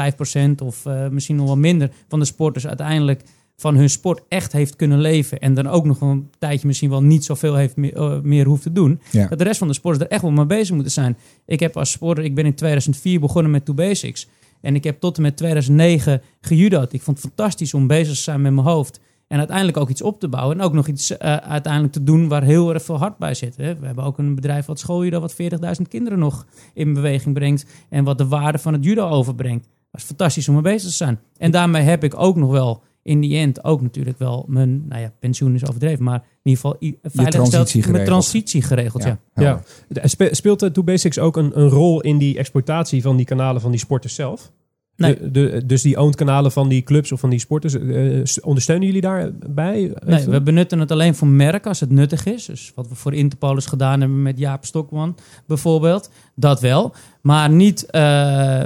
of 0.63 0.85
uh, 0.85 1.07
misschien 1.07 1.35
nog 1.35 1.45
wel 1.45 1.57
minder 1.57 1.89
van 2.07 2.19
de 2.19 2.25
sporters 2.25 2.67
uiteindelijk 2.67 3.23
van 3.55 3.75
hun 3.75 3.89
sport 3.89 4.21
echt 4.27 4.51
heeft 4.51 4.75
kunnen 4.75 4.99
leven. 4.99 5.39
En 5.39 5.53
dan 5.53 5.67
ook 5.67 5.85
nog 5.85 6.01
een 6.01 6.29
tijdje 6.39 6.67
misschien 6.67 6.89
wel 6.89 7.03
niet 7.03 7.25
zoveel 7.25 7.55
heeft 7.55 7.75
meer, 7.75 7.97
uh, 7.97 8.19
meer 8.21 8.45
hoeft 8.45 8.63
te 8.63 8.71
doen. 8.71 9.01
Dat 9.29 9.37
de 9.37 9.43
rest 9.43 9.57
van 9.57 9.67
de 9.67 9.73
sporters 9.73 10.05
er 10.05 10.11
echt 10.11 10.21
wel 10.21 10.31
mee 10.31 10.45
bezig 10.45 10.73
moeten 10.73 10.91
zijn. 10.91 11.17
Ik 11.45 11.59
heb 11.59 11.77
als 11.77 11.91
sporter, 11.91 12.23
ik 12.23 12.35
ben 12.35 12.45
in 12.45 12.55
2004 12.55 13.19
begonnen 13.19 13.51
met 13.51 13.65
Two 13.65 13.73
Basics. 13.73 14.27
En 14.61 14.75
ik 14.75 14.83
heb 14.83 14.99
tot 14.99 15.15
en 15.17 15.21
met 15.21 15.37
2009 15.37 16.21
gejudo'd. 16.41 16.93
Ik 16.93 17.01
vond 17.01 17.17
het 17.17 17.25
fantastisch 17.27 17.73
om 17.73 17.87
bezig 17.87 18.15
te 18.15 18.21
zijn 18.21 18.41
met 18.41 18.53
mijn 18.53 18.67
hoofd. 18.67 18.99
En 19.27 19.37
uiteindelijk 19.37 19.77
ook 19.77 19.89
iets 19.89 20.01
op 20.01 20.19
te 20.19 20.27
bouwen. 20.27 20.59
En 20.59 20.65
ook 20.65 20.73
nog 20.73 20.87
iets 20.87 21.11
uh, 21.11 21.17
uiteindelijk 21.35 21.93
te 21.93 22.03
doen 22.03 22.27
waar 22.27 22.43
heel 22.43 22.73
erg 22.73 22.83
veel 22.83 22.97
hard 22.97 23.17
bij 23.17 23.33
zit. 23.33 23.57
Hè. 23.57 23.79
We 23.79 23.85
hebben 23.85 24.03
ook 24.03 24.17
een 24.17 24.35
bedrijf 24.35 24.65
wat 24.65 24.79
schooljudo 24.79 25.19
wat 25.19 25.35
40.000 25.41 25.87
kinderen 25.89 26.19
nog 26.19 26.45
in 26.73 26.93
beweging 26.93 27.33
brengt. 27.33 27.65
En 27.89 28.03
wat 28.03 28.17
de 28.17 28.27
waarde 28.27 28.57
van 28.57 28.73
het 28.73 28.83
judo 28.83 29.09
overbrengt. 29.09 29.67
Dat 29.91 30.01
is 30.01 30.07
fantastisch 30.07 30.47
om 30.47 30.53
mee 30.53 30.63
bezig 30.63 30.89
te 30.89 30.95
zijn. 30.95 31.19
En 31.37 31.51
daarmee 31.51 31.81
heb 31.81 32.03
ik 32.03 32.19
ook 32.19 32.35
nog 32.35 32.51
wel 32.51 32.83
in 33.03 33.21
die 33.21 33.37
end 33.37 33.63
ook 33.63 33.81
natuurlijk 33.81 34.19
wel 34.19 34.45
mijn 34.47 34.87
nou 34.87 35.01
ja, 35.01 35.11
pensioen 35.19 35.55
is 35.55 35.67
overdreven, 35.67 36.03
maar 36.03 36.19
in 36.19 36.51
ieder 36.51 36.61
geval 36.61 36.77
geregeld. 36.79 37.91
Mijn 37.91 38.05
transitie 38.05 38.61
geregeld. 38.61 39.03
Ja. 39.03 39.19
ja. 39.35 39.61
ja. 39.89 40.07
Speelt 40.31 40.59
de 40.59 40.71
Two 40.71 40.83
Basics 40.83 41.19
ook 41.19 41.37
een, 41.37 41.59
een 41.59 41.69
rol 41.69 42.01
in 42.01 42.17
die 42.17 42.37
exploitatie 42.37 43.01
van 43.01 43.15
die 43.17 43.25
kanalen 43.25 43.61
van 43.61 43.71
die 43.71 43.79
sporters 43.79 44.15
zelf? 44.15 44.51
Nee. 44.95 45.31
De, 45.31 45.63
dus 45.65 45.81
die 45.81 45.99
owned 45.99 46.15
kanalen 46.15 46.51
van 46.51 46.69
die 46.69 46.83
clubs 46.83 47.11
of 47.11 47.19
van 47.19 47.29
die 47.29 47.39
sporters, 47.39 47.73
uh, 47.73 48.23
ondersteunen 48.41 48.85
jullie 48.85 49.01
daarbij? 49.01 49.93
Nee, 50.05 50.25
we 50.25 50.41
benutten 50.41 50.79
het 50.79 50.91
alleen 50.91 51.15
voor 51.15 51.27
merken 51.27 51.69
als 51.69 51.79
het 51.79 51.89
nuttig 51.89 52.25
is. 52.25 52.45
Dus 52.45 52.71
wat 52.75 52.87
we 52.87 52.95
voor 52.95 53.13
Interpol 53.13 53.55
gedaan 53.55 53.99
hebben 53.99 54.21
met 54.21 54.37
Jaap 54.39 54.65
Stokman 54.65 55.15
bijvoorbeeld. 55.47 56.09
Dat 56.35 56.59
wel. 56.59 56.93
Maar 57.21 57.49
niet, 57.49 57.83
uh, 57.85 57.91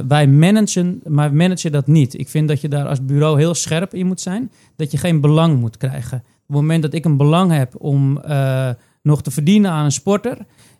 wij 0.07 0.27
managen, 0.27 1.01
maar 1.05 1.33
managen 1.33 1.71
dat 1.71 1.87
niet. 1.87 2.19
Ik 2.19 2.29
vind 2.29 2.47
dat 2.47 2.61
je 2.61 2.67
daar 2.67 2.87
als 2.87 3.05
bureau 3.05 3.39
heel 3.39 3.53
scherp 3.53 3.93
in 3.93 4.07
moet 4.07 4.21
zijn. 4.21 4.51
Dat 4.75 4.91
je 4.91 4.97
geen 4.97 5.21
belang 5.21 5.59
moet 5.59 5.77
krijgen. 5.77 6.17
Op 6.17 6.53
het 6.53 6.55
moment 6.55 6.81
dat 6.81 6.93
ik 6.93 7.05
een 7.05 7.17
belang 7.17 7.51
heb 7.51 7.73
om 7.77 8.21
uh, 8.27 8.69
nog 9.01 9.21
te 9.23 9.31
verdienen 9.31 9.71
aan 9.71 9.85
een 9.85 9.91
sporter 9.91 10.37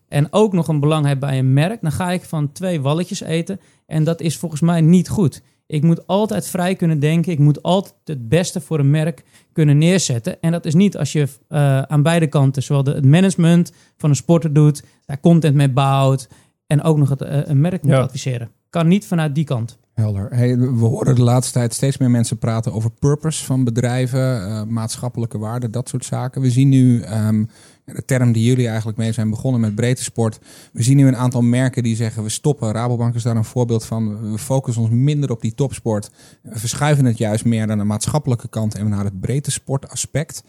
en 0.08 0.28
ook 0.34 0.54
nog 0.54 0.68
een 0.68 0.80
belang 0.80 1.06
heb 1.06 1.20
bij 1.20 1.38
een 1.38 1.54
merk, 1.54 1.82
dan 1.82 1.92
ga 1.92 2.12
ik 2.12 2.24
van 2.24 2.52
twee 2.52 2.82
walletjes 2.82 3.22
eten. 3.22 3.60
En 3.86 4.04
dat 4.04 4.22
is 4.22 4.38
volgens 4.38 4.62
mij 4.62 4.82
niet 4.82 5.10
goed. 5.10 5.42
Ik 5.68 5.84
moet 5.84 6.08
altijd 6.08 6.48
vrij 6.48 6.76
kunnen 6.76 7.00
denken. 7.00 7.32
Ik 7.32 7.40
moet 7.40 7.64
altijd 7.64 7.94
het 8.04 8.30
beste 8.30 8.62
voor 8.62 8.80
een 8.80 8.90
merk 8.90 9.24
kunnen 9.54 9.78
neerzetten. 9.78 10.42
En 10.42 10.52
dat 10.52 10.66
is 10.66 10.74
niet 10.74 10.98
als 10.98 11.12
je 11.12 11.28
uh, 11.50 11.82
aan 11.82 12.02
beide 12.02 12.28
kanten, 12.28 12.64
zowel 12.64 12.84
de, 12.84 12.94
het 12.94 13.06
management 13.06 13.72
van 13.98 14.10
een 14.10 14.16
sporter 14.16 14.54
doet, 14.54 14.84
daar 15.06 15.20
content 15.20 15.56
mee 15.56 15.70
bouwt 15.70 16.28
en 16.68 16.82
ook 16.82 16.98
nog 16.98 17.10
het, 17.10 17.22
uh, 17.22 17.28
een 17.44 17.62
merk 17.62 17.84
moet 17.84 17.94
adviseren. 17.94 18.50
kan 18.70 18.88
niet 18.88 19.06
vanuit 19.06 19.36
die 19.36 19.44
kant. 19.44 19.78
Helder. 19.94 20.28
Hey, 20.30 20.58
we 20.58 20.86
horen 20.86 21.16
de 21.16 21.24
laatste 21.24 21.54
tijd 21.54 21.74
steeds 21.74 21.98
meer 21.98 22.12
mensen 22.12 22.38
praten 22.38 22.74
over 22.74 22.92
purpose 22.92 23.46
van 23.46 23.64
bedrijven, 23.64 24.50
uh, 24.50 24.64
maatschappelijke 24.64 25.38
waarden, 25.38 25.72
dat 25.72 25.90
soort 25.90 26.06
zaken. 26.06 26.42
We 26.42 26.50
zien 26.50 26.70
nu 26.70 27.04
um, 27.04 27.50
de 27.94 28.06
term 28.06 28.32
die 28.32 28.44
jullie 28.44 28.68
eigenlijk 28.68 28.98
mee 28.98 29.12
zijn 29.12 29.30
begonnen 29.30 29.62
met 29.62 29.76
breedte 29.76 30.04
sport. 30.04 30.40
We 30.74 30.84
zien 30.84 30.98
nu 30.98 31.08
een 31.08 31.16
aantal 31.16 31.42
merken 31.42 31.84
die 31.84 31.96
zeggen 31.96 32.24
we 32.24 32.30
stoppen. 32.30 32.72
Rabobank 32.72 33.16
is 33.16 33.24
daar 33.24 33.36
een 33.36 33.46
voorbeeld 33.46 33.86
van. 33.86 34.32
We 34.32 34.38
focussen 34.38 34.84
ons 34.84 34.92
minder 34.92 35.32
op 35.32 35.42
die 35.42 35.54
topsport. 35.54 36.12
We 36.42 36.60
verschuiven 36.60 37.06
het 37.06 37.18
juist 37.18 37.46
meer 37.46 37.68
naar 37.68 37.78
de 37.78 37.84
maatschappelijke 37.84 38.48
kant 38.48 38.76
en 38.76 38.90
naar 38.90 39.04
het 39.04 39.20
breedte 39.20 39.52
sportaspect. 39.52 40.44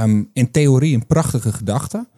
Um, 0.00 0.30
in 0.32 0.50
theorie 0.50 0.94
een 0.94 1.06
prachtige 1.06 1.52
gedachte. 1.52 2.08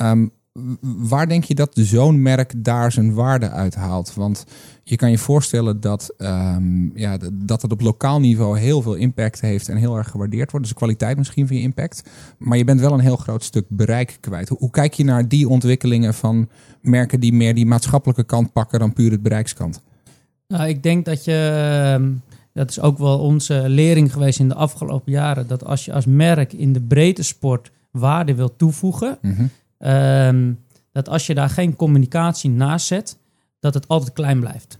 Um, 0.00 0.32
waar 0.80 1.28
denk 1.28 1.44
je 1.44 1.54
dat 1.54 1.70
zo'n 1.74 2.22
merk 2.22 2.52
daar 2.56 2.92
zijn 2.92 3.14
waarde 3.14 3.50
uithaalt? 3.50 4.14
Want 4.14 4.44
je 4.82 4.96
kan 4.96 5.10
je 5.10 5.18
voorstellen 5.18 5.80
dat, 5.80 6.14
um, 6.18 6.92
ja, 6.94 7.18
dat 7.32 7.62
het 7.62 7.72
op 7.72 7.80
lokaal 7.80 8.20
niveau 8.20 8.58
heel 8.58 8.82
veel 8.82 8.94
impact 8.94 9.40
heeft 9.40 9.68
en 9.68 9.76
heel 9.76 9.96
erg 9.96 10.10
gewaardeerd 10.10 10.50
wordt. 10.50 10.66
Dus 10.66 10.74
de 10.74 10.80
kwaliteit 10.80 11.16
misschien 11.16 11.46
van 11.46 11.56
je 11.56 11.62
impact. 11.62 12.10
Maar 12.38 12.58
je 12.58 12.64
bent 12.64 12.80
wel 12.80 12.92
een 12.92 13.00
heel 13.00 13.16
groot 13.16 13.44
stuk 13.44 13.64
bereik 13.68 14.16
kwijt. 14.20 14.48
Hoe, 14.48 14.70
kijk 14.70 14.94
je 14.94 15.04
naar 15.04 15.28
die 15.28 15.48
ontwikkelingen 15.48 16.14
van 16.14 16.48
merken 16.80 17.20
die 17.20 17.32
meer 17.32 17.54
die 17.54 17.66
maatschappelijke 17.66 18.24
kant 18.24 18.52
pakken 18.52 18.78
dan 18.78 18.92
puur 18.92 19.10
het 19.10 19.22
bereikskant? 19.22 19.82
Nou, 20.48 20.68
ik 20.68 20.82
denk 20.82 21.04
dat 21.04 21.24
je. 21.24 21.92
Ehm, 21.94 22.10
dat 22.52 22.70
is 22.70 22.80
ook 22.80 22.98
wel 22.98 23.18
onze 23.18 23.64
lering 23.68 24.12
geweest 24.12 24.38
in 24.38 24.48
de 24.48 24.54
afgelopen 24.54 25.12
jaren. 25.12 25.46
Dat 25.46 25.64
als 25.64 25.84
je 25.84 25.92
als 25.92 26.06
merk 26.06 26.52
in 26.52 26.72
de 26.72 26.80
breedte 26.80 27.22
sport 27.22 27.70
waarde 27.90 28.34
wil 28.34 28.56
toevoegen. 28.56 29.18
Mhm. 29.22 29.44
Ehm, 29.82 30.52
dat 30.92 31.08
als 31.08 31.26
je 31.26 31.34
daar 31.34 31.50
geen 31.50 31.76
communicatie 31.76 32.50
naast 32.50 32.86
zet, 32.86 33.18
dat 33.60 33.74
het 33.74 33.88
altijd 33.88 34.12
klein 34.12 34.40
blijft. 34.40 34.78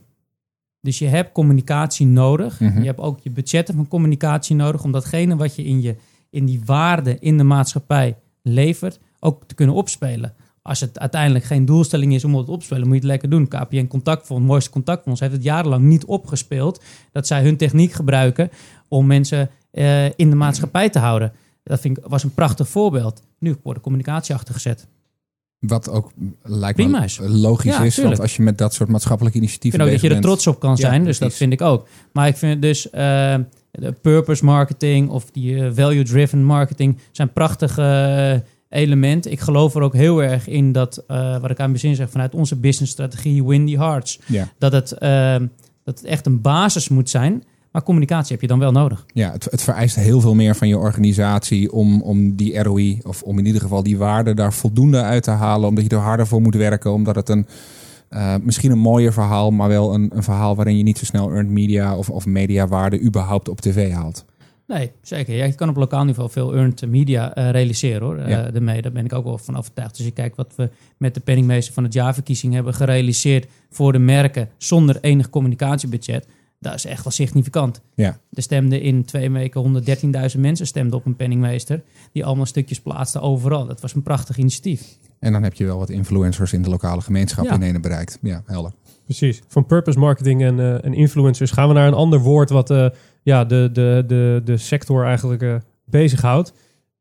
Dus 0.80 0.98
je 0.98 1.06
hebt 1.06 1.32
communicatie 1.32 2.06
nodig. 2.06 2.60
Mhm. 2.60 2.78
Je 2.78 2.86
hebt 2.86 3.00
ook 3.00 3.20
je 3.20 3.30
budgetten 3.30 3.74
van 3.74 3.88
communicatie 3.88 4.56
nodig 4.56 4.84
om 4.84 4.92
datgene 4.92 5.36
wat 5.36 5.56
je 5.56 5.64
in, 5.64 5.82
je 5.82 5.96
in 6.30 6.44
die 6.44 6.60
waarde 6.64 7.18
in 7.18 7.36
de 7.36 7.44
maatschappij 7.44 8.16
levert, 8.42 9.00
ook 9.20 9.44
te 9.46 9.54
kunnen 9.54 9.74
opspelen. 9.74 10.34
Als 10.62 10.80
het 10.80 10.98
uiteindelijk 10.98 11.44
geen 11.44 11.64
doelstelling 11.64 12.14
is 12.14 12.24
om 12.24 12.34
het 12.34 12.48
op 12.48 12.58
te 12.58 12.64
spelen, 12.64 12.84
moet 12.86 12.94
je 12.94 13.00
het 13.00 13.10
lekker 13.10 13.30
doen. 13.30 13.48
KPN 13.48 13.86
Contactfonds, 13.86 14.46
mooiste 14.46 14.70
contactfonds, 14.70 15.20
heeft 15.20 15.32
het 15.32 15.42
jarenlang 15.42 15.84
niet 15.84 16.04
opgespeeld 16.04 16.82
dat 17.12 17.26
zij 17.26 17.42
hun 17.42 17.56
techniek 17.56 17.92
gebruiken 17.92 18.50
om 18.88 19.06
mensen 19.06 19.50
uh, 19.72 20.04
in 20.04 20.30
de 20.30 20.36
maatschappij 20.36 20.90
te 20.90 20.98
houden. 20.98 21.32
Dat 21.62 21.80
vind 21.80 21.98
ik, 21.98 22.04
was 22.06 22.22
een 22.22 22.34
prachtig 22.34 22.68
voorbeeld. 22.68 23.22
Nu 23.38 23.56
wordt 23.62 23.78
de 23.78 23.84
communicatie 23.84 24.34
achtergezet. 24.34 24.86
Wat 25.58 25.88
ook 25.88 26.12
lijkt 26.42 26.78
me 26.78 27.08
logisch 27.18 27.78
is, 27.78 27.96
want 27.96 28.20
als 28.20 28.36
je 28.36 28.42
met 28.42 28.58
dat 28.58 28.74
soort 28.74 28.88
maatschappelijke 28.88 29.38
initiatieven. 29.38 29.80
Ik 29.80 29.86
vind 29.86 29.96
ook 29.96 30.00
dat 30.02 30.10
je 30.10 30.16
er 30.16 30.22
trots 30.22 30.46
op 30.46 30.60
kan 30.60 30.76
zijn, 30.76 31.04
dus 31.04 31.18
dat 31.18 31.34
vind 31.34 31.52
ik 31.52 31.60
ook. 31.60 31.88
Maar 32.12 32.28
ik 32.28 32.36
vind 32.36 32.62
dus 32.62 32.86
uh, 32.86 32.92
de 33.70 33.92
purpose 34.00 34.44
marketing 34.44 35.08
of 35.10 35.30
die 35.30 35.54
uh, 35.54 35.70
value-driven 35.72 36.44
marketing 36.44 36.98
zijn 37.12 37.32
prachtige 37.32 37.82
uh, 37.82 38.78
elementen. 38.80 39.30
Ik 39.30 39.40
geloof 39.40 39.74
er 39.74 39.82
ook 39.82 39.94
heel 39.94 40.22
erg 40.22 40.48
in 40.48 40.72
dat, 40.72 41.04
wat 41.06 41.50
ik 41.50 41.58
aan 41.58 41.64
het 41.64 41.72
begin 41.72 41.94
zeg, 41.94 42.10
vanuit 42.10 42.34
onze 42.34 42.56
businessstrategie, 42.56 43.44
win 43.44 43.66
the 43.66 43.78
hearts. 43.78 44.20
Dat, 44.58 44.72
het, 44.72 44.88
dat 45.84 45.98
het 45.98 46.04
echt 46.04 46.26
een 46.26 46.40
basis 46.40 46.88
moet 46.88 47.10
zijn 47.10 47.44
maar 47.72 47.82
communicatie 47.82 48.32
heb 48.32 48.40
je 48.40 48.46
dan 48.46 48.58
wel 48.58 48.72
nodig. 48.72 49.04
Ja, 49.06 49.32
het, 49.32 49.44
het, 49.50 49.62
vereist 49.62 49.96
heel 49.96 50.20
veel 50.20 50.34
meer 50.34 50.56
van 50.56 50.68
je 50.68 50.78
organisatie 50.78 51.72
om, 51.72 52.02
om 52.02 52.36
die 52.36 52.62
ROI, 52.62 53.00
of 53.06 53.22
om 53.22 53.38
in 53.38 53.46
ieder 53.46 53.60
geval 53.60 53.82
die 53.82 53.98
waarde 53.98 54.34
daar 54.34 54.52
voldoende 54.52 55.02
uit 55.02 55.22
te 55.22 55.30
halen. 55.30 55.68
Omdat 55.68 55.84
je 55.84 55.90
er 55.90 56.02
harder 56.02 56.26
voor 56.26 56.42
moet 56.42 56.54
werken. 56.54 56.92
Omdat 56.92 57.14
het 57.14 57.28
een 57.28 57.46
uh, 58.10 58.34
misschien 58.42 58.70
een 58.70 58.78
mooier 58.78 59.12
verhaal, 59.12 59.50
maar 59.50 59.68
wel 59.68 59.94
een, 59.94 60.10
een 60.14 60.22
verhaal 60.22 60.56
waarin 60.56 60.76
je 60.76 60.82
niet 60.82 60.98
zo 60.98 61.04
snel 61.04 61.30
earned 61.30 61.52
media 61.52 61.96
of, 61.96 62.10
of 62.10 62.26
mediawaarde 62.26 63.00
überhaupt 63.00 63.48
op 63.48 63.60
tv 63.60 63.92
haalt. 63.92 64.24
Nee, 64.66 64.92
zeker. 65.02 65.34
Ja, 65.34 65.44
je 65.44 65.54
kan 65.54 65.68
op 65.68 65.76
lokaal 65.76 66.04
niveau 66.04 66.30
veel 66.30 66.54
earned 66.54 66.86
media 66.88 67.38
uh, 67.38 67.50
realiseren 67.50 68.02
hoor. 68.02 68.18
Uh, 68.18 68.28
ja. 68.28 68.50
daarmee, 68.50 68.82
daar 68.82 68.92
ben 68.92 69.04
ik 69.04 69.12
ook 69.12 69.24
wel 69.24 69.38
van 69.38 69.56
overtuigd. 69.56 69.96
Dus 69.96 70.06
je 70.06 70.12
kijkt 70.12 70.36
wat 70.36 70.52
we 70.56 70.70
met 70.96 71.14
de 71.14 71.20
penningmeester 71.20 71.74
van 71.74 71.84
het 71.84 71.92
jaarverkiezing 71.92 72.54
hebben 72.54 72.74
gerealiseerd 72.74 73.46
voor 73.70 73.92
de 73.92 73.98
merken 73.98 74.48
zonder 74.56 74.98
enig 75.00 75.30
communicatiebudget 75.30 76.26
dat 76.62 76.74
is 76.74 76.84
echt 76.84 77.04
wel 77.04 77.12
significant. 77.12 77.80
Ja. 77.94 78.18
Er 78.32 78.42
stemden 78.42 78.80
in 78.80 79.04
twee 79.04 79.30
weken 79.30 79.82
113.000 80.34 80.40
mensen 80.40 80.66
stemden 80.66 80.98
op 80.98 81.06
een 81.06 81.16
penningmeester. 81.16 81.82
Die 82.12 82.24
allemaal 82.24 82.46
stukjes 82.46 82.80
plaatsten 82.80 83.20
overal. 83.20 83.66
Dat 83.66 83.80
was 83.80 83.94
een 83.94 84.02
prachtig 84.02 84.36
initiatief. 84.36 84.96
En 85.18 85.32
dan 85.32 85.42
heb 85.42 85.54
je 85.54 85.64
wel 85.64 85.78
wat 85.78 85.90
influencers 85.90 86.52
in 86.52 86.62
de 86.62 86.68
lokale 86.68 87.00
gemeenschap 87.00 87.46
in 87.46 87.62
ene 87.62 87.80
bereikt. 87.80 88.18
Ja, 88.22 88.42
helder. 88.46 88.72
Precies. 89.04 89.42
Van 89.48 89.66
purpose 89.66 89.98
marketing 89.98 90.42
en, 90.42 90.58
uh, 90.58 90.84
en 90.84 90.94
influencers 90.94 91.50
gaan 91.50 91.68
we 91.68 91.74
naar 91.74 91.86
een 91.86 91.94
ander 91.94 92.20
woord 92.20 92.50
wat 92.50 92.70
uh, 92.70 92.88
ja, 93.22 93.44
de, 93.44 93.70
de, 93.72 94.04
de, 94.06 94.40
de 94.44 94.56
sector 94.56 95.04
eigenlijk 95.04 95.42
uh, 95.42 95.54
bezighoudt. 95.84 96.52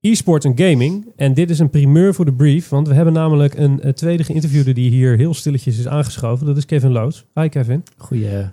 E-sport 0.02 0.46
en 0.46 0.58
gaming. 0.58 1.06
En 1.16 1.34
dit 1.34 1.50
is 1.50 1.60
een 1.60 1.70
primeur 1.70 2.14
voor 2.14 2.26
de 2.26 2.34
brief, 2.34 2.70
want 2.70 2.88
we 2.88 2.94
hebben 2.94 3.14
namelijk 3.14 3.54
een, 3.54 3.94
tweede 3.94 4.24
geïnterviewde 4.24 4.74
die 4.74 4.90
hier 4.90 5.18
heel 5.18 5.34
stilletjes 5.34 5.78
is 5.78 5.88
aangeschoven. 5.88 6.46
Dat 6.46 6.58
is 6.58 6.66
Kevin 6.66 6.92
Loods. 6.92 7.26
Hi 7.34 7.48
Kevin. 7.50 7.84
Goeie, 7.98 8.46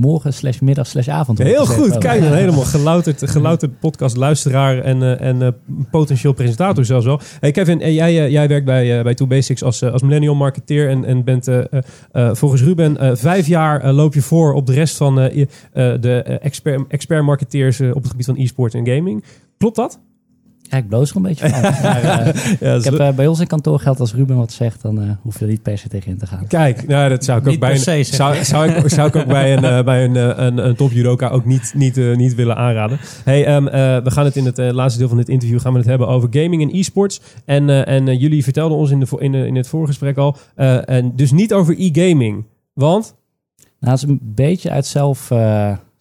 morgen 0.00 0.32
slash 0.32 0.58
middag 0.58 0.86
slash 0.86 1.08
avond. 1.08 1.38
Heel 1.38 1.66
goed, 1.66 1.98
kijk 1.98 2.22
dan 2.22 2.32
helemaal 2.32 2.64
gelouterd, 2.64 3.30
gelouterd 3.30 3.78
podcast 3.78 4.16
luisteraar 4.16 4.78
en, 4.78 5.02
uh, 5.02 5.20
en 5.20 5.40
uh, 5.40 5.48
potentieel 5.90 6.32
presentator 6.32 6.84
zelfs 6.84 7.04
wel. 7.06 7.20
Hey 7.40 7.50
Kevin, 7.50 7.80
uh, 7.80 7.94
jij, 7.94 8.30
jij 8.30 8.48
werkt 8.48 8.64
bij, 8.64 9.02
bij 9.02 9.14
Two 9.14 9.26
Basics 9.26 9.62
als, 9.62 9.82
als 9.82 10.02
millennial 10.02 10.34
marketeer 10.34 10.88
en, 10.88 11.04
en 11.04 11.24
bent 11.24 11.48
volgens 12.12 12.62
Ruben 12.62 13.18
vijf 13.18 13.46
jaar 13.46 13.92
loop 13.92 14.14
je 14.14 14.22
voor 14.22 14.52
op 14.52 14.66
de 14.66 14.72
rest 14.72 14.96
van 14.96 15.14
de 15.74 16.38
expert, 16.42 16.84
expert 16.88 17.24
marketeers 17.24 17.80
op 17.80 18.02
het 18.02 18.10
gebied 18.10 18.26
van 18.26 18.36
e-sport 18.36 18.74
en 18.74 18.86
gaming. 18.86 19.24
Klopt 19.58 19.76
dat? 19.76 20.00
Ja, 20.70 20.76
ik 20.76 20.88
bloos 20.88 21.10
er 21.10 21.16
een 21.16 21.22
beetje 21.22 21.48
van. 21.48 21.60
maar, 21.82 22.36
uh, 22.60 22.76
ik 22.76 22.84
heb 22.84 23.00
uh, 23.00 23.10
bij 23.10 23.26
ons 23.26 23.40
in 23.40 23.46
kantoor 23.46 23.80
geld 23.80 24.00
als 24.00 24.14
Ruben 24.14 24.36
wat 24.36 24.52
zegt, 24.52 24.82
dan 24.82 25.02
uh, 25.02 25.10
hoef 25.22 25.38
je 25.38 25.44
er 25.44 25.50
niet 25.50 25.62
per 25.62 25.78
se 25.78 25.88
tegen 25.88 26.10
in 26.10 26.18
te 26.18 26.26
gaan. 26.26 26.46
Kijk, 26.46 26.86
nou, 26.86 27.08
dat 27.08 27.24
zou 27.24 27.40
ik 27.40 27.48
ook 27.48 27.58
bij 27.58 27.70
een, 27.70 28.04
zou, 28.04 28.04
zou, 28.44 28.68
ik, 28.68 28.88
zou 28.88 29.08
ik 29.08 29.16
ook 29.16 29.26
bij 29.26 29.56
een, 29.56 29.84
bij 29.84 30.04
een, 30.04 30.44
een, 30.44 30.66
een 30.66 30.74
top 30.76 30.92
judoka 30.92 31.28
ook 31.28 31.44
niet, 31.44 31.72
niet, 31.76 31.96
niet 32.16 32.34
willen 32.34 32.56
aanraden. 32.56 32.98
Hey, 33.24 33.54
um, 33.54 33.64
we 34.04 34.10
gaan 34.10 34.24
het 34.24 34.36
in 34.36 34.44
het 34.44 34.58
laatste 34.58 34.98
deel 34.98 35.08
van 35.08 35.16
dit 35.16 35.28
interview 35.28 35.60
gaan 35.60 35.72
we 35.72 35.78
het 35.78 35.88
hebben 35.88 36.08
over 36.08 36.28
gaming 36.30 36.62
en 36.62 36.78
e-sports. 36.78 37.20
En, 37.44 37.86
en 37.86 38.18
jullie 38.18 38.44
vertelden 38.44 38.78
ons 38.78 38.90
in, 38.90 39.00
de, 39.00 39.06
in, 39.18 39.34
in 39.34 39.56
het 39.56 39.68
voorgesprek 39.68 40.16
al, 40.16 40.36
en 40.84 41.12
dus 41.16 41.30
niet 41.30 41.52
over 41.52 41.74
e-gaming. 41.78 42.44
Want? 42.72 43.14
Nou, 43.56 43.92
dat 43.94 44.02
is 44.02 44.02
een 44.02 44.20
beetje 44.22 44.70
uit 44.70 44.86
zelf 44.86 45.30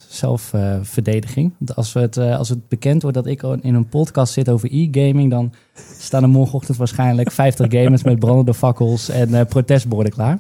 zelfverdediging. 0.10 1.54
Als, 1.76 1.94
het, 1.94 2.18
uh, 2.18 2.38
als 2.38 2.50
het 2.50 2.68
bekend 2.68 3.02
wordt 3.02 3.18
dat 3.18 3.28
ik 3.28 3.44
in 3.44 3.74
een 3.74 3.90
podcast 3.90 4.34
zit 4.34 4.50
over 4.50 4.70
e-gaming, 4.72 5.30
dan 5.30 5.54
staan 6.00 6.24
er 6.24 6.30
morgenochtend 6.30 6.78
waarschijnlijk 6.78 7.32
50 7.32 7.68
gamers 7.76 8.04
met 8.04 8.20
brandende 8.20 8.54
fakkels 8.54 9.10
en 9.10 9.30
uh, 9.30 9.42
protestborden 9.46 10.14
klaar. 10.14 10.40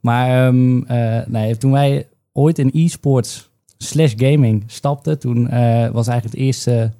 Maar 0.00 0.46
um, 0.46 0.86
nee, 1.26 1.56
toen 1.56 1.72
wij 1.72 2.08
ooit 2.32 2.58
in 2.58 2.70
e-sports 2.72 3.50
slash 3.78 4.12
gaming 4.16 4.64
stapten, 4.66 5.18
toen 5.18 5.42
was 5.92 6.06
eigenlijk 6.06 6.24
het 6.24 6.34
eerste, 6.34 6.92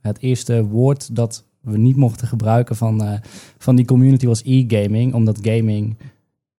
het 0.00 0.18
eerste 0.20 0.66
woord 0.66 1.16
dat 1.16 1.44
we 1.60 1.78
niet 1.78 1.96
mochten 1.96 2.28
gebruiken 2.28 2.76
van, 2.76 3.20
van 3.58 3.76
die 3.76 3.84
community 3.84 4.26
was 4.26 4.42
e-gaming, 4.44 5.14
omdat 5.14 5.38
gaming 5.42 5.96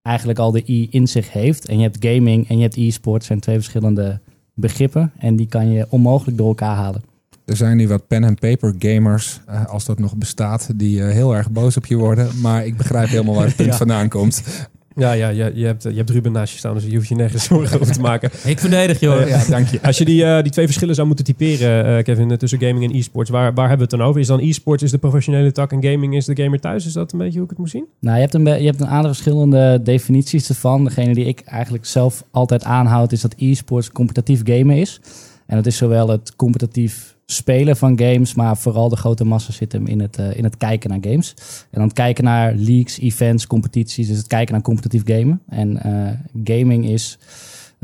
eigenlijk 0.01 0.39
al 0.39 0.51
de 0.51 0.63
i 0.67 0.87
in 0.91 1.07
zich 1.07 1.31
heeft. 1.31 1.65
En 1.65 1.77
je 1.77 1.83
hebt 1.83 2.05
gaming 2.05 2.49
en 2.49 2.55
je 2.55 2.61
hebt 2.61 2.77
e-sport, 2.77 3.23
zijn 3.23 3.39
twee 3.39 3.55
verschillende 3.55 4.19
begrippen 4.55 5.11
en 5.17 5.35
die 5.35 5.47
kan 5.47 5.69
je 5.69 5.87
onmogelijk 5.89 6.37
door 6.37 6.47
elkaar 6.47 6.75
halen. 6.75 7.03
Er 7.45 7.55
zijn 7.55 7.77
nu 7.77 7.87
wat 7.87 8.07
pen 8.07 8.23
en 8.23 8.35
paper 8.35 8.75
gamers, 8.79 9.41
uh, 9.49 9.65
als 9.65 9.85
dat 9.85 9.99
nog 9.99 10.15
bestaat, 10.15 10.69
die 10.75 10.99
uh, 10.99 11.09
heel 11.09 11.35
erg 11.35 11.51
boos 11.51 11.77
op 11.77 11.85
je 11.85 11.95
worden. 11.95 12.41
Maar 12.41 12.65
ik 12.65 12.77
begrijp 12.77 13.09
helemaal 13.09 13.35
waar 13.35 13.45
het 13.45 13.55
punt 13.55 13.75
vandaan 13.85 14.09
komt. 14.09 14.43
Ja, 14.95 15.11
ja, 15.11 15.29
je, 15.29 15.51
je, 15.53 15.65
hebt, 15.65 15.83
je 15.83 15.93
hebt 15.95 16.09
Ruben 16.09 16.31
naast 16.31 16.53
je 16.53 16.59
staan, 16.59 16.73
dus 16.73 16.83
je 16.83 16.95
hoeft 16.95 17.07
je 17.07 17.15
nergens 17.15 17.43
zorgen 17.53 17.79
over 17.81 17.93
te 17.93 18.01
maken. 18.01 18.31
Ik 18.45 18.59
verdedig 18.59 18.99
je 18.99 19.07
hoor. 19.07 19.27
ja, 19.27 19.45
dank 19.49 19.67
je. 19.67 19.81
Als 19.81 19.97
je 19.97 20.05
die, 20.05 20.23
uh, 20.23 20.41
die 20.41 20.51
twee 20.51 20.65
verschillen 20.65 20.95
zou 20.95 21.07
moeten 21.07 21.25
typeren, 21.25 21.97
uh, 21.97 22.03
Kevin, 22.03 22.37
tussen 22.37 22.59
gaming 22.59 22.83
en 22.83 22.97
e-sports, 22.97 23.29
waar, 23.29 23.53
waar 23.53 23.67
hebben 23.67 23.87
we 23.87 23.91
het 23.91 24.01
dan 24.01 24.09
over? 24.09 24.21
Is 24.21 24.27
dan 24.27 24.39
e-sports 24.39 24.83
is 24.83 24.91
de 24.91 24.97
professionele 24.97 25.51
tak 25.51 25.71
en 25.71 25.83
gaming 25.83 26.15
is 26.15 26.25
de 26.25 26.41
gamer 26.41 26.59
thuis? 26.59 26.85
Is 26.85 26.93
dat 26.93 27.11
een 27.11 27.19
beetje 27.19 27.33
hoe 27.33 27.43
ik 27.43 27.49
het 27.49 27.59
moet 27.59 27.69
zien? 27.69 27.85
Nou, 27.99 28.15
je 28.15 28.21
hebt 28.21 28.33
een, 28.33 28.45
je 28.45 28.65
hebt 28.65 28.81
een 28.81 28.87
aantal 28.87 29.11
verschillende 29.11 29.79
definities 29.83 30.49
ervan. 30.49 30.83
Degene 30.83 31.13
die 31.13 31.25
ik 31.25 31.41
eigenlijk 31.45 31.85
zelf 31.85 32.23
altijd 32.31 32.63
aanhoud, 32.63 33.11
is 33.11 33.21
dat 33.21 33.35
e-sports 33.37 33.91
competitief 33.91 34.41
gamen 34.43 34.77
is. 34.77 35.01
En 35.45 35.55
dat 35.55 35.65
is 35.65 35.77
zowel 35.77 36.09
het 36.09 36.35
competitief 36.35 37.14
spelen 37.25 37.77
van 37.77 37.99
games, 37.99 38.33
maar 38.33 38.57
vooral 38.57 38.89
de 38.89 38.95
grote 38.95 39.25
massa 39.25 39.51
zit 39.51 39.71
hem 39.71 39.87
in 39.87 39.99
het, 39.99 40.19
uh, 40.19 40.37
in 40.37 40.43
het 40.43 40.57
kijken 40.57 40.89
naar 40.89 40.99
games. 41.01 41.33
En 41.71 41.79
dan 41.79 41.91
kijken 41.91 42.23
naar 42.23 42.53
leagues, 42.53 42.99
events, 42.99 43.47
competities, 43.47 44.07
dus 44.07 44.17
het 44.17 44.27
kijken 44.27 44.53
naar 44.53 44.63
competitief 44.63 45.01
gamen. 45.05 45.41
En 45.47 45.79
uh, 45.85 46.09
gaming 46.43 46.89
is 46.89 47.17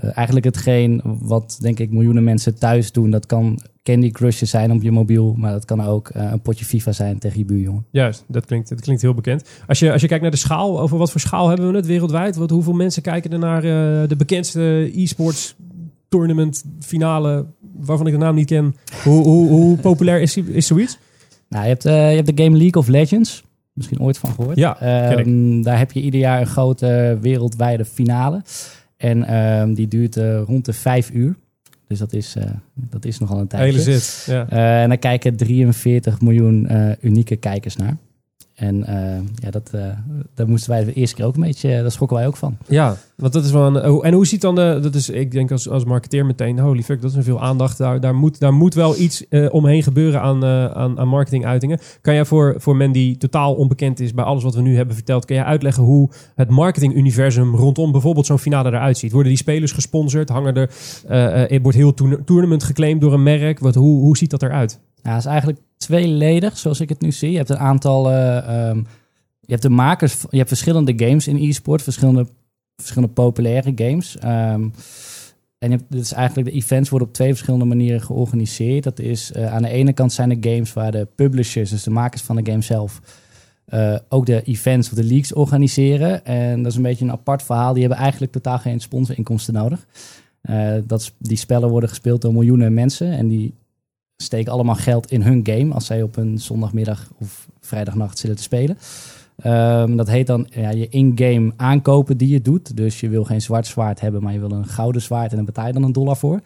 uh, 0.03 0.09
eigenlijk 0.15 0.45
hetgeen 0.45 1.01
wat 1.03 1.57
denk 1.61 1.79
ik 1.79 1.91
miljoenen 1.91 2.23
mensen 2.23 2.59
thuis 2.59 2.91
doen. 2.91 3.09
Dat 3.09 3.25
kan 3.25 3.59
Candy 3.83 4.11
Crushjes 4.11 4.49
zijn 4.49 4.71
op 4.71 4.81
je 4.81 4.91
mobiel, 4.91 5.33
maar 5.37 5.51
dat 5.51 5.65
kan 5.65 5.81
ook 5.81 6.09
een 6.13 6.41
potje 6.41 6.65
FIFA 6.65 6.91
zijn 6.91 7.19
tegen 7.19 7.39
je 7.39 7.45
buurjongen. 7.45 7.85
Juist, 7.91 8.23
dat 8.27 8.45
klinkt, 8.45 8.69
dat 8.69 8.81
klinkt 8.81 9.01
heel 9.01 9.13
bekend. 9.13 9.49
Als 9.67 9.79
je, 9.79 9.91
als 9.91 10.01
je 10.01 10.07
kijkt 10.07 10.21
naar 10.21 10.31
de 10.31 10.37
schaal, 10.37 10.79
over 10.79 10.97
wat 10.97 11.11
voor 11.11 11.21
schaal 11.21 11.47
hebben 11.47 11.71
we 11.71 11.77
het 11.77 11.85
wereldwijd? 11.85 12.35
Wat, 12.35 12.49
hoeveel 12.49 12.73
mensen 12.73 13.01
kijken 13.01 13.31
er 13.31 13.39
naar 13.39 13.61
de 14.07 14.15
bekendste 14.17 14.91
e-sports 14.95 15.55
tournament 16.11 16.63
finale 16.79 17.45
waarvan 17.77 18.07
ik 18.07 18.13
de 18.13 18.19
naam 18.19 18.35
niet 18.35 18.45
ken. 18.45 18.75
Hoe, 19.03 19.23
hoe, 19.23 19.49
hoe 19.49 19.77
populair 19.77 20.21
is, 20.21 20.37
is 20.37 20.67
zoiets? 20.67 20.97
Nou, 21.49 21.63
je 21.63 21.69
hebt, 21.69 21.85
uh, 21.85 22.09
je 22.09 22.15
hebt 22.15 22.37
de 22.37 22.43
game 22.43 22.57
League 22.57 22.81
of 22.81 22.87
Legends. 22.87 23.43
Misschien 23.73 23.99
ooit 23.99 24.17
van 24.17 24.33
gehoord. 24.33 24.57
Ja, 24.57 25.07
um, 25.17 25.63
Daar 25.63 25.77
heb 25.77 25.91
je 25.91 26.01
ieder 26.01 26.19
jaar 26.19 26.39
een 26.39 26.47
grote 26.47 27.17
wereldwijde 27.21 27.85
finale. 27.85 28.41
En 28.97 29.35
um, 29.35 29.73
die 29.73 29.87
duurt 29.87 30.17
uh, 30.17 30.41
rond 30.41 30.65
de 30.65 30.73
vijf 30.73 31.11
uur. 31.11 31.35
Dus 31.87 31.99
dat 31.99 32.13
is, 32.13 32.35
uh, 32.37 32.43
dat 32.73 33.05
is 33.05 33.19
nogal 33.19 33.39
een 33.39 33.47
tijdje. 33.47 33.79
Hele 33.79 33.99
zit, 33.99 34.25
ja. 34.27 34.49
en 34.49 34.89
daar 34.89 34.97
kijken 34.97 35.35
43 35.35 36.21
miljoen 36.21 36.69
unieke 37.01 37.35
kijkers 37.35 37.75
naar. 37.75 37.97
En 38.61 38.75
uh, 38.89 39.17
ja, 39.35 39.51
dat, 39.51 39.71
uh, 39.75 39.81
daar 40.33 40.47
moesten 40.47 40.69
wij 40.69 40.83
de 40.83 40.93
eerste 40.93 41.15
keer 41.15 41.25
ook 41.25 41.35
een 41.35 41.41
beetje, 41.41 41.81
daar 41.81 41.91
schrokken 41.91 42.17
wij 42.17 42.27
ook 42.27 42.35
van. 42.35 42.57
Ja, 42.67 42.95
want 43.15 43.33
dat 43.33 43.45
is 43.45 43.51
wel 43.51 43.65
een. 43.65 43.91
Oh, 43.91 44.05
en 44.05 44.13
hoe 44.13 44.27
ziet 44.27 44.41
dan 44.41 44.55
de. 44.55 44.79
Dat 44.81 44.95
is, 44.95 45.09
ik 45.09 45.31
denk 45.31 45.51
als, 45.51 45.69
als 45.69 45.85
marketeer 45.85 46.25
meteen, 46.25 46.59
holy 46.59 46.83
fuck, 46.83 47.01
dat 47.01 47.11
is 47.11 47.17
een 47.17 47.23
veel 47.23 47.41
aandacht. 47.41 47.77
Daar, 47.77 48.15
moet, 48.15 48.39
daar 48.39 48.53
moet 48.53 48.73
wel 48.73 48.99
iets 48.99 49.25
uh, 49.29 49.53
omheen 49.53 49.83
gebeuren 49.83 50.21
aan, 50.21 50.45
aan, 50.45 50.99
aan 50.99 51.07
marketinguitingen. 51.07 51.79
Kan 52.01 52.13
jij 52.13 52.25
voor, 52.25 52.55
voor 52.57 52.75
men 52.75 52.91
die 52.91 53.17
totaal 53.17 53.53
onbekend 53.53 53.99
is 53.99 54.13
bij 54.13 54.25
alles 54.25 54.43
wat 54.43 54.55
we 54.55 54.61
nu 54.61 54.75
hebben 54.75 54.95
verteld, 54.95 55.25
kan 55.25 55.35
jij 55.35 55.45
uitleggen 55.45 55.83
hoe 55.83 56.09
het 56.35 56.49
marketinguniversum 56.49 57.55
rondom 57.55 57.91
bijvoorbeeld 57.91 58.25
zo'n 58.25 58.39
finale 58.39 58.69
eruit 58.69 58.97
ziet? 58.97 59.11
Worden 59.11 59.31
die 59.31 59.41
spelers 59.41 59.71
gesponsord? 59.71 60.29
Hangen 60.29 60.55
er. 60.55 60.69
Uh, 61.51 61.59
wordt 61.61 61.77
heel 61.77 61.93
tournament 62.25 62.63
geclaimd 62.63 63.01
door 63.01 63.13
een 63.13 63.23
merk? 63.23 63.59
Wat, 63.59 63.75
hoe, 63.75 63.99
hoe 64.01 64.17
ziet 64.17 64.29
dat 64.29 64.43
eruit? 64.43 64.79
Het 65.01 65.17
is 65.17 65.25
eigenlijk 65.25 65.59
tweeledig, 65.77 66.57
zoals 66.57 66.79
ik 66.79 66.89
het 66.89 67.01
nu 67.01 67.11
zie. 67.11 67.31
Je 67.31 67.37
hebt 67.37 67.49
een 67.49 67.57
aantal. 67.57 68.11
Uh, 68.11 68.15
je 69.39 69.51
hebt 69.57 69.61
de 69.61 69.69
makers. 69.69 70.17
Je 70.29 70.37
hebt 70.37 70.49
verschillende 70.49 70.93
games 70.95 71.27
in 71.27 71.49
e-sport, 71.49 71.81
verschillende, 71.81 72.27
verschillende 72.75 73.13
populaire 73.13 73.71
games. 73.75 74.15
Um, 74.15 74.73
en 75.57 75.69
je 75.69 75.75
hebt, 75.75 75.83
dus 75.91 76.13
eigenlijk 76.13 76.49
de 76.49 76.55
events 76.55 76.89
worden 76.89 77.07
op 77.07 77.13
twee 77.13 77.29
verschillende 77.29 77.65
manieren 77.65 78.01
georganiseerd. 78.01 78.83
Dat 78.83 78.99
is 78.99 79.31
uh, 79.35 79.53
aan 79.53 79.61
de 79.61 79.69
ene 79.69 79.93
kant 79.93 80.13
zijn 80.13 80.29
de 80.29 80.49
games 80.49 80.73
waar 80.73 80.91
de 80.91 81.07
publishers, 81.15 81.69
dus 81.69 81.83
de 81.83 81.89
makers 81.89 82.21
van 82.21 82.35
de 82.35 82.51
game 82.51 82.61
zelf, 82.61 83.01
uh, 83.73 83.95
ook 84.09 84.25
de 84.25 84.43
events 84.43 84.89
of 84.89 84.95
de 84.95 85.03
leagues 85.03 85.33
organiseren. 85.33 86.25
En 86.25 86.63
dat 86.63 86.71
is 86.71 86.77
een 86.77 86.83
beetje 86.83 87.05
een 87.05 87.11
apart 87.11 87.43
verhaal. 87.43 87.73
Die 87.73 87.81
hebben 87.81 87.99
eigenlijk 87.99 88.31
totaal 88.31 88.59
geen 88.59 88.79
sponsorinkomsten 88.79 89.53
nodig. 89.53 89.85
Dat, 90.85 91.13
die 91.17 91.37
spellen 91.37 91.69
worden 91.69 91.89
gespeeld 91.89 92.21
door 92.21 92.33
miljoenen 92.33 92.73
mensen. 92.73 93.11
En 93.11 93.27
die 93.27 93.53
steken 94.21 94.51
allemaal 94.51 94.75
geld 94.75 95.11
in 95.11 95.21
hun 95.21 95.41
game 95.43 95.73
als 95.73 95.85
zij 95.85 96.01
op 96.01 96.17
een 96.17 96.39
zondagmiddag 96.39 97.11
of 97.19 97.47
vrijdagnacht 97.59 98.17
zitten 98.17 98.37
te 98.37 98.43
spelen. 98.43 98.77
Um, 99.45 99.97
dat 99.97 100.07
heet 100.07 100.27
dan 100.27 100.47
ja, 100.49 100.69
je 100.69 100.87
in-game 100.89 101.53
aankopen 101.57 102.17
die 102.17 102.27
je 102.29 102.41
doet. 102.41 102.77
Dus 102.77 102.99
je 102.99 103.09
wil 103.09 103.23
geen 103.23 103.41
zwart 103.41 103.67
zwaard 103.67 104.01
hebben, 104.01 104.23
maar 104.23 104.33
je 104.33 104.39
wil 104.39 104.51
een 104.51 104.67
gouden 104.67 105.01
zwaard 105.01 105.29
en 105.29 105.35
dan 105.35 105.45
betaal 105.45 105.67
je 105.67 105.73
dan 105.73 105.83
een 105.83 105.91
dollar 105.91 106.17
voor. 106.17 106.41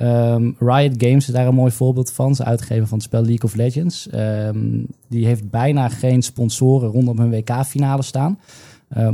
Um, 0.00 0.56
Riot 0.58 0.94
Games 1.02 1.26
is 1.26 1.34
daar 1.34 1.46
een 1.46 1.54
mooi 1.54 1.72
voorbeeld 1.72 2.12
van. 2.12 2.34
Ze 2.34 2.44
uitgeven 2.44 2.86
van 2.86 2.98
het 2.98 3.06
spel 3.06 3.22
League 3.22 3.42
of 3.42 3.54
Legends. 3.54 4.08
Um, 4.14 4.86
die 5.08 5.26
heeft 5.26 5.50
bijna 5.50 5.88
geen 5.88 6.22
sponsoren 6.22 6.90
rondom 6.90 7.18
hun 7.18 7.30
WK-finale 7.30 8.02
staan. 8.02 8.38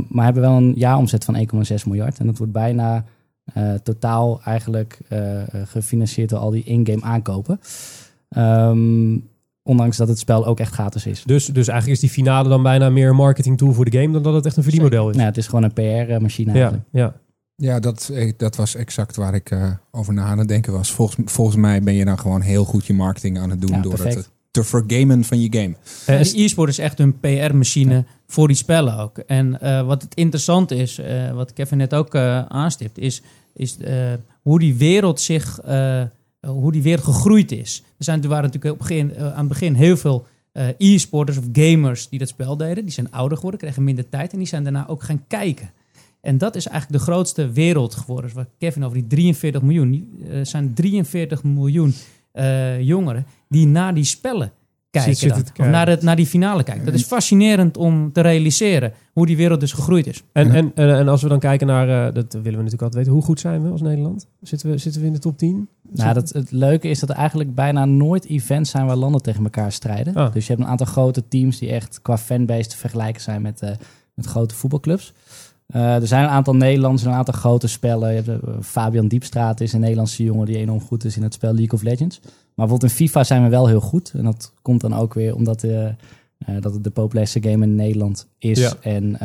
maar 0.07 0.25
hebben 0.25 0.43
wel 0.43 0.57
een 0.57 0.73
jaaromzet 0.75 1.25
van 1.25 1.35
1,6 1.35 1.73
miljard. 1.85 2.19
En 2.19 2.25
dat 2.25 2.37
wordt 2.37 2.53
bijna 2.53 3.05
uh, 3.57 3.73
totaal 3.73 4.41
eigenlijk 4.43 4.99
uh, 5.09 5.41
gefinancierd 5.51 6.29
door 6.29 6.39
al 6.39 6.51
die 6.51 6.63
in-game 6.63 7.03
aankopen. 7.03 7.59
Um, 8.37 9.31
ondanks 9.63 9.97
dat 9.97 10.07
het 10.07 10.19
spel 10.19 10.45
ook 10.45 10.59
echt 10.59 10.73
gratis 10.73 11.05
is. 11.05 11.23
Dus, 11.23 11.45
dus 11.45 11.67
eigenlijk 11.67 12.01
is 12.01 12.09
die 12.09 12.23
finale 12.23 12.49
dan 12.49 12.63
bijna 12.63 12.89
meer 12.89 13.09
een 13.09 13.15
marketing 13.15 13.57
tool 13.57 13.73
voor 13.73 13.89
de 13.89 13.97
game 13.97 14.13
dan 14.13 14.23
dat 14.23 14.33
het 14.33 14.45
echt 14.45 14.57
een 14.57 14.63
verdienmodel 14.63 15.09
is. 15.09 15.15
Nou, 15.15 15.27
het 15.27 15.37
is 15.37 15.47
gewoon 15.47 15.63
een 15.63 15.73
PR-machine 15.73 16.51
eigenlijk. 16.51 16.83
Ja, 16.91 17.01
ja. 17.01 17.21
Ja, 17.55 17.79
dat, 17.79 18.11
dat 18.37 18.55
was 18.55 18.75
exact 18.75 19.15
waar 19.15 19.33
ik 19.33 19.51
uh, 19.51 19.71
over 19.91 20.13
na 20.13 20.23
aan 20.23 20.37
het 20.37 20.47
denken 20.47 20.73
was. 20.73 20.91
Volgens, 20.91 21.31
volgens 21.31 21.57
mij 21.57 21.81
ben 21.81 21.93
je 21.93 22.05
dan 22.05 22.19
gewoon 22.19 22.41
heel 22.41 22.65
goed 22.65 22.85
je 22.85 22.93
marketing 22.93 23.39
aan 23.39 23.49
het 23.49 23.61
doen 23.61 23.75
ja, 23.75 23.81
door 23.81 24.03
het 24.03 24.31
te 24.53 24.63
vergamen 24.63 25.23
van 25.23 25.41
je 25.41 25.47
game. 25.51 25.75
Uh, 26.09 26.43
e-sport 26.43 26.69
is 26.69 26.77
echt 26.77 26.99
een 26.99 27.19
PR-machine 27.19 28.05
voor 28.27 28.47
die 28.47 28.55
spellen 28.55 28.97
ook. 28.97 29.17
En 29.17 29.57
uh, 29.63 29.85
wat 29.85 30.01
het 30.01 30.15
interessant 30.15 30.71
is, 30.71 30.99
uh, 30.99 31.31
wat 31.31 31.53
Kevin 31.53 31.77
net 31.77 31.93
ook 31.93 32.15
aanstipt, 32.47 32.97
is, 32.97 33.21
is 33.53 33.77
hoe 34.41 34.59
die 34.59 34.75
wereld 34.75 35.21
zich, 35.21 35.59
hoe 36.41 36.71
die 36.71 36.81
wereld 36.81 37.05
gegroeid 37.05 37.51
is. 37.51 37.83
Er, 37.97 38.03
zijn, 38.03 38.21
er 38.23 38.29
waren 38.29 38.43
natuurlijk 38.43 38.73
op 38.73 38.79
begin, 38.79 39.17
aan 39.17 39.37
het 39.37 39.47
begin 39.47 39.73
heel 39.73 39.97
veel 39.97 40.25
e-sporters 40.77 41.37
of 41.37 41.45
gamers 41.53 42.09
die 42.09 42.19
dat 42.19 42.27
spel 42.27 42.57
deden. 42.57 42.83
Die 42.83 42.93
zijn 42.93 43.11
ouder 43.11 43.35
geworden, 43.37 43.59
kregen 43.59 43.83
minder 43.83 44.09
tijd 44.09 44.31
en 44.31 44.37
die 44.37 44.47
zijn 44.47 44.63
daarna 44.63 44.87
ook 44.87 45.03
gaan 45.03 45.23
kijken. 45.27 45.71
En 46.21 46.37
dat 46.37 46.55
is 46.55 46.67
eigenlijk 46.67 46.99
de 46.99 47.11
grootste 47.11 47.51
wereld 47.51 47.95
geworden. 47.95 48.25
Dus 48.25 48.33
wat 48.33 48.49
Kevin 48.57 48.83
over 48.83 48.97
die 48.97 49.07
43 49.07 49.61
miljoen. 49.61 50.19
Er 50.29 50.45
zijn 50.45 50.73
43 50.73 51.43
miljoen 51.43 51.93
jongeren 52.79 53.25
die 53.47 53.67
naar 53.67 53.93
die 53.93 54.03
spellen 54.03 54.51
kijken. 55.01 55.29
Dan, 55.29 55.43
of 55.57 55.67
naar, 55.67 55.87
het, 55.87 56.01
naar 56.01 56.15
die 56.15 56.25
finale 56.25 56.63
kijken. 56.63 56.85
Dat 56.85 56.93
is 56.93 57.03
fascinerend 57.03 57.77
om 57.77 58.11
te 58.11 58.21
realiseren 58.21 58.93
hoe 59.13 59.25
die 59.25 59.37
wereld 59.37 59.59
dus 59.59 59.71
gegroeid 59.71 60.07
is. 60.07 60.23
En, 60.31 60.51
en, 60.51 60.71
en, 60.75 61.07
als 61.07 61.21
we 61.21 61.27
dan 61.29 61.39
kijken 61.39 61.67
naar, 61.67 61.87
uh, 61.87 62.13
dat 62.13 62.33
willen 62.33 62.43
we 62.43 62.49
natuurlijk 62.63 62.81
altijd 62.81 62.95
weten, 62.95 63.11
hoe 63.11 63.21
goed 63.21 63.39
zijn 63.39 63.63
we 63.63 63.69
als 63.69 63.81
Nederland? 63.81 64.27
Zitten 64.41 64.69
we, 64.69 64.77
zitten 64.77 65.01
we 65.01 65.07
in 65.07 65.13
de 65.13 65.19
top 65.19 65.37
10? 65.37 65.69
Nou, 65.91 66.13
dat, 66.13 66.29
het 66.29 66.51
leuke 66.51 66.87
is 66.87 66.99
dat 66.99 67.09
er 67.09 67.15
eigenlijk 67.15 67.55
bijna 67.55 67.85
nooit 67.85 68.25
events 68.25 68.71
zijn 68.71 68.85
waar 68.85 68.95
landen 68.95 69.21
tegen 69.21 69.43
elkaar 69.43 69.71
strijden. 69.71 70.15
Ah. 70.15 70.33
Dus 70.33 70.47
je 70.47 70.51
hebt 70.53 70.65
een 70.65 70.71
aantal 70.71 70.87
grote 70.87 71.27
teams 71.27 71.59
die 71.59 71.69
echt 71.69 72.01
qua 72.01 72.17
fanbase 72.17 72.69
te 72.69 72.77
vergelijken 72.77 73.21
zijn 73.21 73.41
met, 73.41 73.61
uh, 73.61 73.69
met 74.13 74.25
grote 74.25 74.55
voetbalclubs. 74.55 75.13
Uh, 75.75 75.95
er 75.95 76.07
zijn 76.07 76.23
een 76.23 76.29
aantal 76.29 76.55
Nederlanders, 76.55 77.03
een 77.03 77.11
aantal 77.11 77.33
grote 77.33 77.67
spellen. 77.67 78.13
Je 78.13 78.21
hebt, 78.21 78.65
Fabian 78.65 79.07
Diepstraat 79.07 79.61
is 79.61 79.73
een 79.73 79.79
Nederlandse 79.79 80.23
jongen 80.23 80.45
die 80.45 80.57
enorm 80.57 80.81
goed 80.81 81.05
is 81.05 81.17
in 81.17 81.23
het 81.23 81.33
spel 81.33 81.53
League 81.53 81.71
of 81.71 81.81
Legends. 81.81 82.19
Maar 82.21 82.31
bijvoorbeeld 82.55 82.91
in 82.91 82.97
FIFA 82.97 83.23
zijn 83.23 83.43
we 83.43 83.49
wel 83.49 83.67
heel 83.67 83.81
goed. 83.81 84.11
En 84.15 84.23
dat 84.23 84.53
komt 84.61 84.81
dan 84.81 84.93
ook 84.93 85.13
weer 85.13 85.35
omdat, 85.35 85.63
uh, 85.63 85.87
dat 86.59 86.73
het 86.73 86.83
de 86.83 86.89
populairste 86.89 87.43
game 87.43 87.65
in 87.65 87.75
Nederland 87.75 88.27
is. 88.37 88.75
En 88.79 89.19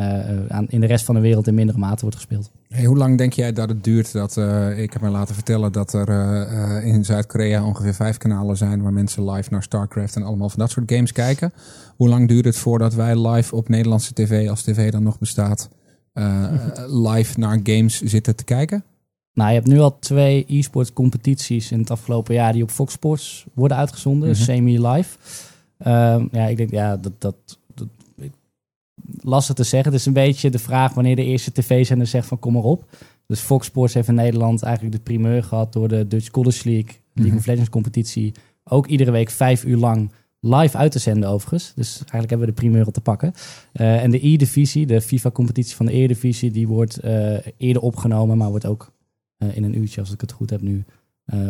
aan, 0.49 0.67
in 0.67 0.79
de 0.79 0.87
rest 0.87 1.05
van 1.05 1.15
de 1.15 1.21
wereld 1.21 1.47
in 1.47 1.53
mindere 1.53 1.77
mate 1.77 2.01
wordt 2.01 2.15
gespeeld. 2.15 2.51
Hey, 2.67 2.85
hoe 2.85 2.97
lang 2.97 3.17
denk 3.17 3.33
jij 3.33 3.53
dat 3.53 3.69
het 3.69 3.83
duurt? 3.83 4.11
Dat, 4.11 4.37
ik 4.77 4.93
heb 4.93 5.01
me 5.01 5.09
laten 5.09 5.35
vertellen 5.35 5.71
dat 5.71 5.93
er 5.93 6.83
in 6.83 7.05
Zuid-Korea 7.05 7.65
ongeveer 7.65 7.93
vijf 7.93 8.17
kanalen 8.17 8.57
zijn 8.57 8.81
waar 8.81 8.93
mensen 8.93 9.31
live 9.31 9.49
naar 9.51 9.63
StarCraft 9.63 10.15
en 10.15 10.23
allemaal 10.23 10.49
van 10.49 10.59
dat 10.59 10.71
soort 10.71 10.91
games 10.91 11.11
kijken. 11.11 11.53
Hoe 11.95 12.09
lang 12.09 12.27
duurt 12.27 12.45
het 12.45 12.57
voordat 12.57 12.93
wij 12.93 13.27
live 13.27 13.55
op 13.55 13.69
Nederlandse 13.69 14.13
tv, 14.13 14.49
als 14.49 14.61
tv 14.61 14.91
dan 14.91 15.03
nog 15.03 15.19
bestaat, 15.19 15.69
live 16.87 17.39
naar 17.39 17.59
games 17.63 18.01
zitten 18.01 18.35
te 18.35 18.43
kijken? 18.43 18.83
Nou, 19.33 19.49
je 19.49 19.55
hebt 19.55 19.67
nu 19.67 19.79
al 19.79 19.99
twee 19.99 20.45
e-sports 20.47 20.93
competities 20.93 21.71
in 21.71 21.79
het 21.79 21.91
afgelopen 21.91 22.33
jaar 22.33 22.53
die 22.53 22.63
op 22.63 22.71
Fox 22.71 22.93
Sports 22.93 23.45
worden 23.53 23.77
uitgezonden, 23.77 24.29
mhm. 24.29 24.41
semi-live. 24.41 25.17
Um, 25.87 26.29
ja, 26.31 26.45
ik 26.45 26.57
denk, 26.57 26.71
ja, 26.71 26.97
dat, 26.97 27.21
dat, 27.21 27.35
dat 27.73 27.87
lastig 29.21 29.55
te 29.55 29.63
zeggen. 29.63 29.91
Het 29.91 29.99
is 29.99 30.05
een 30.05 30.13
beetje 30.13 30.49
de 30.49 30.59
vraag 30.59 30.93
wanneer 30.93 31.15
de 31.15 31.23
eerste 31.23 31.51
tv-zender 31.51 32.07
zegt 32.07 32.27
van 32.27 32.39
kom 32.39 32.53
maar 32.53 32.63
op. 32.63 32.85
Dus 33.25 33.39
Fox 33.39 33.65
Sports 33.65 33.93
heeft 33.93 34.07
in 34.07 34.15
Nederland 34.15 34.63
eigenlijk 34.63 34.95
de 34.95 35.01
primeur 35.01 35.43
gehad 35.43 35.73
door 35.73 35.87
de 35.87 36.07
Dutch 36.07 36.29
College 36.29 36.69
League, 36.69 36.95
League 37.13 37.37
of 37.37 37.41
mhm. 37.41 37.49
Legends 37.49 37.69
competitie, 37.69 38.33
ook 38.63 38.87
iedere 38.87 39.11
week 39.11 39.29
vijf 39.29 39.63
uur 39.63 39.77
lang 39.77 40.11
live 40.39 40.77
uit 40.77 40.91
te 40.91 40.99
zenden 40.99 41.29
overigens. 41.29 41.73
Dus 41.75 41.95
eigenlijk 41.97 42.29
hebben 42.29 42.47
we 42.47 42.53
de 42.53 42.61
primeur 42.61 42.87
op 42.87 42.93
te 42.93 43.01
pakken. 43.01 43.33
Uh, 43.73 44.03
en 44.03 44.11
de 44.11 44.27
E-divisie, 44.27 44.85
de 44.85 45.01
FIFA-competitie 45.01 45.75
van 45.75 45.85
de 45.85 45.95
E-divisie, 45.95 46.51
die 46.51 46.67
wordt 46.67 47.05
uh, 47.05 47.37
eerder 47.57 47.81
opgenomen, 47.81 48.37
maar 48.37 48.49
wordt 48.49 48.65
ook 48.65 48.91
uh, 49.37 49.55
in 49.55 49.63
een 49.63 49.77
uurtje, 49.77 50.01
als 50.01 50.13
ik 50.13 50.21
het 50.21 50.31
goed 50.31 50.49
heb 50.49 50.61
nu, 50.61 50.83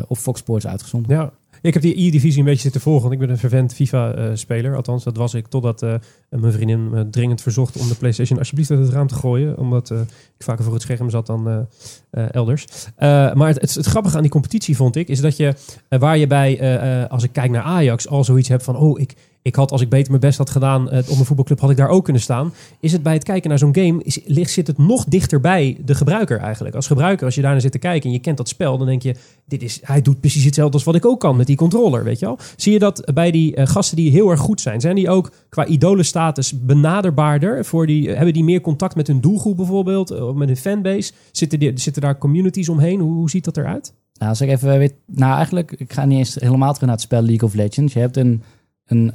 op 0.08 0.18
Fox 0.18 0.40
Sports 0.40 0.68
uitgezonden. 0.68 1.16
Ja, 1.16 1.32
ik 1.62 1.74
heb 1.74 1.84
die 1.84 2.06
E-divisie 2.08 2.40
een 2.40 2.46
beetje 2.46 2.62
zitten 2.62 2.82
volgen, 2.82 3.02
want 3.02 3.14
ik 3.14 3.20
ben 3.20 3.30
een 3.30 3.38
vervent 3.38 3.74
FIFA-speler. 3.74 4.76
Althans, 4.76 5.04
dat 5.04 5.18
was 5.18 5.34
ik 5.34 5.48
totdat 5.48 5.84
uh, 5.84 5.94
mijn 6.30 6.54
vriendin 6.54 6.90
me 6.90 7.10
dringend 7.10 7.42
verzocht 7.42 7.78
om 7.78 7.88
de 7.88 7.96
PlayStation 7.96 8.40
alsjeblieft 8.40 8.72
uit 8.72 8.80
het 8.80 8.90
raam 8.90 9.08
te 9.08 9.16
gooien. 9.16 9.58
Omdat 9.58 9.90
uh, 9.90 10.00
ik 10.00 10.44
vaker 10.44 10.64
voor 10.64 10.74
het 10.74 10.82
scherm 10.82 11.10
zat 11.10 11.26
dan 11.26 11.68
uh, 12.12 12.34
elders. 12.34 12.66
maar 12.98 13.48
het, 13.48 13.62
het, 13.62 13.74
het, 13.74 13.86
grappige 13.86 14.16
aan 14.16 14.22
die 14.22 14.32
competitie 14.32 14.76
vond 14.76 14.96
ik, 14.96 15.08
is 15.08 15.22
dat 15.22 15.38
je, 15.38 15.54
waar 15.90 16.18
je 16.18 16.28
bij, 16.28 17.08
als 17.10 17.24
ik 17.24 17.32
kijk 17.32 17.52
naar 17.52 17.64
Ajax, 17.64 18.08
al 18.08 18.24
zoiets 18.24 18.50
hebt 18.50 18.64
van, 18.64 18.76
oh, 18.76 19.00
ik, 19.00 19.16
ik 19.50 19.56
had, 19.56 19.72
als 19.72 19.82
ik 19.82 19.90
beter 19.90 20.10
mijn 20.10 20.22
best 20.22 20.38
had 20.38 20.50
gedaan 20.50 20.94
uh, 20.94 20.98
op 20.98 21.20
een 21.20 21.26
voetbalclub, 21.26 21.60
had 21.60 21.70
ik 21.70 21.78
daar 21.78 21.90
ook 21.90 22.04
kunnen 22.04 22.22
staan. 22.22 22.54
Is 22.80 22.92
het 22.92 23.04
bij 23.04 23.14
het 23.14 23.24
kijken 23.24 23.50
naar 23.50 23.60
zo'n 23.60 23.76
game, 23.76 24.04
is, 24.04 24.20
ligt, 24.26 24.52
zit 24.52 24.68
het 24.68 24.78
nog 24.78 25.06
dichter 25.06 25.40
bij 25.40 25.78
de 25.86 25.96
gebruiker 25.96 26.40
eigenlijk. 26.40 26.76
Als 26.76 26.88
gebruiker, 26.88 27.26
als 27.26 27.36
je 27.36 27.42
daar 27.42 27.52
naar 27.52 27.62
zit 27.62 27.72
te 27.72 27.78
kijken 27.78 28.10
en 28.10 28.16
je 28.16 28.22
kent 28.22 28.38
dat 28.38 28.48
spel, 28.48 28.78
dan 28.78 28.88
denk 28.88 29.02
je, 29.02 29.16
dit 29.46 29.64
is, 29.64 29.80
hij 29.84 30.02
doet 30.02 30.20
precies 30.20 30.44
hetzelfde 30.44 30.74
als 30.74 30.84
wat 30.84 30.96
ik 30.96 31.06
ook 31.06 31.20
kan 31.20 31.36
met 31.36 31.48
die 31.48 31.56
controller, 31.56 32.04
weet 32.04 32.20
je 32.20 32.26
wel. 32.26 32.38
Zie 32.56 32.74
je 32.74 32.80
dat 32.80 33.12
bij 33.14 33.32
die 33.32 33.58
uh, 33.58 33.66
gasten 33.66 33.98
die 33.98 34.12
heel 34.12 34.30
erg 34.30 34.40
goed 34.40 34.62
zijn? 34.62 34.82
Zijn 34.82 34.96
die 34.96 35.10
ook 35.10 35.32
qua 35.50 35.66
idolenstatus 35.66 36.66
benaderbaarder? 36.66 37.66
Voor 37.66 37.88
die, 37.88 38.10
hebben 38.10 38.34
die 38.34 38.44
meer 38.44 38.62
contact 38.62 38.96
met 38.96 39.08
hun 39.08 39.22
doelgroep 39.22 39.58
bijvoorbeeld, 39.58 40.22
of 40.22 40.36
met 40.36 40.48
hun 40.48 40.58
fanbase? 40.58 41.12
Zitten, 41.32 41.60
die, 41.60 41.72
zitten 41.76 42.02
daar 42.02 42.18
communities 42.18 42.70
omheen? 42.70 43.00
Hoe, 43.00 43.14
hoe 43.14 43.30
ziet 43.30 43.46
dat 43.46 43.58
eruit? 43.58 43.94
Nou, 44.20 44.32
als 44.32 44.42
ik 44.42 44.50
even. 44.50 44.92
Nou, 45.06 45.36
eigenlijk, 45.36 45.72
ik 45.72 45.94
ga 45.94 46.06
niet 46.06 46.18
eens 46.18 46.36
helemaal 46.36 46.74
terug 46.74 46.88
naar 46.88 46.98
het 46.98 47.02
spel 47.02 47.22
League 47.22 47.48
of 47.48 47.54
Legends. 47.54 47.94
Je 47.94 48.00
hebt 48.00 48.18
een, 48.18 48.44
een, 48.90 49.12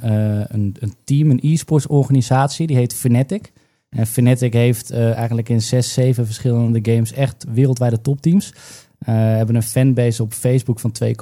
een, 0.53 0.75
een 0.79 0.93
team, 1.03 1.29
een 1.29 1.39
e-sports 1.41 1.87
organisatie, 1.87 2.67
die 2.67 2.75
heet 2.75 2.93
Fnatic. 2.93 3.51
En 3.89 4.07
Fnatic 4.07 4.53
heeft 4.53 4.91
eigenlijk 4.91 5.49
in 5.49 5.61
zes, 5.61 5.93
zeven 5.93 6.25
verschillende 6.25 6.91
games 6.91 7.13
echt 7.13 7.45
wereldwijde 7.53 8.01
topteams. 8.01 8.53
Uh, 8.53 9.15
hebben 9.15 9.55
een 9.55 9.63
fanbase 9.63 10.23
op 10.23 10.33
Facebook 10.33 10.79
van 10.79 10.95
2,6, 11.03 11.13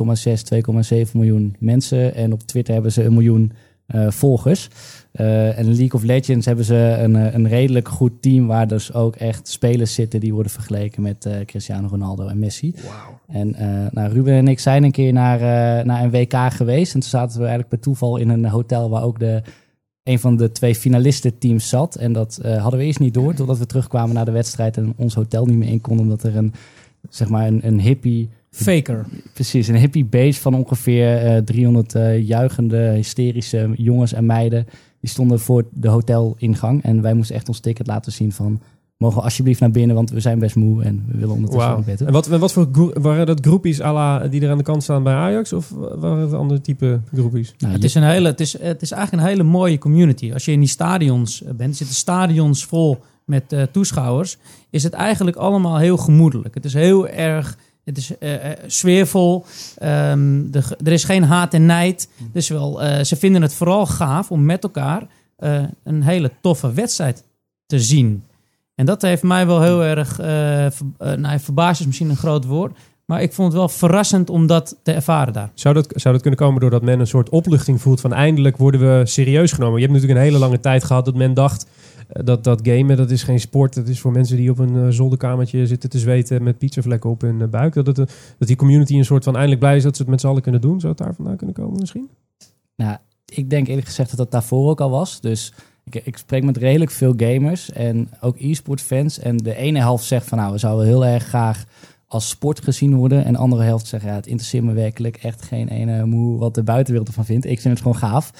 2,7 1.05 1.11
miljoen 1.13 1.55
mensen. 1.59 2.15
En 2.15 2.33
op 2.33 2.41
Twitter 2.41 2.73
hebben 2.73 2.91
ze 2.91 3.03
een 3.03 3.13
miljoen 3.13 3.51
volgers. 4.07 4.69
Uh, 5.13 5.57
en 5.57 5.65
League 5.65 5.91
of 5.91 6.03
Legends 6.03 6.45
hebben 6.45 6.65
ze 6.65 6.75
een, 6.99 7.15
een 7.15 7.47
redelijk 7.47 7.87
goed 7.87 8.21
team 8.21 8.47
waar 8.47 8.67
dus 8.67 8.93
ook 8.93 9.15
echt 9.15 9.47
spelers 9.47 9.93
zitten 9.93 10.19
die 10.19 10.33
worden 10.33 10.51
vergeleken 10.51 11.01
met 11.01 11.25
uh, 11.25 11.33
Cristiano 11.45 11.87
Ronaldo 11.87 12.27
en 12.27 12.39
Messi. 12.39 12.73
Wow. 12.75 13.35
En 13.35 13.55
nou, 13.91 14.13
Ruben 14.13 14.33
en 14.33 14.47
ik 14.47 14.59
zijn 14.59 14.83
een 14.83 14.91
keer 14.91 15.13
naar, 15.13 15.39
naar 15.85 16.03
een 16.03 16.11
WK 16.11 16.33
geweest 16.53 16.93
en 16.93 16.99
toen 16.99 17.09
zaten 17.09 17.33
we 17.33 17.39
eigenlijk 17.39 17.69
per 17.69 17.79
toeval 17.79 18.17
in 18.17 18.29
een 18.29 18.45
hotel 18.45 18.89
waar 18.89 19.03
ook 19.03 19.19
de, 19.19 19.41
een 20.03 20.19
van 20.19 20.37
de 20.37 20.51
twee 20.51 20.75
finalistenteams 20.75 21.69
zat. 21.69 21.95
En 21.95 22.13
dat 22.13 22.39
hadden 22.43 22.79
we 22.79 22.85
eerst 22.85 22.99
niet 22.99 23.13
door, 23.13 23.33
totdat 23.33 23.57
we 23.57 23.65
terugkwamen 23.65 24.15
naar 24.15 24.25
de 24.25 24.31
wedstrijd 24.31 24.77
en 24.77 24.93
ons 24.97 25.13
hotel 25.13 25.45
niet 25.45 25.57
meer 25.57 25.69
in 25.69 25.81
konden 25.81 26.03
omdat 26.03 26.23
er 26.23 26.35
een 26.35 26.53
zeg 27.09 27.29
maar 27.29 27.47
een, 27.47 27.67
een 27.67 27.79
hippie... 27.79 28.29
Faker. 28.51 29.05
Precies, 29.33 29.67
een 29.67 29.75
hippie 29.75 30.05
base 30.05 30.41
van 30.41 30.53
ongeveer 30.53 31.35
uh, 31.35 31.37
300 31.37 31.95
uh, 31.95 32.21
juichende, 32.27 32.77
hysterische 32.77 33.71
jongens 33.75 34.13
en 34.13 34.25
meiden. 34.25 34.65
Die 35.03 35.11
stonden 35.11 35.39
voor 35.39 35.65
de 35.71 35.87
hotelingang. 35.87 36.83
En 36.83 37.01
wij 37.01 37.13
moesten 37.13 37.35
echt 37.35 37.47
ons 37.47 37.59
ticket 37.59 37.87
laten 37.87 38.11
zien 38.11 38.31
van... 38.31 38.61
Mogen 38.97 39.17
we 39.17 39.23
alsjeblieft 39.23 39.59
naar 39.59 39.71
binnen, 39.71 39.95
want 39.95 40.09
we 40.09 40.19
zijn 40.19 40.39
best 40.39 40.55
moe 40.55 40.83
en 40.83 41.05
we 41.07 41.17
willen 41.17 41.35
ondertussen 41.35 41.71
wow. 41.71 41.85
beter. 41.85 42.07
En 42.07 42.13
wat, 42.13 42.27
wat 42.27 42.53
voor 42.53 42.67
waren 43.01 43.25
dat 43.25 43.45
groepies 43.45 43.81
à 43.81 44.27
die 44.27 44.41
er 44.41 44.51
aan 44.51 44.57
de 44.57 44.63
kant 44.63 44.83
staan 44.83 45.03
bij 45.03 45.13
Ajax? 45.13 45.53
Of 45.53 45.69
waren 45.95 46.17
het 46.17 46.33
andere 46.33 46.61
type 46.61 47.01
groepies? 47.13 47.53
Nou, 47.57 47.73
het, 47.73 47.83
is 47.83 47.95
een 47.95 48.03
hele, 48.03 48.27
het, 48.27 48.39
is, 48.39 48.59
het 48.59 48.81
is 48.81 48.91
eigenlijk 48.91 49.23
een 49.23 49.29
hele 49.29 49.43
mooie 49.43 49.77
community. 49.77 50.33
Als 50.33 50.45
je 50.45 50.51
in 50.51 50.59
die 50.59 50.69
stadions 50.69 51.43
bent, 51.55 51.77
zitten 51.77 51.95
stadions 51.95 52.65
vol 52.65 52.97
met 53.25 53.53
uh, 53.53 53.61
toeschouwers, 53.71 54.37
is 54.69 54.83
het 54.83 54.93
eigenlijk 54.93 55.37
allemaal 55.37 55.77
heel 55.77 55.97
gemoedelijk. 55.97 56.53
Het 56.53 56.65
is 56.65 56.73
heel 56.73 57.07
erg, 57.07 57.57
het 57.83 57.97
is 57.97 58.11
uh, 58.19 58.35
sfeervol. 58.67 59.45
Um, 59.83 60.51
de, 60.51 60.77
er 60.83 60.91
is 60.91 61.03
geen 61.03 61.23
haat 61.23 61.53
en 61.53 61.65
nijd. 61.65 62.09
Dus 62.31 62.49
wel, 62.49 62.83
uh, 62.83 63.03
ze 63.03 63.15
vinden 63.15 63.41
het 63.41 63.53
vooral 63.53 63.85
gaaf 63.85 64.31
om 64.31 64.45
met 64.45 64.63
elkaar 64.63 65.07
een 65.83 66.03
hele 66.03 66.31
toffe 66.41 66.73
wedstrijd 66.73 67.23
te 67.65 67.79
zien. 67.79 68.23
En 68.75 68.85
dat 68.85 69.01
heeft 69.01 69.23
mij 69.23 69.47
wel 69.47 69.61
heel 69.61 69.83
erg, 69.83 70.15
ver, 70.15 71.19
nou, 71.19 71.39
verbaasd 71.39 71.79
is 71.79 71.85
misschien 71.85 72.09
een 72.09 72.15
groot 72.15 72.45
woord, 72.45 72.77
maar 73.05 73.21
ik 73.21 73.33
vond 73.33 73.47
het 73.47 73.57
wel 73.57 73.69
verrassend 73.69 74.29
om 74.29 74.47
dat 74.47 74.79
te 74.83 74.91
ervaren 74.91 75.33
daar. 75.33 75.51
Zou 75.53 75.73
dat, 75.73 75.87
zou 75.95 76.13
dat 76.13 76.21
kunnen 76.21 76.39
komen 76.39 76.61
doordat 76.61 76.81
men 76.81 76.99
een 76.99 77.07
soort 77.07 77.29
opluchting 77.29 77.81
voelt 77.81 78.01
van 78.01 78.13
eindelijk 78.13 78.57
worden 78.57 78.79
we 78.79 79.05
serieus 79.05 79.51
genomen? 79.51 79.79
Je 79.79 79.85
hebt 79.85 79.93
natuurlijk 79.93 80.19
een 80.19 80.25
hele 80.25 80.39
lange 80.39 80.59
tijd 80.59 80.83
gehad 80.83 81.05
dat 81.05 81.15
men 81.15 81.33
dacht 81.33 81.67
eh, 82.07 82.25
dat, 82.25 82.43
dat 82.43 82.59
gamen, 82.63 82.97
dat 82.97 83.11
is 83.11 83.23
geen 83.23 83.39
sport. 83.39 83.75
Dat 83.75 83.87
is 83.87 83.99
voor 83.99 84.11
mensen 84.11 84.37
die 84.37 84.49
op 84.49 84.57
een 84.57 84.75
uh, 84.75 84.87
zolderkamertje 84.89 85.67
zitten 85.67 85.89
te 85.89 85.99
zweten 85.99 86.43
met 86.43 86.57
pizzavlekken 86.57 87.09
op 87.09 87.21
hun 87.21 87.39
uh, 87.39 87.47
buik. 87.47 87.73
Dat, 87.73 87.87
het, 87.87 87.97
dat 88.37 88.47
die 88.47 88.55
community 88.55 88.95
een 88.95 89.05
soort 89.05 89.23
van 89.23 89.33
eindelijk 89.33 89.59
blij 89.59 89.75
is 89.75 89.83
dat 89.83 89.95
ze 89.95 90.01
het 90.01 90.11
met 90.11 90.21
z'n 90.21 90.27
allen 90.27 90.41
kunnen 90.41 90.61
doen. 90.61 90.79
Zou 90.79 90.93
het 90.93 91.03
daar 91.03 91.15
vandaan 91.15 91.37
kunnen 91.37 91.55
komen 91.55 91.79
misschien? 91.79 92.09
Nou, 92.75 92.97
ik 93.25 93.49
denk 93.49 93.67
eerlijk 93.67 93.87
gezegd 93.87 94.09
dat 94.09 94.17
dat 94.17 94.31
daarvoor 94.31 94.69
ook 94.69 94.81
al 94.81 94.89
was. 94.89 95.21
Dus 95.21 95.53
ik, 95.83 95.95
ik 96.05 96.17
spreek 96.17 96.43
met 96.43 96.57
redelijk 96.57 96.91
veel 96.91 97.13
gamers 97.17 97.71
en 97.71 98.09
ook 98.21 98.35
e-sport 98.39 98.81
fans. 98.81 99.19
En 99.19 99.37
de 99.37 99.55
ene 99.55 99.79
helft 99.79 100.05
zegt 100.05 100.27
van 100.27 100.37
nou, 100.37 100.51
we 100.51 100.57
zouden 100.57 100.85
heel 100.85 101.05
erg 101.05 101.23
graag 101.23 101.63
als 102.13 102.29
sport 102.29 102.63
gezien 102.63 102.95
worden. 102.95 103.25
En 103.25 103.33
de 103.33 103.39
andere 103.39 103.63
helft 103.63 103.87
zegt 103.87 104.03
ja, 104.03 104.15
het 104.15 104.27
interesseert 104.27 104.63
me 104.63 104.73
werkelijk 104.73 105.17
echt 105.17 105.41
geen 105.41 105.67
ene 105.67 106.05
moe 106.05 106.39
wat 106.39 106.55
de 106.55 106.63
buitenwereld 106.63 107.07
ervan 107.07 107.25
vindt. 107.25 107.45
Ik 107.45 107.61
vind 107.61 107.73
het 107.73 107.83
gewoon 107.83 107.97
gaaf. 107.97 108.31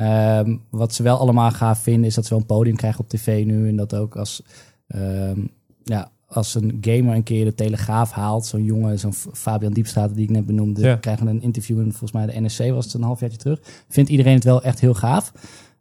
Um, 0.00 0.60
wat 0.70 0.94
ze 0.94 1.02
wel 1.02 1.18
allemaal 1.18 1.50
gaaf 1.50 1.78
vinden, 1.78 2.04
is 2.04 2.14
dat 2.14 2.24
ze 2.24 2.30
wel 2.30 2.38
een 2.38 2.46
podium 2.46 2.76
krijgen 2.76 3.00
op 3.00 3.08
tv 3.08 3.44
nu. 3.44 3.68
En 3.68 3.76
dat 3.76 3.94
ook 3.94 4.16
als, 4.16 4.42
um, 4.88 5.50
ja, 5.84 6.10
als 6.26 6.54
een 6.54 6.78
gamer 6.80 7.14
een 7.14 7.22
keer 7.22 7.44
de 7.44 7.54
Telegraaf 7.54 8.10
haalt, 8.10 8.46
zo'n 8.46 8.64
jongen, 8.64 8.98
zo'n 8.98 9.14
Fabian 9.14 9.72
Diepstraat 9.72 10.14
die 10.14 10.24
ik 10.24 10.30
net 10.30 10.46
benoemde, 10.46 10.80
ja. 10.80 10.96
krijgen 10.96 11.26
een 11.26 11.42
interview 11.42 11.78
en 11.78 11.90
volgens 11.90 12.12
mij 12.12 12.26
de 12.26 12.40
NSC 12.40 12.70
was 12.70 12.84
het 12.84 12.94
een 12.94 13.02
halfjaartje 13.02 13.38
terug. 13.38 13.60
Vindt 13.88 14.10
iedereen 14.10 14.34
het 14.34 14.44
wel 14.44 14.62
echt 14.62 14.80
heel 14.80 14.94
gaaf. 14.94 15.32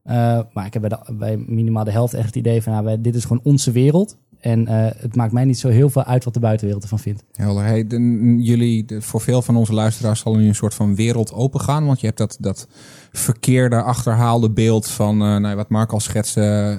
Uh, 0.06 0.40
maar 0.54 0.66
ik 0.66 0.74
heb 0.74 0.82
bij, 0.82 0.90
de, 0.90 1.14
bij 1.14 1.38
minimaal 1.38 1.84
de 1.84 1.92
helft 1.92 2.14
echt 2.14 2.26
het 2.26 2.36
idee 2.36 2.62
van, 2.62 2.74
nou, 2.74 3.02
dit 3.02 3.16
is 3.16 3.26
gewoon 3.26 3.44
onze 3.44 3.72
wereld. 3.72 4.18
En 4.46 4.62
uh, 4.62 4.88
het 4.98 5.16
maakt 5.16 5.32
mij 5.32 5.46
niet 5.46 5.60
zo 5.60 5.70
heel 5.70 5.90
veel 5.90 6.04
uit 6.04 6.24
wat 6.24 6.34
de 6.34 6.40
buitenwereld 6.40 6.84
ervan 6.84 7.00
vindt. 7.00 7.24
Helder. 7.32 7.64
Hey, 7.64 7.84
jullie, 8.38 8.86
de, 8.86 9.02
voor 9.02 9.22
veel 9.22 9.42
van 9.42 9.56
onze 9.56 9.74
luisteraars 9.74 10.20
zal 10.20 10.36
nu 10.36 10.48
een 10.48 10.56
soort 10.56 10.74
van 10.74 10.96
wereld 10.96 11.34
open 11.34 11.60
gaan. 11.60 11.86
Want 11.86 12.00
je 12.00 12.06
hebt 12.06 12.18
dat, 12.18 12.38
dat 12.40 12.68
verkeerde, 13.12 13.82
achterhaalde 13.82 14.50
beeld 14.50 14.88
van 14.88 15.22
uh, 15.22 15.38
nou, 15.38 15.56
wat 15.56 15.70
Mark 15.70 15.92
al 15.92 16.00
schetste. 16.00 16.78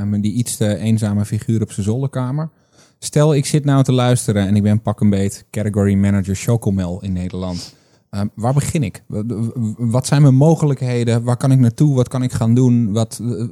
Um, 0.00 0.20
die 0.20 0.32
iets 0.32 0.56
te 0.56 0.76
eenzame 0.76 1.24
figuur 1.24 1.62
op 1.62 1.72
zijn 1.72 1.86
zolderkamer. 1.86 2.50
Stel, 2.98 3.34
ik 3.34 3.46
zit 3.46 3.64
nou 3.64 3.82
te 3.82 3.92
luisteren 3.92 4.46
en 4.46 4.56
ik 4.56 4.62
ben 4.62 4.82
pak 4.82 5.00
een 5.00 5.10
beet 5.10 5.44
category 5.50 5.94
manager 5.94 6.34
Chocomel 6.34 7.02
in 7.02 7.12
Nederland. 7.12 7.74
Um, 8.16 8.30
waar 8.34 8.52
begin 8.52 8.82
ik? 8.82 9.02
Wat 9.76 10.06
zijn 10.06 10.22
mijn 10.22 10.34
mogelijkheden? 10.34 11.22
Waar 11.22 11.36
kan 11.36 11.52
ik 11.52 11.58
naartoe? 11.58 11.94
Wat 11.94 12.08
kan 12.08 12.22
ik 12.22 12.32
gaan 12.32 12.54
doen? 12.54 12.92
Wat, 12.92 13.20
uh, 13.22 13.44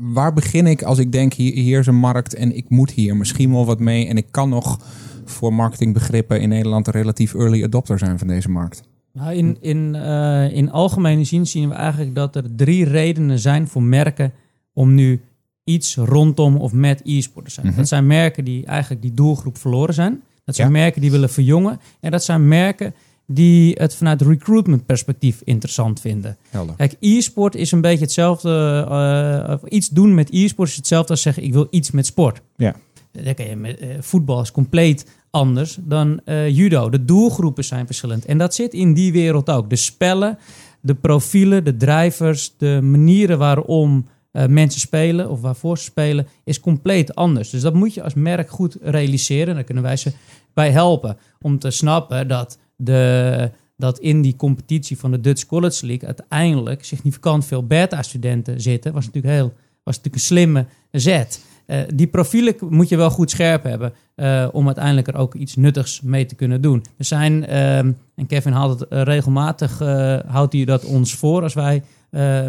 waar 0.00 0.32
begin 0.32 0.66
ik 0.66 0.82
als 0.82 0.98
ik 0.98 1.12
denk, 1.12 1.32
hier, 1.32 1.52
hier 1.52 1.78
is 1.78 1.86
een 1.86 1.94
markt 1.96 2.34
en 2.34 2.56
ik 2.56 2.68
moet 2.68 2.90
hier 2.90 3.16
misschien 3.16 3.52
wel 3.52 3.66
wat 3.66 3.80
mee. 3.80 4.06
En 4.06 4.16
ik 4.16 4.26
kan 4.30 4.48
nog 4.48 4.80
voor 5.24 5.54
marketingbegrippen 5.54 6.40
in 6.40 6.48
Nederland 6.48 6.86
een 6.86 6.92
relatief 6.92 7.34
early 7.34 7.64
adopter 7.64 7.98
zijn 7.98 8.18
van 8.18 8.28
deze 8.28 8.50
markt. 8.50 8.82
Nou, 9.12 9.34
in, 9.34 9.56
in, 9.60 9.94
uh, 9.94 10.52
in 10.52 10.70
algemene 10.70 11.24
zin 11.24 11.46
zien 11.46 11.68
we 11.68 11.74
eigenlijk 11.74 12.14
dat 12.14 12.36
er 12.36 12.54
drie 12.56 12.84
redenen 12.84 13.38
zijn 13.38 13.68
voor 13.68 13.82
merken 13.82 14.32
om 14.72 14.94
nu 14.94 15.20
iets 15.64 15.96
rondom 15.96 16.56
of 16.56 16.72
met 16.72 17.00
e-sport 17.04 17.44
te 17.44 17.52
zijn. 17.52 17.66
Mm 17.66 17.72
-hmm. 17.72 17.80
Dat 17.80 17.88
zijn 17.88 18.06
merken 18.06 18.44
die 18.44 18.66
eigenlijk 18.66 19.02
die 19.02 19.14
doelgroep 19.14 19.58
verloren 19.58 19.94
zijn. 19.94 20.22
Dat 20.44 20.54
zijn 20.54 20.68
ja. 20.68 20.78
merken 20.78 21.00
die 21.00 21.10
willen 21.10 21.30
verjongen. 21.30 21.80
En 22.00 22.10
dat 22.10 22.24
zijn 22.24 22.48
merken 22.48 22.94
die 23.30 23.74
het 23.78 23.94
vanuit 23.94 24.22
recruitment 24.22 24.86
perspectief 24.86 25.40
interessant 25.44 26.00
vinden. 26.00 26.36
Helder. 26.48 26.74
Kijk, 26.76 26.96
e-sport 27.00 27.54
is 27.54 27.72
een 27.72 27.80
beetje 27.80 28.04
hetzelfde. 28.04 28.86
Uh, 28.90 29.70
iets 29.72 29.88
doen 29.88 30.14
met 30.14 30.30
e-sport 30.32 30.68
is 30.68 30.76
hetzelfde 30.76 31.10
als 31.10 31.22
zeggen: 31.22 31.42
ik 31.42 31.52
wil 31.52 31.66
iets 31.70 31.90
met 31.90 32.06
sport. 32.06 32.40
Ja. 32.56 32.74
Dan 33.12 33.34
kan 33.34 33.46
je 33.46 33.56
met, 33.56 33.82
uh, 33.82 33.88
voetbal 34.00 34.40
is 34.40 34.50
compleet 34.50 35.06
anders 35.30 35.78
dan 35.80 36.20
uh, 36.24 36.48
judo. 36.48 36.90
De 36.90 37.04
doelgroepen 37.04 37.64
zijn 37.64 37.86
verschillend. 37.86 38.24
En 38.24 38.38
dat 38.38 38.54
zit 38.54 38.72
in 38.72 38.94
die 38.94 39.12
wereld 39.12 39.50
ook. 39.50 39.70
De 39.70 39.76
spellen, 39.76 40.38
de 40.80 40.94
profielen, 40.94 41.64
de 41.64 41.76
drivers, 41.76 42.54
de 42.56 42.78
manieren 42.82 43.38
waarom 43.38 44.08
mensen 44.48 44.80
spelen 44.80 45.30
of 45.30 45.40
waarvoor 45.40 45.78
ze 45.78 45.84
spelen, 45.84 46.26
is 46.44 46.60
compleet 46.60 47.14
anders. 47.14 47.50
Dus 47.50 47.62
dat 47.62 47.74
moet 47.74 47.94
je 47.94 48.02
als 48.02 48.14
merk 48.14 48.50
goed 48.50 48.76
realiseren. 48.82 49.54
Daar 49.54 49.64
kunnen 49.64 49.82
wij 49.82 49.96
ze 49.96 50.12
bij 50.54 50.70
helpen 50.70 51.16
om 51.40 51.58
te 51.58 51.70
snappen 51.70 52.28
dat 52.28 52.58
de, 52.78 53.50
dat 53.76 53.98
in 53.98 54.22
die 54.22 54.36
competitie 54.36 54.98
van 54.98 55.10
de 55.10 55.20
Dutch 55.20 55.46
College 55.46 55.86
League 55.86 56.06
uiteindelijk 56.06 56.84
significant 56.84 57.44
veel 57.44 57.66
beta-studenten 57.66 58.60
zitten, 58.60 58.92
was 58.92 59.04
natuurlijk, 59.04 59.34
heel, 59.34 59.52
was 59.82 59.96
natuurlijk 59.96 60.14
een 60.14 60.20
slimme 60.20 60.66
zet. 60.90 61.46
Uh, 61.66 61.80
die 61.94 62.06
profielen 62.06 62.54
moet 62.68 62.88
je 62.88 62.96
wel 62.96 63.10
goed 63.10 63.30
scherp 63.30 63.62
hebben 63.62 63.92
uh, 64.16 64.48
om 64.52 64.66
uiteindelijk 64.66 65.08
er 65.08 65.16
ook 65.16 65.34
iets 65.34 65.56
nuttigs 65.56 66.00
mee 66.00 66.26
te 66.26 66.34
kunnen 66.34 66.60
doen. 66.60 66.84
Er 66.98 67.04
zijn, 67.04 67.42
uh, 67.42 67.78
en 67.78 68.26
Kevin 68.26 68.52
haalt 68.52 68.80
het 68.80 68.88
regelmatig, 68.90 69.78
houdt 70.26 70.52
hij 70.52 70.64
dat 70.64 70.84
ons 70.84 71.14
voor 71.14 71.42
als 71.42 71.54
wij 71.54 71.82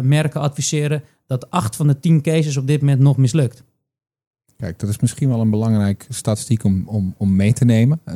merken 0.02 0.40
adviseren, 0.40 1.02
dat 1.26 1.50
acht 1.50 1.76
van 1.76 1.86
de 1.86 2.00
tien 2.00 2.22
cases 2.22 2.56
op 2.56 2.66
dit 2.66 2.80
moment 2.80 3.00
nog 3.00 3.16
mislukt. 3.16 3.62
Kijk, 4.60 4.78
dat 4.78 4.88
is 4.88 5.00
misschien 5.00 5.28
wel 5.28 5.40
een 5.40 5.50
belangrijke 5.50 6.04
statistiek 6.08 6.64
om, 6.64 6.82
om, 6.86 7.14
om 7.16 7.36
mee 7.36 7.52
te 7.52 7.64
nemen. 7.64 8.00
Uh, 8.04 8.14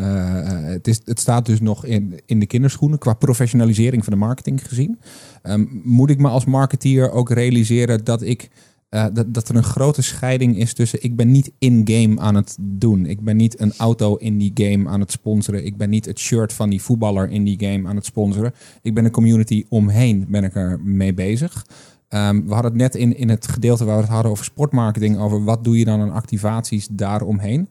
het, 0.49 0.89
is, 0.89 1.01
het 1.05 1.21
staat 1.21 1.47
dus 1.47 1.61
nog 1.61 1.85
in, 1.85 2.21
in 2.27 2.41
de 2.41 2.47
kinderschoenen 2.47 2.99
qua 2.99 3.15
professionalisering 3.15 4.05
van 4.05 4.13
de 4.13 4.19
marketing 4.19 4.69
gezien. 4.69 4.99
Um, 5.43 5.81
moet 5.85 6.11
ik 6.11 6.19
me 6.19 6.29
als 6.29 6.45
marketeer 6.45 7.11
ook 7.11 7.31
realiseren 7.31 8.05
dat 8.05 8.23
ik 8.23 8.51
uh, 8.91 9.07
dat, 9.13 9.35
dat 9.35 9.49
er 9.49 9.57
een 9.57 9.63
grote 9.63 10.03
scheiding 10.03 10.59
is 10.59 10.75
tussen 10.75 11.03
ik 11.03 11.17
ben 11.17 11.31
niet 11.31 11.53
in-game 11.59 12.21
aan 12.21 12.35
het 12.35 12.57
doen. 12.61 13.07
Ik 13.07 13.21
ben 13.21 13.37
niet 13.37 13.61
een 13.61 13.73
auto 13.77 14.17
in 14.17 14.39
die 14.39 14.51
game 14.55 14.89
aan 14.89 15.01
het 15.01 15.11
sponsoren. 15.11 15.67
Ik 15.67 15.77
ben 15.77 15.91
niet 15.91 16.05
het 16.05 16.19
shirt 16.19 16.53
van 16.53 16.71
die 16.71 16.83
voetballer 16.83 17.31
in 17.31 17.45
die 17.45 17.61
game 17.61 17.89
aan 17.89 17.97
het 17.97 18.05
sponsoren. 18.05 18.55
Ik 18.83 18.95
ben 18.95 19.05
een 19.05 19.11
community 19.11 19.65
omheen 19.69 20.27
ben 20.29 20.45
ik 20.45 20.55
er 20.55 20.81
mee 20.81 21.15
bezig. 21.15 21.67
Um, 22.15 22.47
we 22.47 22.53
hadden 22.53 22.73
het 22.73 22.81
net 22.81 22.95
in, 22.95 23.17
in 23.17 23.29
het 23.29 23.49
gedeelte 23.49 23.85
waar 23.85 23.97
we 23.97 24.03
het 24.03 24.11
hadden 24.11 24.31
over 24.31 24.45
sportmarketing, 24.45 25.19
over 25.19 25.45
wat 25.45 25.65
doe 25.65 25.79
je 25.79 25.85
dan 25.85 26.01
aan 26.01 26.13
activaties 26.13 26.89
daaromheen. 26.91 27.69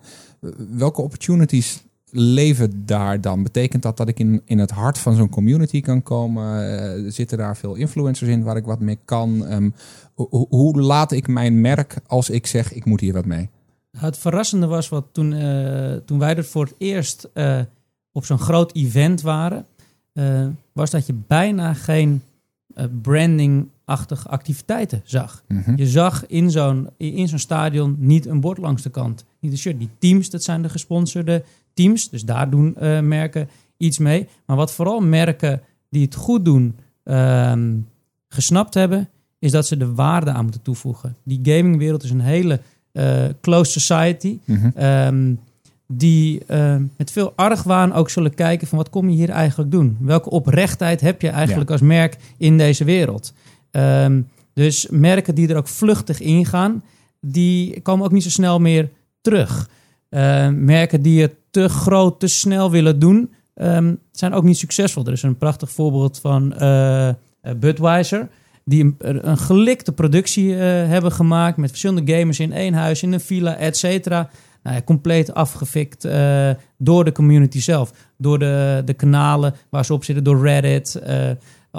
Welke 0.70 1.02
opportunities 1.02 1.84
leven 2.10 2.86
daar 2.86 3.22
dan? 3.22 3.44
Betekent 3.44 3.84
dat 3.84 3.98
dat 3.98 4.08
ik 4.08 4.20
in, 4.20 4.42
in 4.46 4.60
het 4.60 4.72
hart 4.72 4.98
van 4.98 5.16
zo'n 5.16 5.30
community 5.30 5.82
kan 5.82 6.04
komen? 6.04 6.70
Uh, 7.06 7.12
zitten 7.12 7.38
daar 7.38 7.58
veel 7.58 7.76
influencers 7.76 8.30
in 8.30 8.44
waar 8.44 8.58
ik 8.58 8.66
wat 8.66 8.80
mee 8.80 9.00
kan? 9.06 9.46
Ho 10.16 10.46
hoe 10.50 10.82
laat 10.82 11.12
ik 11.12 11.28
mijn 11.28 11.62
merk 11.62 11.96
als 12.08 12.30
ik 12.30 12.48
zeg 12.48 12.74
ik 12.74 12.86
moet 12.86 13.00
hier 13.00 13.14
wat 13.14 13.26
mee? 13.26 13.50
Het 13.98 14.18
verrassende 14.18 14.68
was 14.68 14.90
wat 14.90 15.06
toen, 15.12 15.32
uh, 15.32 15.94
toen 16.06 16.20
wij 16.20 16.36
er 16.36 16.46
voor 16.46 16.66
het 16.66 16.76
eerst 16.78 17.30
uh, 17.34 17.60
op 18.12 18.26
zo'n 18.26 18.40
groot 18.40 18.76
event 18.76 19.22
waren, 19.22 19.66
was 20.72 20.90
dat 20.90 21.06
je 21.06 21.14
bijna 21.28 21.74
geen 21.74 22.22
branding-achtige 23.86 24.28
activiteiten 24.28 25.02
zag. 25.04 25.44
Mhm. 25.48 25.76
Je 25.76 25.88
zag 25.88 26.26
in 26.28 26.52
zo'n, 26.52 26.90
in 26.98 27.28
zo'n 27.28 27.40
stadion 27.40 27.96
niet 28.00 28.26
een 28.26 28.40
bord 28.40 28.58
langs 28.58 28.82
de 28.82 28.90
kant, 28.90 29.26
niet 29.40 29.52
een 29.52 29.58
shirt. 29.58 29.80
Die 29.80 29.90
teams, 30.00 30.30
dat 30.30 30.44
zijn 30.44 30.62
de 30.62 30.70
gesponsorde 30.70 31.44
teams, 31.74 32.10
dus 32.10 32.26
daar 32.26 32.50
doen 32.50 32.76
merken 33.08 33.50
iets 33.78 33.98
mee. 33.98 34.28
Maar 34.46 34.58
wat 34.58 34.74
vooral 34.74 35.00
merken 35.00 35.62
die 35.90 36.04
het 36.04 36.16
goed 36.16 36.46
doen, 36.46 36.76
ehm, 37.04 37.76
gesnapt 38.28 38.74
hebben, 38.74 39.10
is 39.40 39.52
dat 39.52 39.68
ze 39.68 39.78
de 39.78 39.94
waarde 39.94 40.32
aan 40.32 40.44
moeten 40.44 40.62
toevoegen. 40.62 41.16
Die 41.24 41.40
gamingwereld 41.44 42.04
is 42.04 42.10
een 42.10 42.22
hele 42.22 42.60
uh, 42.94 43.26
close 43.42 43.80
society. 43.80 44.40
Mhm. 44.46 44.70
Ehm, 44.76 45.34
die 45.88 46.42
uh, 46.50 46.76
met 46.98 47.12
veel 47.12 47.34
argwaan 47.36 47.94
ook 47.94 48.10
zullen 48.10 48.34
kijken 48.34 48.68
van 48.68 48.78
wat 48.78 48.90
kom 48.90 49.10
je 49.10 49.16
hier 49.16 49.30
eigenlijk 49.30 49.72
doen? 49.72 49.98
Welke 50.00 50.30
oprechtheid 50.30 51.02
heb 51.02 51.22
je 51.22 51.30
eigenlijk 51.30 51.72
als 51.72 51.82
merk 51.82 52.18
in 52.38 52.58
deze 52.58 52.84
wereld? 52.84 53.34
Ehm, 53.74 54.22
dus 54.54 54.88
merken 54.90 55.36
die 55.36 55.48
er 55.48 55.58
ook 55.58 55.68
vluchtig 55.68 56.20
ingaan, 56.20 56.84
die 57.22 57.82
komen 57.82 58.06
ook 58.06 58.12
niet 58.12 58.24
zo 58.24 58.30
snel 58.30 58.60
meer 58.60 58.90
terug. 59.22 59.70
merken 60.50 61.02
die 61.02 61.22
het 61.22 61.34
te 61.50 61.70
groot, 61.70 62.20
te 62.20 62.28
snel 62.28 62.72
willen 62.72 63.00
doen, 63.00 63.34
um, 63.56 64.00
zijn 64.12 64.34
ook 64.34 64.44
niet 64.44 64.58
succesvol. 64.58 65.06
Er 65.06 65.12
is 65.12 65.24
een 65.24 65.38
prachtig 65.38 65.72
voorbeeld 65.72 66.20
van 66.20 66.54
uh, 66.62 67.10
Budweiser. 67.58 68.30
Die 68.66 68.96
een, 68.98 69.38
gelikte 69.38 69.92
productie 69.92 70.48
uh, 70.48 70.58
hebben 70.62 71.12
gemaakt 71.12 71.58
met 71.58 71.70
verschillende 71.70 72.14
gamers 72.14 72.40
in 72.40 72.52
één 72.52 72.74
huis, 72.74 73.04
in 73.04 73.14
een 73.14 73.20
villa, 73.20 73.56
et 73.56 73.78
cetera. 73.78 74.30
Nou, 74.64 74.84
compleet 74.84 75.34
afgefikt 75.34 76.08
door 76.78 77.06
de 77.06 77.12
community 77.12 77.60
zelf. 77.60 77.92
Door 78.18 78.40
de, 78.40 78.82
de 78.86 78.94
kanalen 78.94 79.56
waar 79.70 79.86
ze 79.86 79.94
op 79.94 80.04
zitten, 80.04 80.24
door 80.24 80.42
Reddit 80.42 81.02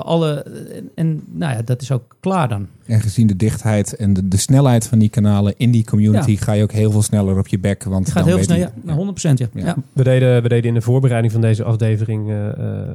alle, 0.02 0.46
en 0.94 1.22
nou 1.32 1.52
ja, 1.52 1.62
dat 1.62 1.82
is 1.82 1.92
ook 1.92 2.16
klaar 2.20 2.48
dan. 2.48 2.66
En 2.86 3.00
gezien 3.00 3.26
de 3.26 3.36
dichtheid 3.36 3.96
en 3.96 4.12
de, 4.12 4.28
de 4.28 4.36
snelheid 4.36 4.86
van 4.86 4.98
die 4.98 5.08
kanalen 5.08 5.54
in 5.56 5.70
die 5.70 5.84
community, 5.84 6.36
ga 6.36 6.52
je 6.52 6.62
ook 6.62 6.72
heel 6.72 6.90
veel 6.90 7.02
sneller 7.02 7.38
op 7.38 7.46
je 7.46 7.58
bek. 7.58 7.84
Want 7.84 8.10
gaat 8.10 8.24
heel 8.24 8.42
snel, 8.42 8.56
ja, 8.56 8.72
nou, 8.82 9.14
100% 9.14 9.32
ja. 9.34 9.46
ja. 9.54 9.76
We, 9.92 10.02
deden, 10.02 10.42
we 10.42 10.48
deden 10.48 10.68
in 10.68 10.74
de 10.74 10.80
voorbereiding 10.80 11.32
van 11.32 11.40
deze 11.40 11.64
aflevering, 11.64 12.30
uh, 12.30 12.36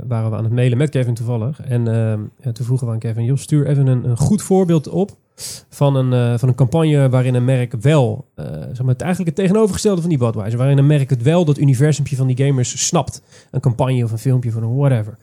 waren 0.08 0.30
we 0.30 0.38
aan 0.38 0.44
het 0.44 0.54
mailen 0.54 0.78
met 0.78 0.90
Kevin 0.90 1.14
toevallig. 1.14 1.62
En 1.62 1.88
uh, 1.88 2.52
toen 2.54 2.66
vroegen 2.66 2.88
we 2.88 2.94
aan 2.94 3.00
Kevin, 3.00 3.24
joh, 3.24 3.38
stuur 3.38 3.68
even 3.68 3.88
een, 3.88 4.10
een 4.10 4.18
goed 4.18 4.42
voorbeeld 4.42 4.88
op 4.88 5.18
van 5.70 5.96
een, 5.96 6.40
van 6.40 6.50
een 6.50 6.56
campagne 6.56 7.10
waarin 7.10 7.36
een 7.36 7.46
merk 7.46 7.74
wel, 7.82 8.26
zeg 8.36 8.80
maar, 8.82 8.94
het 8.94 9.02
eigenlijk 9.02 9.36
het 9.36 9.46
tegenovergestelde 9.46 10.02
van 10.02 10.10
die 10.10 10.20
Budweiser, 10.20 10.58
waarin 10.58 10.78
een 10.78 10.88
merk 10.88 11.10
het 11.10 11.24
wel 11.24 11.46
dat 11.46 11.58
universumpje 11.58 12.16
van 12.16 12.28
die 12.28 12.46
gamers 12.46 12.88
snapt. 12.88 13.22
Een 13.52 13.60
campagne 13.60 14.04
of 14.04 14.12
een 14.12 14.18
filmpje 14.18 14.52
van 14.52 14.64
een 14.64 14.76
whatever. 14.76 15.18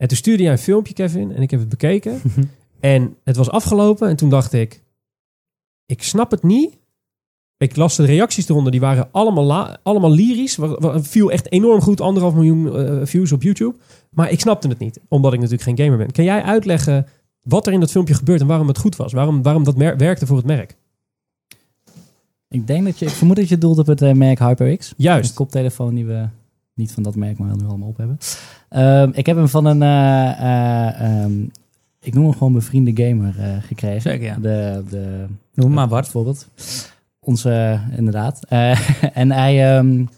En 0.00 0.08
toen 0.08 0.16
stuurde 0.16 0.42
jij 0.42 0.52
een 0.52 0.58
filmpje, 0.58 0.94
Kevin, 0.94 1.32
en 1.32 1.42
ik 1.42 1.50
heb 1.50 1.60
het 1.60 1.68
bekeken. 1.68 2.20
en 2.80 3.16
het 3.24 3.36
was 3.36 3.50
afgelopen 3.50 4.08
en 4.08 4.16
toen 4.16 4.30
dacht 4.30 4.52
ik, 4.52 4.82
ik 5.86 6.02
snap 6.02 6.30
het 6.30 6.42
niet. 6.42 6.78
Ik 7.56 7.76
las 7.76 7.96
de 7.96 8.04
reacties 8.04 8.48
eronder, 8.48 8.72
die 8.72 8.80
waren 8.80 9.08
allemaal, 9.12 9.76
allemaal 9.82 10.10
lyrisch. 10.10 10.58
Viel 10.94 11.30
echt 11.30 11.52
enorm 11.52 11.80
goed, 11.80 12.00
anderhalf 12.00 12.34
miljoen 12.34 12.66
uh, 12.66 13.00
views 13.06 13.32
op 13.32 13.42
YouTube. 13.42 13.74
Maar 14.10 14.30
ik 14.30 14.40
snapte 14.40 14.68
het 14.68 14.78
niet, 14.78 15.00
omdat 15.08 15.32
ik 15.32 15.38
natuurlijk 15.38 15.68
geen 15.68 15.78
gamer 15.78 15.98
ben. 15.98 16.12
Kan 16.12 16.24
jij 16.24 16.42
uitleggen 16.42 17.06
wat 17.42 17.66
er 17.66 17.72
in 17.72 17.80
dat 17.80 17.90
filmpje 17.90 18.14
gebeurt 18.14 18.40
en 18.40 18.46
waarom 18.46 18.68
het 18.68 18.78
goed 18.78 18.96
was? 18.96 19.12
Waarom, 19.12 19.42
waarom 19.42 19.64
dat 19.64 19.76
werkte 19.76 20.26
voor 20.26 20.36
het 20.36 20.46
merk? 20.46 20.76
Ik 22.48 22.66
denk 22.66 22.84
dat 22.84 22.98
je, 22.98 23.06
ik 23.06 23.12
vermoed 23.12 23.36
dat 23.36 23.48
je 23.48 23.58
doelt 23.58 23.78
op 23.78 23.86
het 23.86 24.02
uh, 24.02 24.12
merk 24.12 24.38
HyperX. 24.38 24.94
Juist. 24.96 25.28
Een 25.30 25.36
koptelefoon 25.36 25.94
die 25.94 26.04
we 26.04 26.28
niet 26.74 26.92
van 26.92 27.02
dat 27.02 27.16
merk, 27.16 27.38
maar 27.38 27.56
nu 27.56 27.66
allemaal 27.66 27.88
op 27.88 27.96
hebben. 27.96 28.18
Ehm, 28.68 29.10
ik 29.12 29.26
heb 29.26 29.36
hem 29.36 29.48
van 29.48 29.64
een, 29.64 29.82
uh, 29.82 30.40
uh, 30.40 31.22
um, 31.24 31.50
ik 32.00 32.14
noem 32.14 32.24
hem 32.24 32.32
gewoon 32.32 32.52
bevriende 32.52 33.04
gamer 33.04 33.34
uh, 33.38 33.56
gekregen. 33.62 34.00
Zeker, 34.00 34.26
ja. 34.26 34.36
De, 34.36 34.84
de, 34.90 35.26
noem 35.54 35.72
maar 35.72 35.88
Bart. 35.88 36.02
Bijvoorbeeld. 36.02 36.48
Onze, 37.20 37.80
inderdaad. 37.96 38.44
en 39.22 39.30
hij, 39.30 39.78
um, 39.78 40.08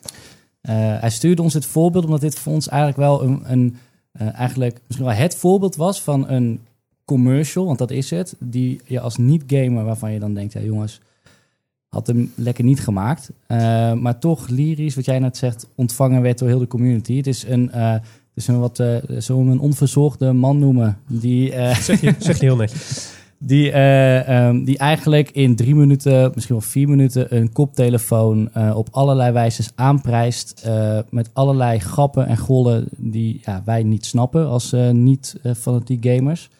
hij 0.63 1.11
stuurde 1.11 1.43
ons 1.43 1.55
het 1.55 1.67
voorbeeld, 1.67 2.05
omdat 2.05 2.21
dit 2.21 2.39
voor 2.39 2.53
ons 2.53 2.69
eigenlijk 2.69 2.99
wel 2.99 3.23
een, 3.23 3.43
een 3.45 3.77
eigenlijk 4.13 4.81
misschien 4.87 5.07
wel 5.07 5.17
het 5.17 5.37
voorbeeld 5.37 5.77
was 5.77 6.03
van 6.03 6.29
een 6.29 6.61
commercial, 7.05 7.67
want 7.67 7.79
dat 7.79 7.91
is 7.91 8.11
het, 8.11 8.35
die 8.39 8.81
je 8.85 9.01
als 9.01 9.17
niet-gamer, 9.17 9.85
waarvan 9.85 10.13
je 10.13 10.19
dan 10.19 10.35
denkt, 10.35 10.53
ja 10.53 10.61
jongens, 10.61 11.01
had 11.93 12.07
hem 12.07 12.33
lekker 12.35 12.65
niet 12.65 12.81
gemaakt. 12.81 13.31
Uh, 13.49 13.93
maar 13.93 14.19
toch 14.19 14.49
lyrisch, 14.49 14.95
wat 14.95 15.05
jij 15.05 15.19
net 15.19 15.37
zegt, 15.37 15.69
ontvangen 15.75 16.23
werd 16.23 16.39
door 16.39 16.49
heel 16.49 16.59
de 16.59 16.67
community. 16.67 17.17
Het 17.17 17.27
is 17.27 17.45
een, 17.49 17.71
uh, 17.75 17.93
het 17.93 18.03
is 18.35 18.47
een 18.47 18.59
wat, 18.59 18.79
uh, 18.79 18.97
zullen 19.09 19.47
we 19.47 19.53
een 19.53 19.61
onverzorgde 19.61 20.33
man 20.33 20.59
noemen. 20.59 20.99
Die, 21.07 21.53
zeg, 21.81 22.01
je, 22.01 22.15
zeg 22.19 22.39
je 22.39 22.45
heel 22.45 22.57
netjes. 22.57 23.11
Die, 23.45 23.81
um, 24.33 24.65
die 24.65 24.79
eigenlijk 24.79 25.31
in 25.31 25.57
drie 25.57 25.75
minuten, 25.75 26.31
misschien 26.35 26.57
wel 26.57 26.65
vier 26.65 26.89
minuten, 26.89 27.37
een 27.37 27.53
koptelefoon 27.53 28.51
op 28.75 28.89
allerlei 28.91 29.33
wijzes 29.33 29.71
aanprijst. 29.75 30.69
met 31.11 31.31
allerlei 31.33 31.79
grappen 31.79 32.27
en 32.27 32.37
gollen 32.37 32.89
die 32.97 33.41
ja, 33.45 33.63
wij 33.65 33.83
niet 33.83 34.07
snappen 34.07 34.47
als 34.47 34.75
niet 34.93 35.41
fanatiek 35.57 36.07
gamers. 36.07 36.51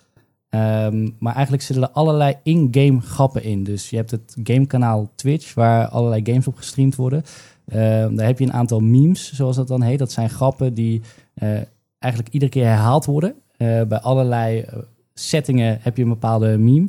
Um, 0.55 1.17
maar 1.19 1.35
eigenlijk 1.35 1.65
zitten 1.65 1.85
er 1.85 1.91
allerlei 1.91 2.37
in-game 2.43 3.01
grappen 3.01 3.43
in. 3.43 3.65
Dus 3.65 3.91
je 3.91 3.97
hebt 3.97 4.11
het 4.11 4.37
gamekanaal 4.45 5.11
Twitch, 5.15 5.55
waar 5.55 5.89
allerlei 5.89 6.21
games 6.25 6.47
op 6.47 6.57
gestreamd 6.57 6.97
worden. 6.97 7.23
Um, 7.75 8.17
daar 8.17 8.27
heb 8.27 8.39
je 8.39 8.45
een 8.45 8.53
aantal 8.53 8.81
memes, 8.81 9.33
zoals 9.33 9.57
dat 9.57 9.69
dan 9.69 9.83
heet. 9.83 9.99
Dat 9.99 10.13
zijn 10.13 10.31
grappen 10.31 10.75
die 10.75 11.01
uh, 11.43 11.49
eigenlijk 11.99 12.33
iedere 12.33 12.51
keer 12.51 12.65
herhaald 12.65 13.05
worden. 13.05 13.35
Uh, 13.59 13.83
bij 13.83 14.01
allerlei 14.01 14.59
uh, 14.59 14.79
settingen 15.15 15.79
heb 15.81 15.97
je 15.97 16.03
een 16.03 16.09
bepaalde 16.09 16.59
meme. 16.59 16.89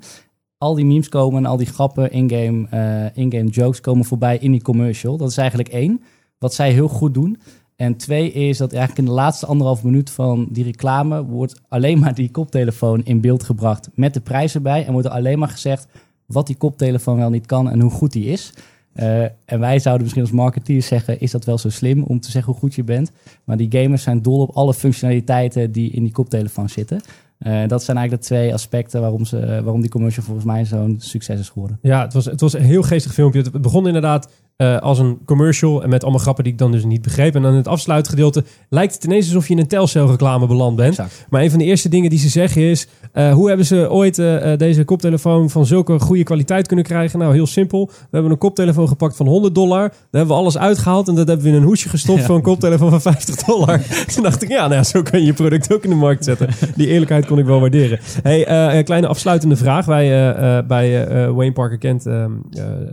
Al 0.58 0.76
die 0.76 0.86
memes 0.86 1.10
komen 1.10 1.38
en 1.38 1.50
al 1.50 1.58
die 1.58 1.68
grappen, 1.68 2.12
in-game 2.12 3.12
in-game 3.14 3.50
jokes 3.50 3.82
komen 3.82 4.06
voorbij 4.06 4.38
in 4.38 4.52
die 4.52 4.62
commercial. 4.62 5.18
Dat 5.18 5.30
is 5.30 5.38
eigenlijk 5.38 5.70
één. 5.70 6.02
Wat 6.38 6.54
zij 6.54 6.72
heel 6.72 6.88
goed 6.88 7.14
doen, 7.14 7.40
en 7.76 7.98
twee 7.98 8.32
is 8.32 8.58
dat 8.58 8.74
eigenlijk 8.74 9.08
in 9.08 9.14
de 9.14 9.20
laatste 9.22 9.46
anderhalf 9.46 9.84
minuut 9.84 10.10
van 10.10 10.48
die 10.50 10.64
reclame 10.64 11.24
wordt 11.24 11.62
alleen 11.68 12.00
maar 12.00 12.16
die 12.16 12.32
koptelefoon 12.32 13.04
in 13.04 13.22
beeld 13.22 13.44
gebracht 13.44 13.90
met 13.94 14.14
de 14.14 14.22
prijs 14.22 14.56
erbij. 14.56 14.86
En 14.86 14.92
wordt 14.92 15.08
er 15.08 15.14
alleen 15.14 15.40
maar 15.40 15.48
gezegd 15.48 15.88
wat 16.26 16.48
die 16.48 16.56
koptelefoon 16.56 17.18
wel 17.18 17.30
niet 17.30 17.46
kan 17.46 17.70
en 17.70 17.80
hoe 17.80 17.92
goed 17.92 18.12
die 18.12 18.26
is. 18.26 18.54
Uh, 18.96 19.22
en 19.24 19.60
wij 19.60 19.80
zouden 19.80 20.04
misschien 20.04 20.24
als 20.24 20.32
marketeers 20.32 20.88
zeggen, 20.88 21.20
is 21.20 21.32
dat 21.32 21.46
wel 21.46 21.58
zo 21.58 21.70
slim 21.70 22.04
om 22.04 22.20
te 22.20 22.32
zeggen 22.32 22.52
hoe 22.52 22.62
goed 22.62 22.76
je 22.76 22.84
bent? 22.84 23.12
Maar 23.44 23.58
die 23.58 23.82
gamers 23.82 24.04
zijn 24.04 24.22
dol 24.22 24.42
op 24.42 24.56
alle 24.56 24.74
functionaliteiten 24.74 25.72
die 25.72 25.92
in 25.92 26.04
die 26.04 26.12
koptelefoon 26.12 26.70
zitten. 26.70 27.02
Uh, 27.40 27.68
dat 27.68 27.84
zijn 27.84 27.98
eigenlijk 27.98 28.28
de 28.28 28.36
twee 28.36 28.54
aspecten 28.54 29.02
waarom, 29.02 29.26
ze, 29.26 29.62
waarom 29.64 29.82
die 29.82 29.90
commercial 29.90 30.26
volgens 30.26 30.46
mij 30.46 30.66
zo'n 30.66 30.96
succes 31.00 31.40
is 31.40 31.50
geworden. 31.50 31.80
Ja, 31.82 32.02
het 32.02 32.14
was, 32.14 32.26
het 32.26 32.42
was 32.42 32.54
een 32.54 32.62
heel 32.62 32.84
geestig 32.84 33.14
filmpje. 33.14 33.42
Het 33.42 33.62
begon 33.62 33.88
inderdaad 33.88 34.30
uh, 34.58 34.78
als 34.78 35.00
een 35.00 35.18
commercial 35.26 35.84
en 35.84 35.90
met 35.90 36.04
allemaal 36.04 36.22
grappen 36.22 36.44
die 36.44 36.54
ik 36.54 36.60
dan 36.60 36.72
dus 36.72 36.84
niet 36.84 37.02
begreep. 37.02 37.36
En 37.36 37.42
dan 37.42 37.52
in 37.52 37.58
het 37.58 37.68
afsluitgedeelte 37.68 38.44
lijkt 38.70 38.94
het 38.94 39.04
ineens 39.04 39.26
alsof 39.26 39.48
je 39.48 39.54
in 39.54 39.60
een 39.60 39.68
Telcel 39.68 40.08
reclame 40.08 40.48
beland 40.48 40.76
bent. 40.76 40.90
Exact. 40.90 41.26
Maar 41.30 41.42
een 41.42 41.50
van 41.50 41.60
de 41.60 41.66
eerste 41.66 41.90
dingen 41.90 42.10
die 42.10 42.20
ze 42.20 42.30
zeggen 42.30 42.62
is, 42.62 42.88
uh, 43.14 43.34
hoe 43.34 43.48
hebben 43.48 43.66
ze 43.66 43.92
ooit 43.92 44.18
uh, 44.18 44.58
deze 44.58 44.84
koptelefoon 44.84 45.50
van 45.50 45.66
zulke 45.66 46.00
goede 46.00 46.24
kwaliteit 46.24 46.68
kunnen 46.68 46.86
krijgen? 46.86 47.20
Nou, 47.20 47.34
heel 47.34 47.48
simpel. 47.48 47.86
We 47.86 48.08
hebben 48.12 48.32
een 48.32 48.38
koptelefoon 48.38 48.88
gepakt 48.88 49.16
van 49.16 49.28
100 49.28 49.56
dollar. 49.56 49.90
Daar 49.90 49.98
hebben 50.12 50.36
we 50.36 50.42
alles 50.42 50.58
uitgehaald 50.58 51.08
en 51.08 51.16
dat 51.16 51.28
hebben 51.28 51.46
we 51.46 51.52
in 51.52 51.58
een 51.58 51.68
hoesje 51.68 51.90
gestopt 51.90 52.20
ja. 52.20 52.26
voor 52.26 52.36
een 52.36 52.42
koptelefoon 52.42 52.90
van 52.90 53.02
50 53.02 53.36
dollar. 53.36 53.82
Toen 54.14 54.24
dacht 54.24 54.44
ik, 54.44 54.50
ja, 54.50 54.62
nou 54.62 54.74
ja, 54.74 54.84
zo 54.84 55.02
kan 55.02 55.20
je 55.20 55.26
je 55.26 55.34
product 55.34 55.74
ook 55.74 55.84
in 55.84 55.90
de 55.90 55.96
markt 55.96 56.24
zetten. 56.24 56.50
Die 56.76 56.88
eerlijkheid 56.88 57.26
kon 57.26 57.40
ik 57.40 57.46
wel 57.46 57.60
waarderen. 57.60 58.00
Hey, 58.24 58.50
een 58.78 58.84
kleine 58.84 59.08
afsluitende 59.08 59.56
vraag. 59.56 59.86
Wij 59.86 60.66
bij 60.68 61.08
Wayne 61.34 61.54
Parker 61.54 61.78
Kent 61.78 62.06
ehm, 62.06 62.32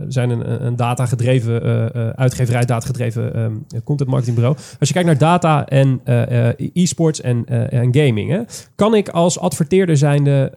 zijn 0.07 0.29
een, 0.29 0.65
een 0.65 0.75
data 0.75 1.05
gedreven 1.05 1.50
uh, 1.59 2.09
uitgeverij, 2.09 2.65
datagedreven 2.65 3.39
um, 3.39 3.65
content 3.83 4.09
marketingbureau. 4.09 4.57
Als 4.79 4.87
je 4.87 4.93
kijkt 4.93 5.07
naar 5.07 5.17
data 5.17 5.65
en 5.65 6.01
e-sports 6.73 7.21
en, 7.21 7.45
en 7.69 7.95
gaming, 7.95 8.29
hè, 8.29 8.41
kan 8.75 8.95
ik 8.95 9.09
als 9.09 9.39
adverteerder 9.39 9.97
zijnde 9.97 10.51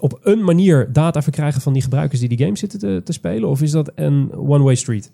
op 0.00 0.18
een 0.22 0.44
manier 0.44 0.92
data 0.92 1.22
verkrijgen 1.22 1.60
van 1.60 1.72
die 1.72 1.82
gebruikers 1.82 2.20
die 2.20 2.28
die 2.28 2.44
game 2.44 2.56
zitten 2.56 2.78
te, 2.78 3.00
te 3.04 3.12
spelen? 3.12 3.48
Of 3.48 3.62
is 3.62 3.70
dat 3.70 3.92
een 3.94 4.32
one-way 4.36 4.74
street? 4.74 5.12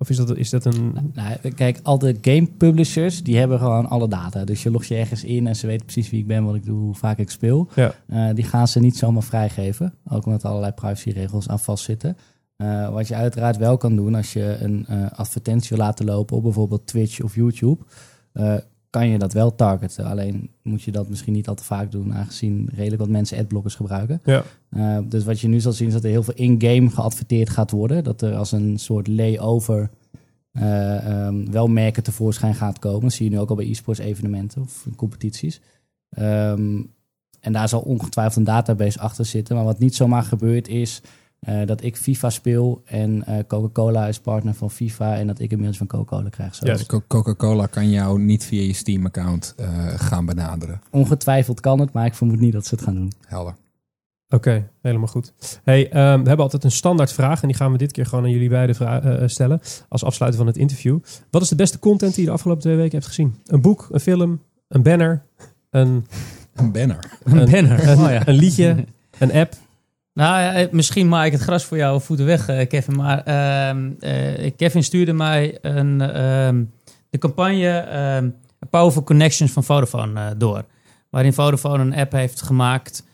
Of 0.00 0.10
is 0.10 0.16
dat, 0.16 0.36
is 0.36 0.50
dat 0.50 0.64
een... 0.64 0.96
Nou, 1.14 1.36
kijk, 1.54 1.80
al 1.82 1.98
de 1.98 2.16
game 2.20 2.48
publishers, 2.58 3.22
die 3.22 3.36
hebben 3.36 3.58
gewoon 3.58 3.88
alle 3.88 4.08
data. 4.08 4.44
Dus 4.44 4.62
je 4.62 4.70
logt 4.70 4.86
je 4.86 4.94
ergens 4.94 5.24
in 5.24 5.46
en 5.46 5.56
ze 5.56 5.66
weten 5.66 5.84
precies 5.84 6.10
wie 6.10 6.20
ik 6.20 6.26
ben, 6.26 6.44
wat 6.44 6.54
ik 6.54 6.64
doe, 6.64 6.78
hoe 6.78 6.94
vaak 6.94 7.18
ik 7.18 7.30
speel. 7.30 7.68
Ja. 7.74 7.94
Uh, 8.12 8.34
die 8.34 8.44
gaan 8.44 8.68
ze 8.68 8.80
niet 8.80 8.96
zomaar 8.96 9.22
vrijgeven. 9.22 9.94
Ook 10.08 10.26
omdat 10.26 10.42
er 10.42 10.48
allerlei 10.48 10.72
privacyregels 10.72 11.48
aan 11.48 11.60
vastzitten. 11.60 12.16
Uh, 12.62 12.90
wat 12.90 13.08
je 13.08 13.14
uiteraard 13.14 13.56
wel 13.56 13.76
kan 13.76 13.96
doen 13.96 14.14
als 14.14 14.32
je 14.32 14.56
een 14.60 14.86
uh, 14.90 15.10
advertentie 15.10 15.76
wil 15.76 15.86
laten 15.86 16.04
lopen 16.04 16.36
op 16.36 16.42
bijvoorbeeld 16.42 16.86
Twitch 16.86 17.20
of 17.20 17.34
YouTube, 17.34 17.84
uh, 18.34 18.54
kan 18.90 19.08
je 19.08 19.18
dat 19.18 19.32
wel 19.32 19.54
targeten. 19.54 20.04
Alleen 20.04 20.50
moet 20.62 20.82
je 20.82 20.90
dat 20.90 21.08
misschien 21.08 21.32
niet 21.32 21.48
al 21.48 21.54
te 21.54 21.64
vaak 21.64 21.90
doen, 21.90 22.14
aangezien 22.14 22.68
redelijk 22.74 23.00
wat 23.00 23.10
mensen 23.10 23.38
adblockers 23.38 23.74
gebruiken. 23.74 24.22
Ja. 24.24 24.44
dus 25.00 25.24
wat 25.24 25.40
je 25.40 25.48
nu 25.48 25.60
zal 25.60 25.72
zien 25.72 25.86
is 25.86 25.92
dat 25.92 26.04
er 26.04 26.10
heel 26.10 26.22
veel 26.22 26.34
in-game 26.34 26.90
geadverteerd 26.90 27.50
gaat 27.50 27.70
worden. 27.70 28.04
Dat 28.04 28.22
er 28.22 28.34
als 28.34 28.52
een 28.52 28.78
soort 28.78 29.08
layover 29.08 29.90
ehm, 30.52 31.50
wel 31.50 31.66
merken 31.66 32.02
tevoorschijn 32.02 32.54
gaat 32.54 32.78
komen. 32.78 33.00
Dat 33.00 33.12
zie 33.12 33.24
je 33.24 33.30
nu 33.30 33.38
ook 33.38 33.50
al 33.50 33.56
bij 33.56 33.70
e-sports 33.70 34.00
evenementen 34.00 34.62
of 34.62 34.86
competities. 34.96 35.60
Ehm, 36.10 36.82
en 37.40 37.52
daar 37.52 37.68
zal 37.68 37.80
ongetwijfeld 37.80 38.36
een 38.36 38.54
database 38.54 39.00
achter 39.00 39.24
zitten. 39.24 39.56
Maar 39.56 39.64
wat 39.64 39.78
niet 39.78 39.94
zomaar 39.94 40.22
gebeurt 40.22 40.68
is 40.68 41.02
uh, 41.48 41.66
dat 41.66 41.82
ik 41.82 41.96
FIFA 41.96 42.30
speel 42.30 42.82
en 42.84 43.24
uh, 43.28 43.38
Coca-Cola 43.46 44.06
is 44.06 44.18
partner 44.18 44.54
van 44.54 44.70
FIFA 44.70 45.16
en 45.16 45.26
dat 45.26 45.38
ik 45.38 45.50
inmiddels 45.50 45.78
van 45.78 45.86
Coca-Cola 45.86 46.28
krijg. 46.28 46.58
Ja, 46.60 46.72
dus 46.72 46.86
Coca-Cola 47.06 47.66
kan 47.66 47.90
jou 47.90 48.20
niet 48.20 48.44
via 48.44 48.62
je 48.62 48.72
Steam-account 48.72 49.54
uh, 49.60 49.66
gaan 49.86 50.26
benaderen. 50.26 50.80
Ongetwijfeld 50.90 51.60
kan 51.60 51.80
het, 51.80 51.92
maar 51.92 52.06
ik 52.06 52.14
vermoed 52.14 52.40
niet 52.40 52.52
dat 52.52 52.66
ze 52.66 52.74
het 52.74 52.84
gaan 52.84 52.94
doen. 52.94 53.12
Helder. 53.26 53.54
Oké, 54.28 54.70
helemaal 54.82 55.08
goed. 55.08 55.32
Hey, 55.64 55.84
um, 55.84 55.90
we 56.22 56.28
hebben 56.28 56.38
altijd 56.38 56.64
een 56.64 56.70
standaard 56.70 57.12
vraag 57.12 57.42
en 57.42 57.48
die 57.48 57.56
gaan 57.56 57.72
we 57.72 57.78
dit 57.78 57.92
keer 57.92 58.06
gewoon 58.06 58.24
aan 58.24 58.30
jullie 58.30 58.48
beiden 58.48 59.30
stellen 59.30 59.60
als 59.88 60.04
afsluiter 60.04 60.38
van 60.38 60.48
het 60.48 60.56
interview. 60.56 60.98
Wat 61.30 61.42
is 61.42 61.48
de 61.48 61.54
beste 61.54 61.78
content 61.78 62.14
die 62.14 62.20
je 62.20 62.28
de 62.28 62.34
afgelopen 62.34 62.62
twee 62.62 62.76
weken 62.76 62.92
hebt 62.92 63.06
gezien? 63.06 63.34
Een 63.46 63.60
boek, 63.60 63.88
een 63.90 64.00
film, 64.00 64.42
een 64.68 64.82
banner, 64.82 65.22
een... 65.70 66.06
Een 66.54 66.72
banner. 66.72 67.18
Een, 67.24 67.36
een 67.36 67.50
banner. 67.50 67.88
Een, 67.88 67.98
oh 67.98 68.10
ja. 68.10 68.26
een 68.26 68.34
liedje, 68.34 68.84
een 69.18 69.32
app. 69.32 69.54
Nou, 70.18 70.54
eh, 70.54 70.70
misschien 70.70 71.08
maak 71.08 71.26
ik 71.26 71.32
het 71.32 71.40
gras 71.40 71.64
voor 71.64 71.76
jouw 71.76 72.00
voeten 72.00 72.26
weg, 72.26 72.48
eh, 72.48 72.68
Kevin. 72.68 72.96
Maar 72.96 73.22
uh, 73.28 74.42
uh, 74.44 74.50
Kevin 74.56 74.84
stuurde 74.84 75.12
mij 75.12 75.58
een, 75.62 75.92
uh, 76.00 76.66
de 77.10 77.18
campagne 77.18 77.68
ehm, 77.68 78.28
Powerful 78.70 79.02
Connections 79.02 79.52
van 79.52 79.64
Vodafone 79.64 80.36
door. 80.36 80.64
Waarin 81.10 81.32
Vodafone 81.32 81.82
een 81.82 81.94
app 81.94 82.12
heeft 82.12 82.42
gemaakt 82.42 83.06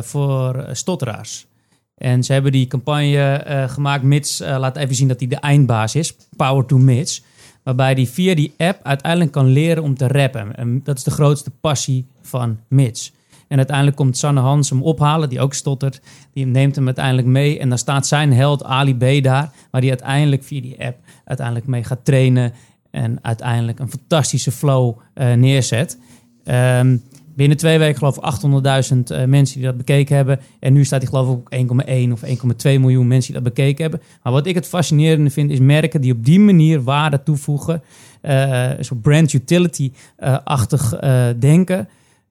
voor 0.00 0.66
stotteraars. 0.72 1.46
En 1.94 2.24
ze 2.24 2.32
hebben 2.32 2.52
die 2.52 2.66
campagne 2.66 3.44
gemaakt, 3.68 4.02
Mits 4.02 4.38
laat 4.38 4.76
even 4.76 4.94
zien 4.94 5.08
dat 5.08 5.18
hij 5.18 5.28
de 5.28 5.36
eindbaas 5.36 5.94
is. 5.94 6.16
Power 6.36 6.66
to 6.66 6.78
Mits. 6.78 7.22
Waarbij 7.62 7.92
hij 7.92 8.06
via 8.06 8.34
die 8.34 8.54
app 8.56 8.80
uiteindelijk 8.82 9.32
kan 9.32 9.46
leren 9.46 9.82
om 9.82 9.96
te 9.96 10.06
rappen. 10.06 10.56
En 10.56 10.80
dat 10.84 10.96
is 10.96 11.04
de 11.04 11.10
grootste 11.10 11.50
passie 11.50 12.06
van 12.22 12.60
Mits. 12.68 13.12
En 13.48 13.56
uiteindelijk 13.56 13.96
komt 13.96 14.16
Sanne 14.16 14.40
Hans 14.40 14.70
hem 14.70 14.82
ophalen, 14.82 15.28
die 15.28 15.40
ook 15.40 15.54
stottert. 15.54 16.00
Die 16.32 16.46
neemt 16.46 16.76
hem 16.76 16.86
uiteindelijk 16.86 17.26
mee. 17.26 17.58
En 17.58 17.68
dan 17.68 17.78
staat 17.78 18.06
zijn 18.06 18.32
held 18.32 18.64
Ali 18.64 18.96
B 18.96 19.22
daar, 19.22 19.52
waar 19.70 19.80
hij 19.80 19.90
uiteindelijk 19.90 20.44
via 20.44 20.60
die 20.60 20.84
app 20.84 20.96
uiteindelijk 21.24 21.66
mee 21.66 21.84
gaat 21.84 22.04
trainen. 22.04 22.52
En 22.90 23.18
uiteindelijk 23.22 23.78
een 23.78 23.90
fantastische 23.90 24.52
flow 24.52 24.98
uh, 25.14 25.32
neerzet. 25.32 25.98
Um, 26.44 27.02
binnen 27.34 27.56
twee 27.56 27.78
weken 27.78 27.98
geloof 27.98 28.16
ik 28.16 28.92
800.000 28.92 28.96
uh, 28.96 29.24
mensen 29.24 29.56
die 29.56 29.64
dat 29.64 29.76
bekeken 29.76 30.16
hebben. 30.16 30.40
En 30.60 30.72
nu 30.72 30.84
staat 30.84 31.00
hij 31.00 31.10
geloof 31.10 31.38
ik 31.50 31.70
op 31.70 31.86
1,1 31.86 32.12
of 32.12 32.22
1,2 32.24 32.30
miljoen 32.62 33.06
mensen 33.06 33.32
die 33.32 33.42
dat 33.42 33.54
bekeken 33.54 33.82
hebben. 33.82 34.00
Maar 34.22 34.32
wat 34.32 34.46
ik 34.46 34.54
het 34.54 34.66
fascinerende 34.66 35.30
vind 35.30 35.50
is 35.50 35.58
merken 35.58 36.00
die 36.00 36.12
op 36.12 36.24
die 36.24 36.40
manier 36.40 36.82
waarde 36.82 37.22
toevoegen. 37.22 37.82
Uh, 38.22 38.70
zo 38.80 38.94
brand 38.94 39.32
utility-achtig 39.32 40.98
denken 41.38 41.88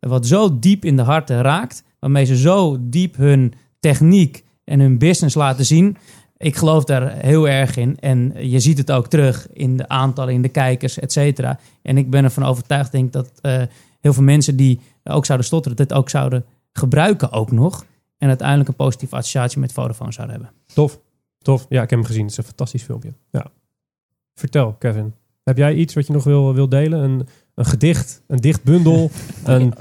wat 0.10 0.28
zo 0.28 0.60
diep 0.60 0.86
in 0.86 0.96
de 0.96 1.02
harten 1.02 1.42
raakt, 1.42 1.84
waarmee 2.00 2.26
ze 2.26 2.38
zo 2.38 2.78
diep 2.80 3.16
hun 3.16 3.54
techniek 3.80 4.44
en 4.64 4.80
hun 4.80 4.98
business 4.98 5.36
laten 5.36 5.66
zien. 5.66 5.98
Ik 6.38 6.56
geloof 6.56 6.84
daar 6.84 7.12
heel 7.12 7.48
erg 7.48 7.78
in. 7.78 8.00
En 8.00 8.34
je 8.50 8.60
ziet 8.60 8.78
het 8.78 8.92
ook 8.92 9.08
terug 9.08 9.48
in 9.54 9.78
de 9.78 9.88
aantallen, 9.88 10.34
in 10.34 10.42
de 10.42 10.50
kijkers, 10.50 11.00
et 11.00 11.12
cetera. 11.12 11.60
En 11.82 11.98
ik 11.98 12.10
ben 12.10 12.24
ervan 12.24 12.44
overtuigd, 12.44 12.92
denk 12.92 13.14
dat 13.14 13.32
uh, 13.42 13.62
heel 14.00 14.14
veel 14.14 14.24
mensen 14.24 14.56
die 14.56 14.80
ook 15.04 15.26
zouden 15.26 15.48
stotteren, 15.48 15.78
dit 15.78 15.94
ook 15.94 16.10
zouden 16.10 16.46
gebruiken 16.72 17.32
ook 17.32 17.52
nog. 17.52 17.86
En 18.18 18.28
uiteindelijk 18.28 18.70
een 18.70 18.76
positieve 18.76 19.16
associatie 19.16 19.60
met 19.60 19.74
Vodafone 19.74 20.12
zouden 20.12 20.36
hebben. 20.36 20.54
Tof, 20.74 21.00
tof. 21.38 21.66
Ja, 21.70 21.82
ik 21.82 21.90
heb 21.90 22.00
hem 22.00 22.08
gezien. 22.08 22.22
Het 22.22 22.32
is 22.32 22.38
een 22.38 22.44
fantastisch 22.44 22.84
filmpje. 22.84 23.14
Ja. 23.32 23.46
Vertel, 24.36 24.74
Kevin. 24.74 25.14
Heb 25.44 25.58
jij 25.58 25.74
iets 25.74 25.94
wat 25.94 26.08
je 26.08 26.14
nog 26.14 26.24
wil, 26.24 26.54
wil 26.54 26.70
delen? 26.70 27.28
Een 27.56 27.66
gedicht, 27.66 28.22
een 28.28 28.40
dichtbundel, 28.40 29.12
een, 29.44 29.74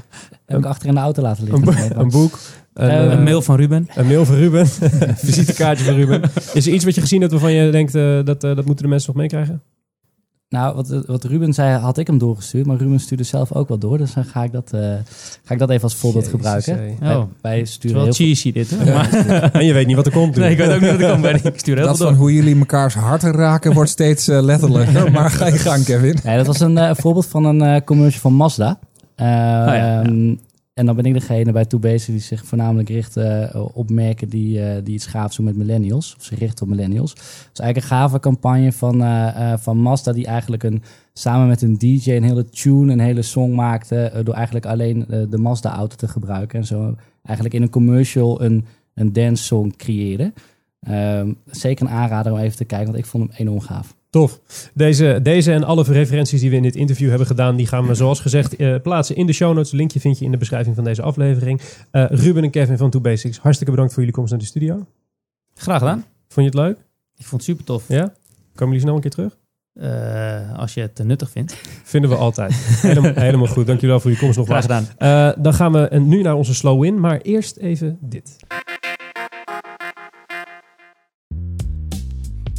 heb 0.47 0.59
ik 0.59 0.65
achter 0.65 0.89
in 0.89 0.95
de 0.95 1.01
auto 1.01 1.23
laten 1.23 1.45
liggen. 1.45 1.91
Een, 1.91 2.01
een 2.01 2.11
boek. 2.11 2.39
Een, 2.75 2.91
uh, 2.91 3.13
een, 3.13 3.23
mail 3.23 3.43
van 3.43 3.57
Ruben. 3.57 3.89
Een 3.95 4.07
mail 4.07 4.25
van 4.25 4.35
Ruben. 4.35 4.67
visitekaartje 5.17 5.85
van 5.85 5.95
Ruben. 5.95 6.23
Is 6.53 6.67
er 6.67 6.73
iets 6.73 6.85
wat 6.85 6.95
je 6.95 7.01
gezien 7.01 7.21
hebt 7.21 7.33
waarvan 7.33 7.53
je 7.53 7.71
denkt 7.71 7.95
uh, 7.95 8.25
dat, 8.25 8.45
uh, 8.45 8.57
dat 8.57 8.65
moeten 8.65 8.85
de 8.85 8.91
mensen 8.91 9.13
nog 9.13 9.21
meekrijgen? 9.21 9.63
Nou, 10.49 10.75
wat, 10.75 11.05
wat 11.07 11.25
Ruben 11.25 11.53
zei, 11.53 11.79
had 11.79 11.99
ik 11.99 12.07
hem 12.07 12.19
doorgestuurd. 12.19 12.67
Maar 12.67 12.77
Ruben 12.77 13.01
stuurde 13.01 13.23
zelf 13.23 13.53
ook 13.53 13.69
wel 13.69 13.79
door. 13.79 13.99
Dus 13.99 14.15
dan 14.15 14.25
ga 14.25 14.43
ik 14.43 14.53
dat, 14.53 14.71
ga 15.45 15.55
ik 15.55 15.59
dat 15.59 15.71
even 15.71 15.83
als 15.83 15.95
voorbeeld 15.95 16.29
gebruiken. 16.29 16.97
Oh, 17.03 17.23
wij 17.41 17.65
sturen 17.65 18.03
wel 18.03 18.13
cheesy 18.13 18.53
dit. 18.53 18.71
Hè? 18.71 18.85
Ja. 18.85 19.11
en 19.53 19.65
je 19.65 19.73
weet 19.73 19.87
niet 19.87 19.97
wat 19.97 20.07
er 20.07 20.13
komt. 20.13 20.37
Nee, 20.37 20.51
ik 20.51 20.57
weet 20.57 20.69
ook 20.69 20.81
niet 20.81 20.91
wat 20.91 21.01
er 21.01 21.21
komt. 21.21 21.45
Ik 21.45 21.59
stuur 21.59 21.77
heel 21.77 21.87
dat 21.87 21.97
van 21.97 22.07
door. 22.07 22.17
hoe 22.17 22.35
jullie 22.35 22.57
mekaars 22.57 22.95
harten 22.95 23.33
raken 23.33 23.73
wordt 23.73 23.91
steeds 23.91 24.27
letterlijker. 24.27 25.11
maar 25.13 25.31
ga 25.31 25.47
je 25.47 25.59
gang, 25.59 25.85
Kevin. 25.85 26.19
Nee, 26.25 26.37
dat 26.37 26.47
was 26.47 26.61
een 26.61 26.97
voorbeeld 26.97 27.27
van 27.27 27.45
een 27.45 27.85
commercial 27.85 28.21
van 28.21 28.35
Mazda. 28.35 28.79
Uh, 29.17 29.27
oh 29.27 29.75
ja, 29.75 30.03
ehm, 30.03 30.35
En 30.75 30.87
dan 30.87 30.97
ben 30.97 31.05
ik 31.05 31.13
degene 31.13 31.53
bij 31.53 31.65
Toe 31.65 31.81
bezig 31.81 32.15
die 32.15 32.23
zich 32.23 32.45
voornamelijk 32.45 32.89
richt 32.89 33.17
uh, 33.17 33.67
op 33.73 33.91
merken 33.91 34.29
die, 34.29 34.59
uh, 34.59 34.75
die 34.85 34.95
iets 34.95 35.07
gaafs 35.07 35.37
doen 35.37 35.45
met 35.45 35.57
millennials. 35.57 36.15
Of 36.19 36.25
zich 36.25 36.39
richt 36.39 36.63
op 36.63 36.69
millennials. 36.69 37.13
Is 37.13 37.61
eigenlijk 37.61 37.77
een 37.77 37.99
gave 37.99 38.21
campagne 38.21 38.73
van, 38.73 39.03
uh, 39.03 39.57
van 39.57 39.77
Mazda 39.79 40.13
die 40.13 40.27
eigenlijk 40.27 40.63
een, 40.63 40.83
samen 41.13 41.49
met 41.49 41.63
een 41.63 41.79
DJ 41.79 42.11
een 42.11 42.23
hele 42.23 42.49
tune, 42.49 42.93
een 42.93 43.01
hele 43.01 43.23
song 43.23 43.55
maakte. 43.55 44.21
door 44.25 44.35
eigenlijk 44.35 44.67
alleen 44.67 45.05
de 45.31 45.39
Mazda 45.39 45.75
auto 45.75 45.97
te 45.97 46.09
gebruiken. 46.09 46.59
En 46.59 46.67
zo 46.67 46.95
eigenlijk 47.23 47.57
in 47.57 47.63
een 47.63 47.71
commercial 47.71 48.43
een, 48.43 48.65
een 48.95 49.13
dance 49.13 49.45
song 49.45 49.75
creëerde. 49.77 50.33
Ehm, 50.81 51.33
zeker 51.47 51.87
een 51.87 51.93
aanrader 51.93 52.33
om 52.33 52.39
even 52.39 52.57
te 52.57 52.65
kijken, 52.65 52.87
want 52.87 52.99
ik 52.99 53.07
vond 53.07 53.29
hem 53.29 53.47
enorm 53.47 53.61
gaaf. 53.61 53.95
Tof. 54.15 54.41
Deze, 54.75 55.19
deze 55.23 55.53
en 55.53 55.65
alle 55.65 55.83
referenties 55.83 56.41
die 56.41 56.51
we 56.51 56.57
in 56.57 56.63
dit 56.63 56.77
interview 56.77 57.09
hebben 57.09 57.27
gedaan, 57.27 57.57
die 57.57 57.67
gaan 57.67 57.87
we 57.87 57.95
zoals 57.95 58.21
gezegd 58.21 58.61
uh, 58.61 58.81
plaatsen 58.83 59.17
in 59.17 59.27
de 59.27 59.33
show 59.33 59.55
notes. 59.55 59.73
Linkje 59.73 60.01
vind 60.01 60.19
je 60.19 60.25
in 60.25 60.31
de 60.31 60.37
beschrijving 60.37 60.75
van 60.75 60.85
deze 60.85 61.03
aflevering. 61.03 61.61
Uh, 61.93 62.05
Ruben 62.09 62.43
en 62.45 62.51
Kevin 62.51 62.77
van 62.77 62.91
Two 62.91 63.01
Basics, 63.01 63.39
hartstikke 63.39 63.73
bedankt 63.73 63.93
voor 63.93 64.03
jullie 64.03 64.17
komst 64.17 64.31
naar 64.31 64.41
de 64.41 64.47
studio. 64.47 64.87
Graag 65.55 65.79
gedaan. 65.79 66.05
Vond 66.29 66.53
je 66.53 66.59
het 66.59 66.69
leuk? 66.69 66.77
Ik 67.17 67.27
vond 67.27 67.41
het 67.41 67.51
super 67.51 67.65
tof. 67.65 67.89
Ja? 67.89 68.13
Komen 68.55 68.75
jullie 68.75 68.81
snel 68.81 68.95
een 68.95 69.01
keer 69.01 69.11
terug? 69.11 69.37
Uh, 69.75 70.59
als 70.59 70.75
je 70.75 70.81
het 70.81 71.01
nuttig 71.05 71.31
vindt. 71.31 71.57
Vinden 71.95 72.11
we 72.11 72.17
altijd. 72.17 72.53
helemaal, 72.55 73.15
helemaal 73.27 73.47
goed. 73.47 73.67
Dank 73.67 73.81
jullie 73.81 73.95
wel 73.95 74.01
voor 74.01 74.11
jullie 74.11 74.25
komst 74.25 74.39
nogmaals. 74.39 74.65
Graag 74.65 74.87
gedaan. 74.97 75.43
dan 75.43 75.55
gaan 75.55 75.73
we 75.73 75.99
nu 75.99 76.23
naar 76.23 76.35
onze 76.35 76.55
slow 76.55 76.85
in, 76.85 77.01
maar 77.01 77.21
eerst 77.21 77.57
even 77.57 77.99
dit. 78.01 78.37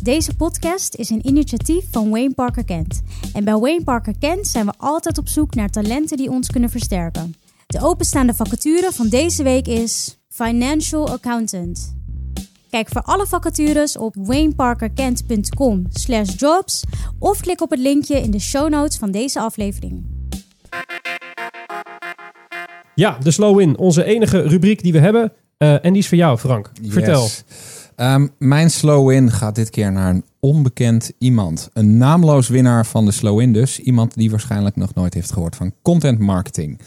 Deze 0.06 0.36
podcast 0.36 0.96
is 0.96 1.10
een 1.10 1.28
initiatief 1.28 1.86
van 1.92 2.10
Wayne 2.10 2.34
Parker 2.34 2.66
Kent. 2.66 3.02
En 3.34 3.44
bij 3.44 3.58
Wayne 3.58 3.84
Parker 3.84 4.14
Kent 4.20 4.48
zijn 4.48 4.66
we 4.66 4.74
altijd 4.78 5.18
op 5.18 5.28
zoek 5.28 5.56
naar 5.56 5.70
talenten 5.70 6.18
die 6.18 6.30
ons 6.30 6.48
kunnen 6.48 6.70
versterken. 6.70 7.36
De 7.68 7.80
openstaande 7.82 8.34
vacature 8.34 8.92
van 8.92 9.08
deze 9.08 9.44
week 9.44 9.68
is 9.68 10.18
Financial 10.30 11.10
Accountant. 11.10 11.96
Kijk 12.70 12.90
voor 12.90 13.02
alle 13.02 13.28
vacatures 13.28 13.98
op 13.98 14.16
wayneparkerkent.com 14.18 15.88
jobs 16.38 16.84
of 17.20 17.40
klik 17.40 17.62
op 17.62 17.70
het 17.70 17.80
linkje 17.80 18.22
in 18.22 18.32
de 18.32 18.40
show 18.40 18.70
notes 18.70 18.98
van 18.98 19.12
deze 19.12 19.40
aflevering. 19.40 20.04
Ja, 22.96 23.18
de 23.24 23.32
Slow 23.32 23.60
In, 23.60 23.78
onze 23.78 24.04
enige 24.04 24.42
rubriek 24.42 24.84
die 24.84 24.92
we 24.92 25.00
hebben. 25.00 25.34
Uh, 25.58 25.86
en 25.86 25.94
die 25.94 26.02
is 26.02 26.08
voor 26.08 26.18
jou, 26.18 26.38
Frank. 26.38 26.72
Vertel. 26.84 27.30
Um, 27.98 28.30
mijn 28.38 28.72
slow-in 28.72 29.32
gaat 29.32 29.56
dit 29.56 29.70
keer 29.70 29.92
naar 29.92 30.10
een 30.10 30.24
onbekend 30.40 31.12
iemand. 31.18 31.70
Een 31.74 31.98
naamloos 31.98 32.48
winnaar 32.48 32.86
van 32.86 33.06
de 33.06 33.12
slow-in 33.12 33.54
dus. 33.54 33.80
Iemand 33.80 34.14
die 34.16 34.30
waarschijnlijk 34.30 34.76
nog 34.76 34.94
nooit 34.94 35.14
heeft 35.14 35.32
gehoord 35.32 35.56
van 35.56 35.74
content 35.82 36.20
marketing. 36.20 36.80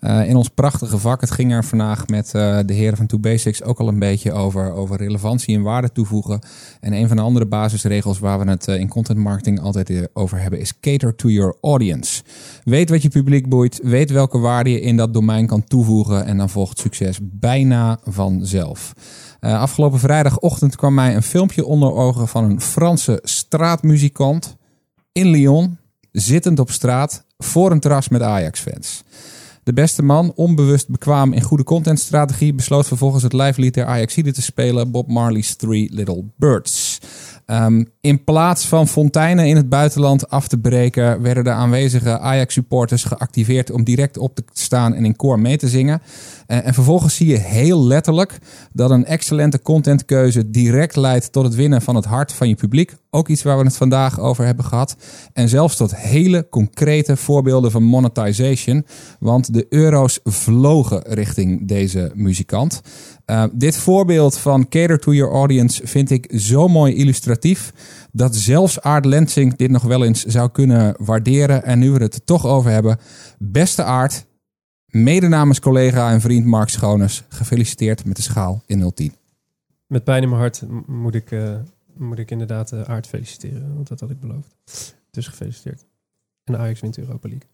Uh, 0.00 0.28
in 0.28 0.36
ons 0.36 0.48
prachtige 0.48 0.98
vak, 0.98 1.20
het 1.20 1.30
ging 1.30 1.52
er 1.52 1.64
vandaag 1.64 2.06
met 2.06 2.26
uh, 2.26 2.58
de 2.66 2.72
heren 2.72 2.96
van 2.96 3.06
Two 3.06 3.18
Basics 3.18 3.62
ook 3.62 3.78
al 3.78 3.88
een 3.88 3.98
beetje 3.98 4.32
over, 4.32 4.72
over 4.72 4.96
relevantie 4.96 5.56
en 5.56 5.62
waarde 5.62 5.92
toevoegen. 5.92 6.40
En 6.80 6.92
een 6.92 7.08
van 7.08 7.16
de 7.16 7.22
andere 7.22 7.46
basisregels 7.46 8.18
waar 8.18 8.38
we 8.38 8.50
het 8.50 8.68
uh, 8.68 8.80
in 8.80 8.88
content 8.88 9.18
marketing 9.18 9.60
altijd 9.60 10.08
over 10.12 10.40
hebben 10.40 10.60
is 10.60 10.80
cater 10.80 11.14
to 11.14 11.28
your 11.28 11.56
audience. 11.60 12.22
Weet 12.64 12.90
wat 12.90 13.02
je 13.02 13.08
publiek 13.08 13.48
boeit, 13.48 13.80
weet 13.82 14.10
welke 14.10 14.38
waarde 14.38 14.70
je 14.70 14.80
in 14.80 14.96
dat 14.96 15.14
domein 15.14 15.46
kan 15.46 15.64
toevoegen 15.64 16.24
en 16.24 16.36
dan 16.36 16.50
volgt 16.50 16.78
succes 16.78 17.18
bijna 17.22 17.98
vanzelf. 18.04 18.94
Uh, 19.40 19.60
afgelopen 19.60 19.98
vrijdagochtend 19.98 20.76
kwam 20.76 20.94
mij 20.94 21.14
een 21.14 21.22
filmpje 21.22 21.64
onder 21.64 21.92
ogen 21.92 22.28
van 22.28 22.44
een 22.44 22.60
Franse 22.60 23.20
straatmuzikant 23.22 24.56
in 25.12 25.26
Lyon, 25.26 25.78
zittend 26.12 26.58
op 26.58 26.70
straat 26.70 27.24
voor 27.38 27.70
een 27.70 27.80
terras 27.80 28.08
met 28.08 28.22
Ajax-fans. 28.22 29.02
De 29.62 29.72
beste 29.72 30.02
man, 30.02 30.32
onbewust 30.34 30.88
bekwaam 30.88 31.32
in 31.32 31.42
goede 31.42 31.64
contentstrategie, 31.64 32.54
besloot 32.54 32.86
vervolgens 32.86 33.22
het 33.22 33.32
live 33.32 33.60
lied 33.60 33.74
der 33.74 33.86
Ajaxide 33.86 34.32
te 34.32 34.42
spelen, 34.42 34.90
Bob 34.90 35.08
Marley's 35.08 35.56
Three 35.56 35.88
Little 35.92 36.24
Birds. 36.36 36.98
Um, 37.50 37.86
in 38.00 38.24
plaats 38.24 38.66
van 38.66 38.88
fonteinen 38.88 39.46
in 39.46 39.56
het 39.56 39.68
buitenland 39.68 40.30
af 40.30 40.48
te 40.48 40.58
breken, 40.58 41.22
werden 41.22 41.44
de 41.44 41.50
aanwezige 41.50 42.18
Ajax-supporters 42.18 43.04
geactiveerd 43.04 43.70
om 43.70 43.84
direct 43.84 44.18
op 44.18 44.34
te 44.34 44.44
staan 44.52 44.94
en 44.94 45.04
in 45.04 45.16
koor 45.16 45.40
mee 45.40 45.56
te 45.56 45.68
zingen. 45.68 46.02
En, 46.46 46.64
en, 46.64 46.74
vervolgens 46.74 47.14
zie 47.14 47.26
je 47.26 47.38
heel 47.38 47.84
letterlijk 47.86 48.38
dat 48.72 48.90
een 48.90 49.04
excellente 49.04 49.62
contentkeuze 49.62 50.50
direct 50.50 50.96
leidt 50.96 51.32
tot 51.32 51.44
het 51.44 51.54
winnen 51.54 51.82
van 51.82 51.94
het 51.94 52.04
hart 52.04 52.32
van 52.32 52.48
je 52.48 52.54
publiek. 52.54 52.94
Ook 53.10 53.28
iets 53.28 53.42
waar 53.42 53.58
we 53.58 53.64
het 53.64 53.76
vandaag 53.76 54.20
over 54.20 54.44
hebben 54.44 54.64
gehad. 54.64 54.96
En 55.32 55.48
zelfs 55.48 55.76
tot 55.76 55.96
hele 55.96 56.48
concrete 56.48 57.16
voorbeelden 57.16 57.70
van 57.70 57.82
monetization. 57.82 58.86
Want 59.20 59.52
de 59.52 59.66
euro's 59.68 60.20
vlogen 60.24 61.02
richting 61.02 61.68
deze 61.68 62.12
muzikant. 62.14 62.80
Uh, 63.30 63.44
dit 63.52 63.76
voorbeeld 63.76 64.38
van 64.38 64.68
cater 64.68 64.98
to 64.98 65.12
your 65.12 65.32
audience 65.34 65.86
vind 65.86 66.10
ik 66.10 66.32
zo 66.36 66.68
mooi 66.68 66.94
illustratief. 66.94 67.72
Dat 68.12 68.36
zelfs 68.36 68.80
Aard 68.80 69.04
Lensing 69.04 69.56
dit 69.56 69.70
nog 69.70 69.82
wel 69.82 70.04
eens 70.04 70.24
zou 70.24 70.50
kunnen 70.50 70.94
waarderen. 70.98 71.64
En 71.64 71.78
nu 71.78 71.90
we 71.90 72.02
het 72.02 72.14
er 72.14 72.24
toch 72.24 72.46
over 72.46 72.70
hebben. 72.70 72.98
Beste 73.38 73.82
Aard, 73.82 74.26
mede 74.86 75.28
namens 75.28 75.60
collega 75.60 76.10
en 76.10 76.20
vriend 76.20 76.46
Mark 76.46 76.68
Schoners. 76.68 77.24
Gefeliciteerd 77.28 78.04
met 78.04 78.16
de 78.16 78.22
schaal 78.22 78.62
in 78.66 78.92
010. 78.94 79.12
Met 79.86 80.04
pijn 80.04 80.22
in 80.22 80.28
mijn 80.28 80.40
hart 80.40 80.62
moet 80.86 81.14
ik, 81.14 81.30
uh, 81.30 81.56
moet 81.96 82.18
ik 82.18 82.30
inderdaad 82.30 82.72
uh, 82.72 82.82
Aard 82.82 83.06
feliciteren. 83.06 83.74
Want 83.74 83.88
dat 83.88 84.00
had 84.00 84.10
ik 84.10 84.20
beloofd. 84.20 84.56
Dus 85.10 85.26
gefeliciteerd. 85.28 85.84
En 86.44 86.58
Ajax 86.58 86.80
wint 86.80 86.98
Europa 86.98 87.28
League. 87.28 87.48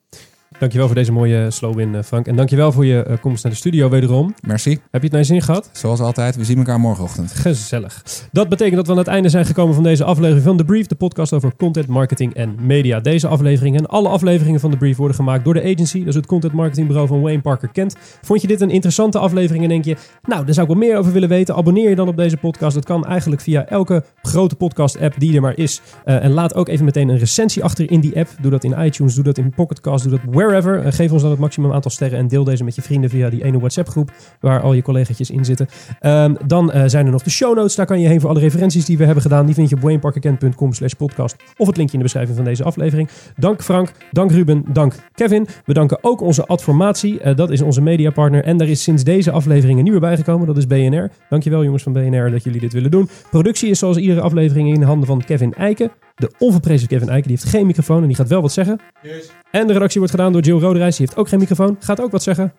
Dankjewel 0.58 0.86
voor 0.86 0.96
deze 0.96 1.12
mooie 1.12 1.50
slow-in, 1.50 1.94
eh, 1.94 2.02
Frank. 2.02 2.26
En 2.26 2.36
dankjewel 2.36 2.72
voor 2.72 2.86
je 2.86 3.06
uh, 3.08 3.16
komst 3.20 3.42
naar 3.42 3.52
de 3.52 3.58
studio 3.58 3.88
wederom. 3.88 4.34
Merci. 4.46 4.70
Heb 4.70 4.80
je 4.90 5.00
het 5.00 5.10
naar 5.10 5.20
je 5.20 5.26
zin 5.26 5.42
gehad? 5.42 5.70
Zoals 5.72 6.00
altijd, 6.00 6.36
we 6.36 6.44
zien 6.44 6.58
elkaar 6.58 6.80
morgenochtend. 6.80 7.32
Gezellig. 7.32 8.02
Dat 8.32 8.48
betekent 8.48 8.76
dat 8.76 8.86
we 8.86 8.92
aan 8.92 8.98
het 8.98 9.06
einde 9.06 9.28
zijn 9.28 9.46
gekomen 9.46 9.74
van 9.74 9.82
deze 9.82 10.04
aflevering 10.04 10.44
van 10.44 10.56
The 10.56 10.64
Brief, 10.64 10.86
de 10.86 10.94
podcast 10.94 11.32
over 11.32 11.56
content, 11.56 11.86
marketing 11.86 12.34
en 12.34 12.54
media. 12.60 13.00
Deze 13.00 13.28
aflevering 13.28 13.76
en 13.76 13.86
alle 13.86 14.08
afleveringen 14.08 14.60
van 14.60 14.70
The 14.70 14.76
Brief 14.76 14.96
worden 14.96 15.16
gemaakt 15.16 15.44
door 15.44 15.54
de 15.54 15.62
agency, 15.62 16.04
dus 16.04 16.14
het 16.14 16.26
content 16.26 16.52
marketingbureau 16.52 17.08
van 17.08 17.20
Wayne 17.20 17.40
Parker 17.40 17.68
Kent. 17.68 17.96
Vond 18.22 18.40
je 18.40 18.46
dit 18.46 18.60
een 18.60 18.70
interessante 18.70 19.18
aflevering 19.18 19.64
en 19.64 19.70
denk 19.70 19.84
je, 19.84 19.96
nou, 20.22 20.44
daar 20.44 20.54
zou 20.54 20.66
ik 20.68 20.72
wel 20.72 20.88
meer 20.88 20.98
over 20.98 21.12
willen 21.12 21.28
weten? 21.28 21.54
Abonneer 21.54 21.88
je 21.88 21.96
dan 21.96 22.08
op 22.08 22.16
deze 22.16 22.36
podcast. 22.36 22.74
Dat 22.74 22.84
kan 22.84 23.06
eigenlijk 23.06 23.42
via 23.42 23.66
elke 23.66 24.04
grote 24.22 24.54
podcast-app 24.54 25.14
die 25.18 25.34
er 25.34 25.40
maar 25.40 25.58
is. 25.58 25.80
Uh, 26.04 26.24
en 26.24 26.30
laat 26.30 26.54
ook 26.54 26.68
even 26.68 26.84
meteen 26.84 27.08
een 27.08 27.18
recensie 27.18 27.64
achter 27.64 27.90
in 27.90 28.00
die 28.00 28.18
app. 28.18 28.28
Doe 28.40 28.50
dat 28.50 28.64
in 28.64 28.80
iTunes, 28.84 29.14
doe 29.14 29.24
dat 29.24 29.38
in 29.38 29.50
Pocketcast, 29.50 30.08
doe 30.08 30.12
dat 30.12 30.34
wherever. 30.46 30.86
Uh, 30.86 30.92
geef 30.92 31.12
ons 31.12 31.22
dan 31.22 31.30
het 31.30 31.40
maximum 31.40 31.72
aantal 31.72 31.90
sterren 31.90 32.18
en 32.18 32.28
deel 32.28 32.44
deze 32.44 32.64
met 32.64 32.74
je 32.74 32.82
vrienden 32.82 33.10
via 33.10 33.30
die 33.30 33.44
ene 33.44 33.58
WhatsApp 33.58 33.88
groep 33.88 34.10
waar 34.40 34.60
al 34.60 34.72
je 34.72 34.82
collega's 34.82 35.30
in 35.30 35.44
zitten. 35.44 35.68
Um, 36.00 36.36
dan 36.46 36.70
uh, 36.74 36.82
zijn 36.86 37.06
er 37.06 37.12
nog 37.12 37.22
de 37.22 37.30
show 37.30 37.56
notes. 37.56 37.74
Daar 37.74 37.86
kan 37.86 38.00
je 38.00 38.08
heen 38.08 38.20
voor 38.20 38.30
alle 38.30 38.40
referenties 38.40 38.84
die 38.84 38.98
we 38.98 39.04
hebben 39.04 39.22
gedaan. 39.22 39.46
Die 39.46 39.54
vind 39.54 39.68
je 39.68 39.76
op 39.76 39.82
wayneparkerkent.com 39.82 40.72
slash 40.72 40.92
podcast 40.92 41.36
of 41.56 41.66
het 41.66 41.76
linkje 41.76 41.92
in 41.92 41.98
de 41.98 42.04
beschrijving 42.04 42.36
van 42.36 42.44
deze 42.44 42.64
aflevering. 42.64 43.08
Dank 43.36 43.62
Frank, 43.62 43.92
dank 44.10 44.30
Ruben, 44.30 44.64
dank 44.72 44.94
Kevin. 45.14 45.46
We 45.64 45.72
danken 45.72 45.98
ook 46.00 46.20
onze 46.20 46.46
adformatie. 46.46 47.20
Uh, 47.24 47.36
dat 47.36 47.50
is 47.50 47.62
onze 47.62 47.80
mediapartner. 47.80 48.44
En 48.44 48.56
daar 48.56 48.68
is 48.68 48.82
sinds 48.82 49.04
deze 49.04 49.30
aflevering 49.30 49.78
een 49.78 49.84
nieuwe 49.84 50.00
bijgekomen. 50.00 50.46
Dat 50.46 50.56
is 50.56 50.66
BNR. 50.66 51.10
Dankjewel 51.28 51.64
jongens 51.64 51.82
van 51.82 51.92
BNR 51.92 52.30
dat 52.30 52.44
jullie 52.44 52.60
dit 52.60 52.72
willen 52.72 52.90
doen. 52.90 53.08
Productie 53.30 53.70
is 53.70 53.78
zoals 53.78 53.96
iedere 53.96 54.20
aflevering 54.20 54.74
in 54.74 54.82
handen 54.82 55.06
van 55.06 55.24
Kevin 55.24 55.54
Eiken. 55.54 55.90
De 56.14 56.30
onverprezen 56.38 56.88
Kevin 56.88 57.08
Eiken. 57.08 57.28
Die 57.28 57.38
heeft 57.38 57.54
geen 57.54 57.66
microfoon 57.66 58.00
en 58.00 58.06
die 58.06 58.16
gaat 58.16 58.28
wel 58.28 58.40
wat 58.40 58.52
zeggen. 58.52 58.80
Yes. 59.02 59.30
En 59.50 59.66
de 59.66 59.72
redactie 59.72 60.00
wordt 60.00 60.14
gedaan 60.14 60.32
door 60.32 60.42
Jill 60.42 60.58
Roderijs. 60.58 60.96
Die 60.96 61.06
heeft 61.06 61.18
ook 61.18 61.28
geen 61.28 61.38
microfoon. 61.38 61.76
Gaat 61.80 62.00
ook 62.00 62.10
wat 62.10 62.22
zeggen. 62.22 62.52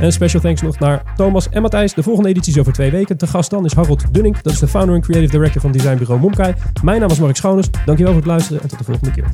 En 0.00 0.12
special 0.12 0.42
thanks 0.42 0.62
nog 0.62 0.78
naar 0.78 1.02
Thomas 1.16 1.48
en 1.48 1.62
Matthijs. 1.62 1.94
De 1.94 2.02
volgende 2.02 2.28
editie 2.28 2.52
is 2.52 2.58
over 2.58 2.72
twee 2.72 2.90
weken. 2.90 3.16
Te 3.16 3.26
gast 3.26 3.50
dan 3.50 3.64
is 3.64 3.72
Harold 3.72 4.14
Dunning. 4.14 4.38
Dat 4.38 4.52
is 4.52 4.58
de 4.58 4.68
founder 4.68 4.94
en 4.94 5.00
creative 5.00 5.32
director 5.32 5.60
van 5.60 5.72
designbureau 5.72 6.20
Momkai. 6.20 6.54
Mijn 6.82 7.00
naam 7.00 7.10
is 7.10 7.18
Mark 7.18 7.36
Schoones. 7.36 7.70
Dankjewel 7.84 8.12
voor 8.12 8.22
het 8.22 8.30
luisteren 8.30 8.62
en 8.62 8.68
tot 8.68 8.78
de 8.78 8.84
volgende 8.84 9.10
keer. 9.10 9.30